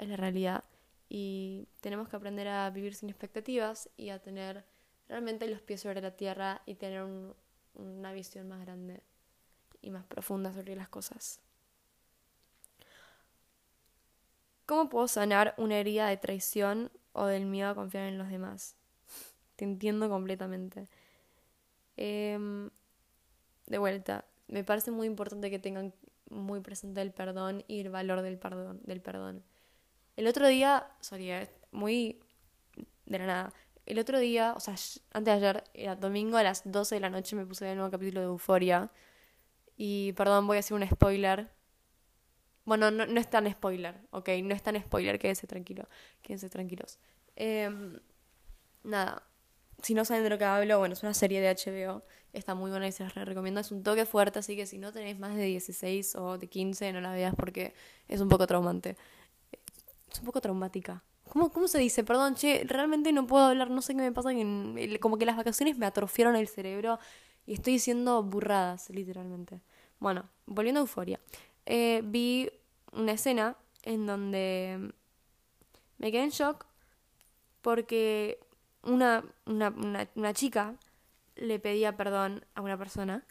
es 0.00 0.08
la 0.08 0.16
realidad 0.16 0.64
y 1.08 1.66
tenemos 1.80 2.08
que 2.08 2.16
aprender 2.16 2.48
a 2.48 2.70
vivir 2.70 2.94
sin 2.94 3.10
expectativas 3.10 3.90
y 3.96 4.10
a 4.10 4.20
tener 4.20 4.64
realmente 5.08 5.48
los 5.48 5.60
pies 5.60 5.80
sobre 5.80 6.00
la 6.00 6.12
tierra 6.12 6.62
y 6.66 6.76
tener 6.76 7.04
una 7.74 8.12
visión 8.12 8.48
más 8.48 8.60
grande 8.60 9.02
y 9.82 9.90
más 9.90 10.04
profunda 10.04 10.52
sobre 10.52 10.76
las 10.76 10.88
cosas. 10.88 11.40
¿Cómo 14.66 14.88
puedo 14.88 15.08
sanar 15.08 15.54
una 15.58 15.78
herida 15.78 16.06
de 16.08 16.16
traición 16.16 16.92
o 17.12 17.26
del 17.26 17.44
miedo 17.44 17.70
a 17.70 17.74
confiar 17.74 18.04
en 18.04 18.18
los 18.18 18.28
demás? 18.28 18.76
Te 19.56 19.64
entiendo 19.64 20.08
completamente. 20.08 20.88
Em, 21.96 22.70
de 23.66 23.78
vuelta, 23.78 24.24
me 24.46 24.62
parece 24.62 24.92
muy 24.92 25.08
importante 25.08 25.50
que 25.50 25.58
tengan 25.58 25.92
muy 26.30 26.60
presente 26.60 27.02
el 27.02 27.10
perdón 27.10 27.64
y 27.66 27.80
el 27.80 27.90
valor. 27.90 28.22
Del 28.22 28.38
perdón. 28.38 29.42
El 30.20 30.26
otro 30.26 30.46
día, 30.46 30.86
sorry, 31.00 31.30
eh, 31.30 31.48
muy 31.70 32.20
de 33.06 33.18
la 33.18 33.26
nada. 33.26 33.54
El 33.86 33.98
otro 33.98 34.18
día, 34.18 34.52
o 34.54 34.60
sea, 34.60 34.74
antes 35.14 35.24
de 35.24 35.32
ayer, 35.32 35.64
era 35.72 35.96
domingo 35.96 36.36
a 36.36 36.42
las 36.42 36.70
12 36.70 36.96
de 36.96 37.00
la 37.00 37.08
noche, 37.08 37.36
me 37.36 37.46
puse 37.46 37.70
el 37.70 37.76
nuevo 37.78 37.90
capítulo 37.90 38.20
de 38.20 38.26
Euforia. 38.26 38.90
Y 39.78 40.12
perdón, 40.12 40.46
voy 40.46 40.58
a 40.58 40.60
hacer 40.60 40.76
un 40.76 40.86
spoiler 40.86 41.50
bueno, 42.66 42.90
no, 42.90 43.06
no 43.06 43.18
es 43.18 43.30
tan 43.30 43.50
spoiler, 43.50 43.94
ok, 44.10 44.28
no 44.44 44.54
es 44.54 44.62
tan 44.62 44.78
spoiler, 44.78 45.18
quédense 45.18 45.46
tranquilo, 45.46 45.88
quédense 46.20 46.50
tranquilos. 46.50 46.98
Em, 47.34 47.98
nada, 48.84 49.22
si 49.82 49.94
no 49.94 50.04
saben 50.04 50.22
de 50.22 50.28
lo 50.28 50.36
que 50.36 50.44
hablo, 50.44 50.78
bueno, 50.78 50.92
es 50.92 51.02
una 51.02 51.14
serie 51.14 51.40
de 51.40 51.48
HBO, 51.48 52.04
está 52.34 52.54
muy 52.54 52.70
buena 52.70 52.86
y 52.86 52.92
se 52.92 53.04
las 53.04 53.14
recomiendo, 53.14 53.60
es 53.60 53.72
un 53.72 53.82
toque 53.82 54.04
fuerte, 54.04 54.38
así 54.40 54.54
que 54.54 54.66
si 54.66 54.76
no 54.76 54.92
tenéis 54.92 55.18
más 55.18 55.34
de 55.34 55.44
16 55.44 56.14
o 56.16 56.36
de 56.36 56.46
15, 56.46 56.92
no 56.92 57.00
la 57.00 57.12
veas 57.12 57.34
porque 57.34 57.72
es 58.06 58.20
un 58.20 58.28
poco 58.28 58.46
traumante. 58.46 58.96
Es 60.10 60.18
un 60.18 60.26
poco 60.26 60.40
traumática. 60.40 61.02
¿Cómo, 61.28 61.50
¿Cómo 61.50 61.68
se 61.68 61.78
dice? 61.78 62.02
Perdón, 62.02 62.34
che, 62.34 62.64
realmente 62.66 63.12
no 63.12 63.26
puedo 63.26 63.44
hablar, 63.44 63.70
no 63.70 63.82
sé 63.82 63.94
qué 63.94 64.00
me 64.00 64.12
pasa, 64.12 64.30
que 64.30 64.98
como 65.00 65.16
que 65.16 65.26
las 65.26 65.36
vacaciones 65.36 65.78
me 65.78 65.86
atrofiaron 65.86 66.34
el 66.34 66.48
cerebro 66.48 66.98
y 67.46 67.54
estoy 67.54 67.74
diciendo 67.74 68.22
burradas, 68.22 68.90
literalmente. 68.90 69.60
Bueno, 70.00 70.28
volviendo 70.46 70.80
a 70.80 70.82
Euforia. 70.82 71.20
Eh, 71.66 72.02
vi 72.04 72.50
una 72.92 73.12
escena 73.12 73.56
en 73.84 74.06
donde 74.06 74.92
me 75.98 76.10
quedé 76.10 76.24
en 76.24 76.30
shock 76.30 76.66
porque 77.60 78.40
una, 78.82 79.24
una, 79.46 80.08
una, 80.14 80.34
chica 80.34 80.74
le 81.36 81.58
pedía 81.58 81.96
perdón 81.96 82.44
a 82.54 82.62
una 82.62 82.76
persona. 82.78 83.24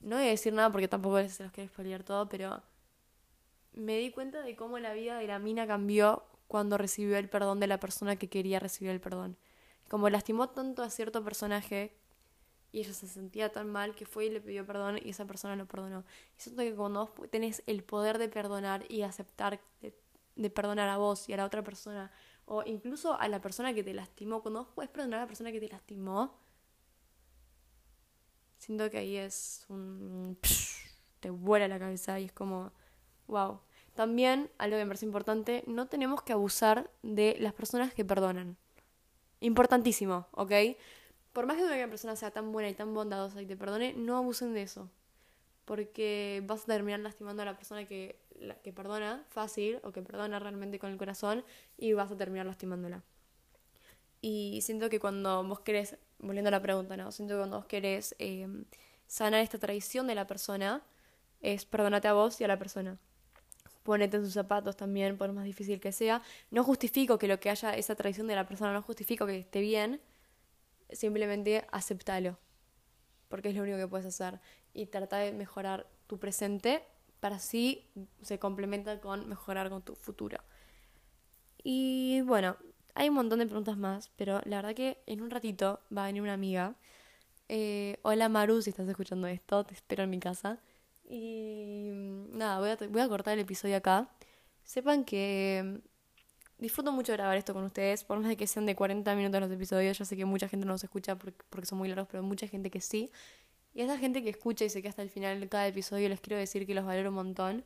No 0.00 0.16
voy 0.16 0.26
a 0.26 0.30
decir 0.30 0.52
nada 0.52 0.70
porque 0.70 0.88
tampoco 0.88 1.26
se 1.28 1.42
los 1.42 1.52
quiero 1.52 1.70
spoilear 1.70 2.04
todo, 2.04 2.28
pero 2.28 2.62
me 3.76 3.98
di 3.98 4.10
cuenta 4.10 4.42
de 4.42 4.56
cómo 4.56 4.78
la 4.78 4.92
vida 4.92 5.18
de 5.18 5.26
la 5.26 5.38
mina 5.38 5.66
cambió 5.66 6.24
cuando 6.48 6.78
recibió 6.78 7.16
el 7.18 7.28
perdón 7.28 7.60
de 7.60 7.66
la 7.66 7.78
persona 7.78 8.16
que 8.16 8.28
quería 8.28 8.58
recibir 8.58 8.90
el 8.90 9.00
perdón. 9.00 9.36
Como 9.88 10.10
lastimó 10.10 10.48
tanto 10.48 10.82
a 10.82 10.90
cierto 10.90 11.22
personaje 11.22 11.96
y 12.72 12.80
ella 12.80 12.92
se 12.92 13.06
sentía 13.06 13.52
tan 13.52 13.70
mal 13.70 13.94
que 13.94 14.06
fue 14.06 14.26
y 14.26 14.30
le 14.30 14.40
pidió 14.40 14.66
perdón 14.66 14.98
y 15.02 15.10
esa 15.10 15.26
persona 15.26 15.54
lo 15.54 15.66
perdonó. 15.66 16.04
Y 16.36 16.40
siento 16.40 16.62
que 16.62 16.74
cuando 16.74 17.06
vos 17.06 17.30
tenés 17.30 17.62
el 17.66 17.84
poder 17.84 18.18
de 18.18 18.28
perdonar 18.28 18.84
y 18.90 19.02
aceptar 19.02 19.60
de 19.80 20.50
perdonar 20.50 20.88
a 20.88 20.96
vos 20.96 21.28
y 21.28 21.32
a 21.32 21.36
la 21.36 21.44
otra 21.44 21.62
persona 21.62 22.10
o 22.44 22.62
incluso 22.64 23.18
a 23.18 23.28
la 23.28 23.40
persona 23.40 23.74
que 23.74 23.82
te 23.82 23.92
lastimó. 23.94 24.42
Cuando 24.42 24.64
vos 24.64 24.72
puedes 24.74 24.90
perdonar 24.90 25.20
a 25.20 25.22
la 25.22 25.26
persona 25.26 25.52
que 25.52 25.60
te 25.60 25.68
lastimó, 25.68 26.34
siento 28.56 28.90
que 28.90 28.98
ahí 28.98 29.16
es 29.16 29.66
un... 29.68 30.38
te 31.20 31.30
vuela 31.30 31.68
la 31.68 31.78
cabeza 31.78 32.18
y 32.20 32.26
es 32.26 32.32
como, 32.32 32.72
wow. 33.28 33.60
También, 33.94 34.50
algo 34.58 34.76
que 34.76 34.84
me 34.84 34.88
parece 34.88 35.06
importante, 35.06 35.64
no 35.66 35.86
tenemos 35.86 36.22
que 36.22 36.32
abusar 36.32 36.90
de 37.02 37.36
las 37.40 37.54
personas 37.54 37.94
que 37.94 38.04
perdonan. 38.04 38.56
Importantísimo, 39.40 40.26
¿ok? 40.32 40.52
Por 41.32 41.46
más 41.46 41.56
que 41.56 41.64
una 41.64 41.88
persona 41.88 42.16
sea 42.16 42.30
tan 42.30 42.52
buena 42.52 42.68
y 42.68 42.74
tan 42.74 42.94
bondadosa 42.94 43.40
y 43.40 43.46
te 43.46 43.56
perdone, 43.56 43.94
no 43.94 44.16
abusen 44.16 44.54
de 44.54 44.62
eso. 44.62 44.90
Porque 45.64 46.42
vas 46.46 46.62
a 46.64 46.66
terminar 46.66 47.00
lastimando 47.00 47.42
a 47.42 47.46
la 47.46 47.56
persona 47.56 47.86
que 47.86 48.18
la, 48.40 48.54
que 48.56 48.72
perdona 48.72 49.24
fácil 49.28 49.80
o 49.82 49.92
que 49.92 50.02
perdona 50.02 50.38
realmente 50.38 50.78
con 50.78 50.90
el 50.90 50.98
corazón 50.98 51.44
y 51.76 51.92
vas 51.92 52.10
a 52.10 52.16
terminar 52.16 52.46
lastimándola. 52.46 53.02
Y 54.20 54.60
siento 54.62 54.88
que 54.90 55.00
cuando 55.00 55.44
vos 55.44 55.60
querés, 55.60 55.96
volviendo 56.18 56.48
a 56.48 56.52
la 56.52 56.62
pregunta, 56.62 56.96
¿no? 56.96 57.12
Siento 57.12 57.34
que 57.34 57.38
cuando 57.38 57.58
vos 57.58 57.66
querés 57.66 58.14
em, 58.18 58.64
sanar 59.06 59.40
esta 59.40 59.58
traición 59.58 60.06
de 60.06 60.14
la 60.14 60.26
persona, 60.26 60.82
es 61.40 61.64
perdonate 61.64 62.08
a 62.08 62.12
vos 62.12 62.40
y 62.40 62.44
a 62.44 62.48
la 62.48 62.58
persona. 62.58 62.98
Ponete 63.86 64.18
en 64.18 64.24
sus 64.24 64.34
zapatos 64.34 64.76
también, 64.76 65.16
por 65.16 65.32
más 65.32 65.44
difícil 65.44 65.80
que 65.80 65.92
sea. 65.92 66.20
No 66.50 66.62
justifico 66.64 67.18
que 67.18 67.28
lo 67.28 67.40
que 67.40 67.48
haya 67.48 67.74
esa 67.74 67.94
traición 67.94 68.26
de 68.26 68.34
la 68.34 68.46
persona, 68.46 68.72
no 68.72 68.82
justifico 68.82 69.24
que 69.26 69.38
esté 69.38 69.60
bien. 69.60 70.00
Simplemente 70.90 71.66
aceptalo. 71.72 72.36
Porque 73.28 73.48
es 73.48 73.54
lo 73.54 73.62
único 73.62 73.78
que 73.78 73.88
puedes 73.88 74.06
hacer. 74.06 74.40
Y 74.74 74.86
trata 74.86 75.16
de 75.16 75.32
mejorar 75.32 75.86
tu 76.06 76.18
presente 76.18 76.82
para 77.20 77.36
así 77.36 77.84
se 78.22 78.38
complementa 78.38 79.00
con 79.00 79.28
mejorar 79.28 79.70
con 79.70 79.82
tu 79.82 79.94
futuro. 79.94 80.38
Y 81.62 82.20
bueno, 82.22 82.56
hay 82.94 83.08
un 83.08 83.14
montón 83.14 83.38
de 83.38 83.46
preguntas 83.46 83.76
más, 83.76 84.10
pero 84.16 84.40
la 84.44 84.56
verdad 84.56 84.74
que 84.74 84.98
en 85.06 85.20
un 85.20 85.30
ratito 85.30 85.80
va 85.96 86.04
a 86.04 86.06
venir 86.06 86.22
una 86.22 86.34
amiga. 86.34 86.74
Eh, 87.48 87.98
hola 88.02 88.28
Maru, 88.28 88.62
si 88.62 88.70
estás 88.70 88.88
escuchando 88.88 89.26
esto, 89.26 89.64
te 89.64 89.74
espero 89.74 90.04
en 90.04 90.10
mi 90.10 90.20
casa. 90.20 90.60
Y 91.08 91.90
nada, 92.32 92.58
voy 92.58 92.70
a, 92.70 92.76
voy 92.88 93.00
a 93.00 93.08
cortar 93.08 93.34
el 93.34 93.40
episodio 93.40 93.76
acá. 93.76 94.08
Sepan 94.64 95.04
que 95.04 95.80
disfruto 96.58 96.92
mucho 96.92 97.12
grabar 97.12 97.36
esto 97.36 97.54
con 97.54 97.64
ustedes, 97.64 98.04
por 98.04 98.18
más 98.18 98.28
de 98.28 98.36
que 98.36 98.46
sean 98.46 98.66
de 98.66 98.74
40 98.74 99.14
minutos 99.14 99.40
los 99.40 99.50
episodios. 99.50 99.98
Yo 99.98 100.04
sé 100.04 100.16
que 100.16 100.24
mucha 100.24 100.48
gente 100.48 100.66
no 100.66 100.72
los 100.72 100.84
escucha 100.84 101.16
porque, 101.16 101.44
porque 101.50 101.66
son 101.66 101.78
muy 101.78 101.88
largos, 101.88 102.08
pero 102.10 102.22
mucha 102.22 102.48
gente 102.48 102.70
que 102.70 102.80
sí. 102.80 103.10
Y 103.74 103.82
a 103.82 103.84
esa 103.84 103.98
gente 103.98 104.22
que 104.22 104.30
escucha 104.30 104.64
y 104.64 104.70
se 104.70 104.80
queda 104.80 104.90
hasta 104.90 105.02
el 105.02 105.10
final 105.10 105.38
de 105.38 105.48
cada 105.48 105.66
episodio, 105.68 106.08
les 106.08 106.20
quiero 106.20 106.38
decir 106.38 106.66
que 106.66 106.74
los 106.74 106.84
valoro 106.84 107.10
un 107.10 107.16
montón, 107.16 107.64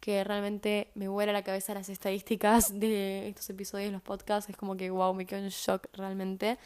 que 0.00 0.24
realmente 0.24 0.90
me 0.96 1.06
vuela 1.08 1.32
la 1.32 1.44
cabeza 1.44 1.72
las 1.74 1.88
estadísticas 1.88 2.78
de 2.80 3.28
estos 3.28 3.48
episodios, 3.48 3.92
los 3.92 4.02
podcasts, 4.02 4.50
es 4.50 4.56
como 4.56 4.76
que 4.76 4.90
wow, 4.90 5.14
me 5.14 5.24
quedo 5.24 5.38
en 5.40 5.48
shock 5.48 5.86
realmente. 5.92 6.58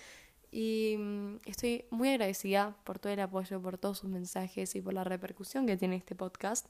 Y 0.59 0.97
mm, 0.97 1.41
estoy 1.45 1.85
muy 1.91 2.09
agradecida 2.09 2.79
por 2.85 2.99
todo 2.99 3.13
el 3.13 3.21
apoyo, 3.21 3.61
por 3.61 3.77
todos 3.77 3.99
sus 3.99 4.09
mensajes 4.09 4.75
y 4.75 4.81
por 4.81 4.95
la 4.95 5.05
repercusión 5.05 5.67
que 5.67 5.77
tiene 5.77 5.97
este 5.97 6.15
podcast. 6.15 6.67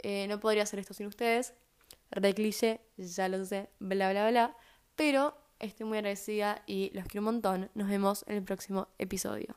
Eh, 0.00 0.26
no 0.28 0.38
podría 0.40 0.64
hacer 0.64 0.78
esto 0.78 0.92
sin 0.92 1.06
ustedes. 1.06 1.54
Re 2.10 2.34
cliché, 2.34 2.82
ya 2.98 3.30
lo 3.30 3.42
sé, 3.46 3.70
bla, 3.78 4.10
bla, 4.10 4.28
bla. 4.28 4.56
Pero 4.94 5.34
estoy 5.58 5.86
muy 5.86 5.96
agradecida 5.96 6.62
y 6.66 6.90
los 6.92 7.06
quiero 7.06 7.22
un 7.22 7.32
montón. 7.32 7.70
Nos 7.72 7.88
vemos 7.88 8.26
en 8.28 8.36
el 8.36 8.42
próximo 8.42 8.88
episodio. 8.98 9.56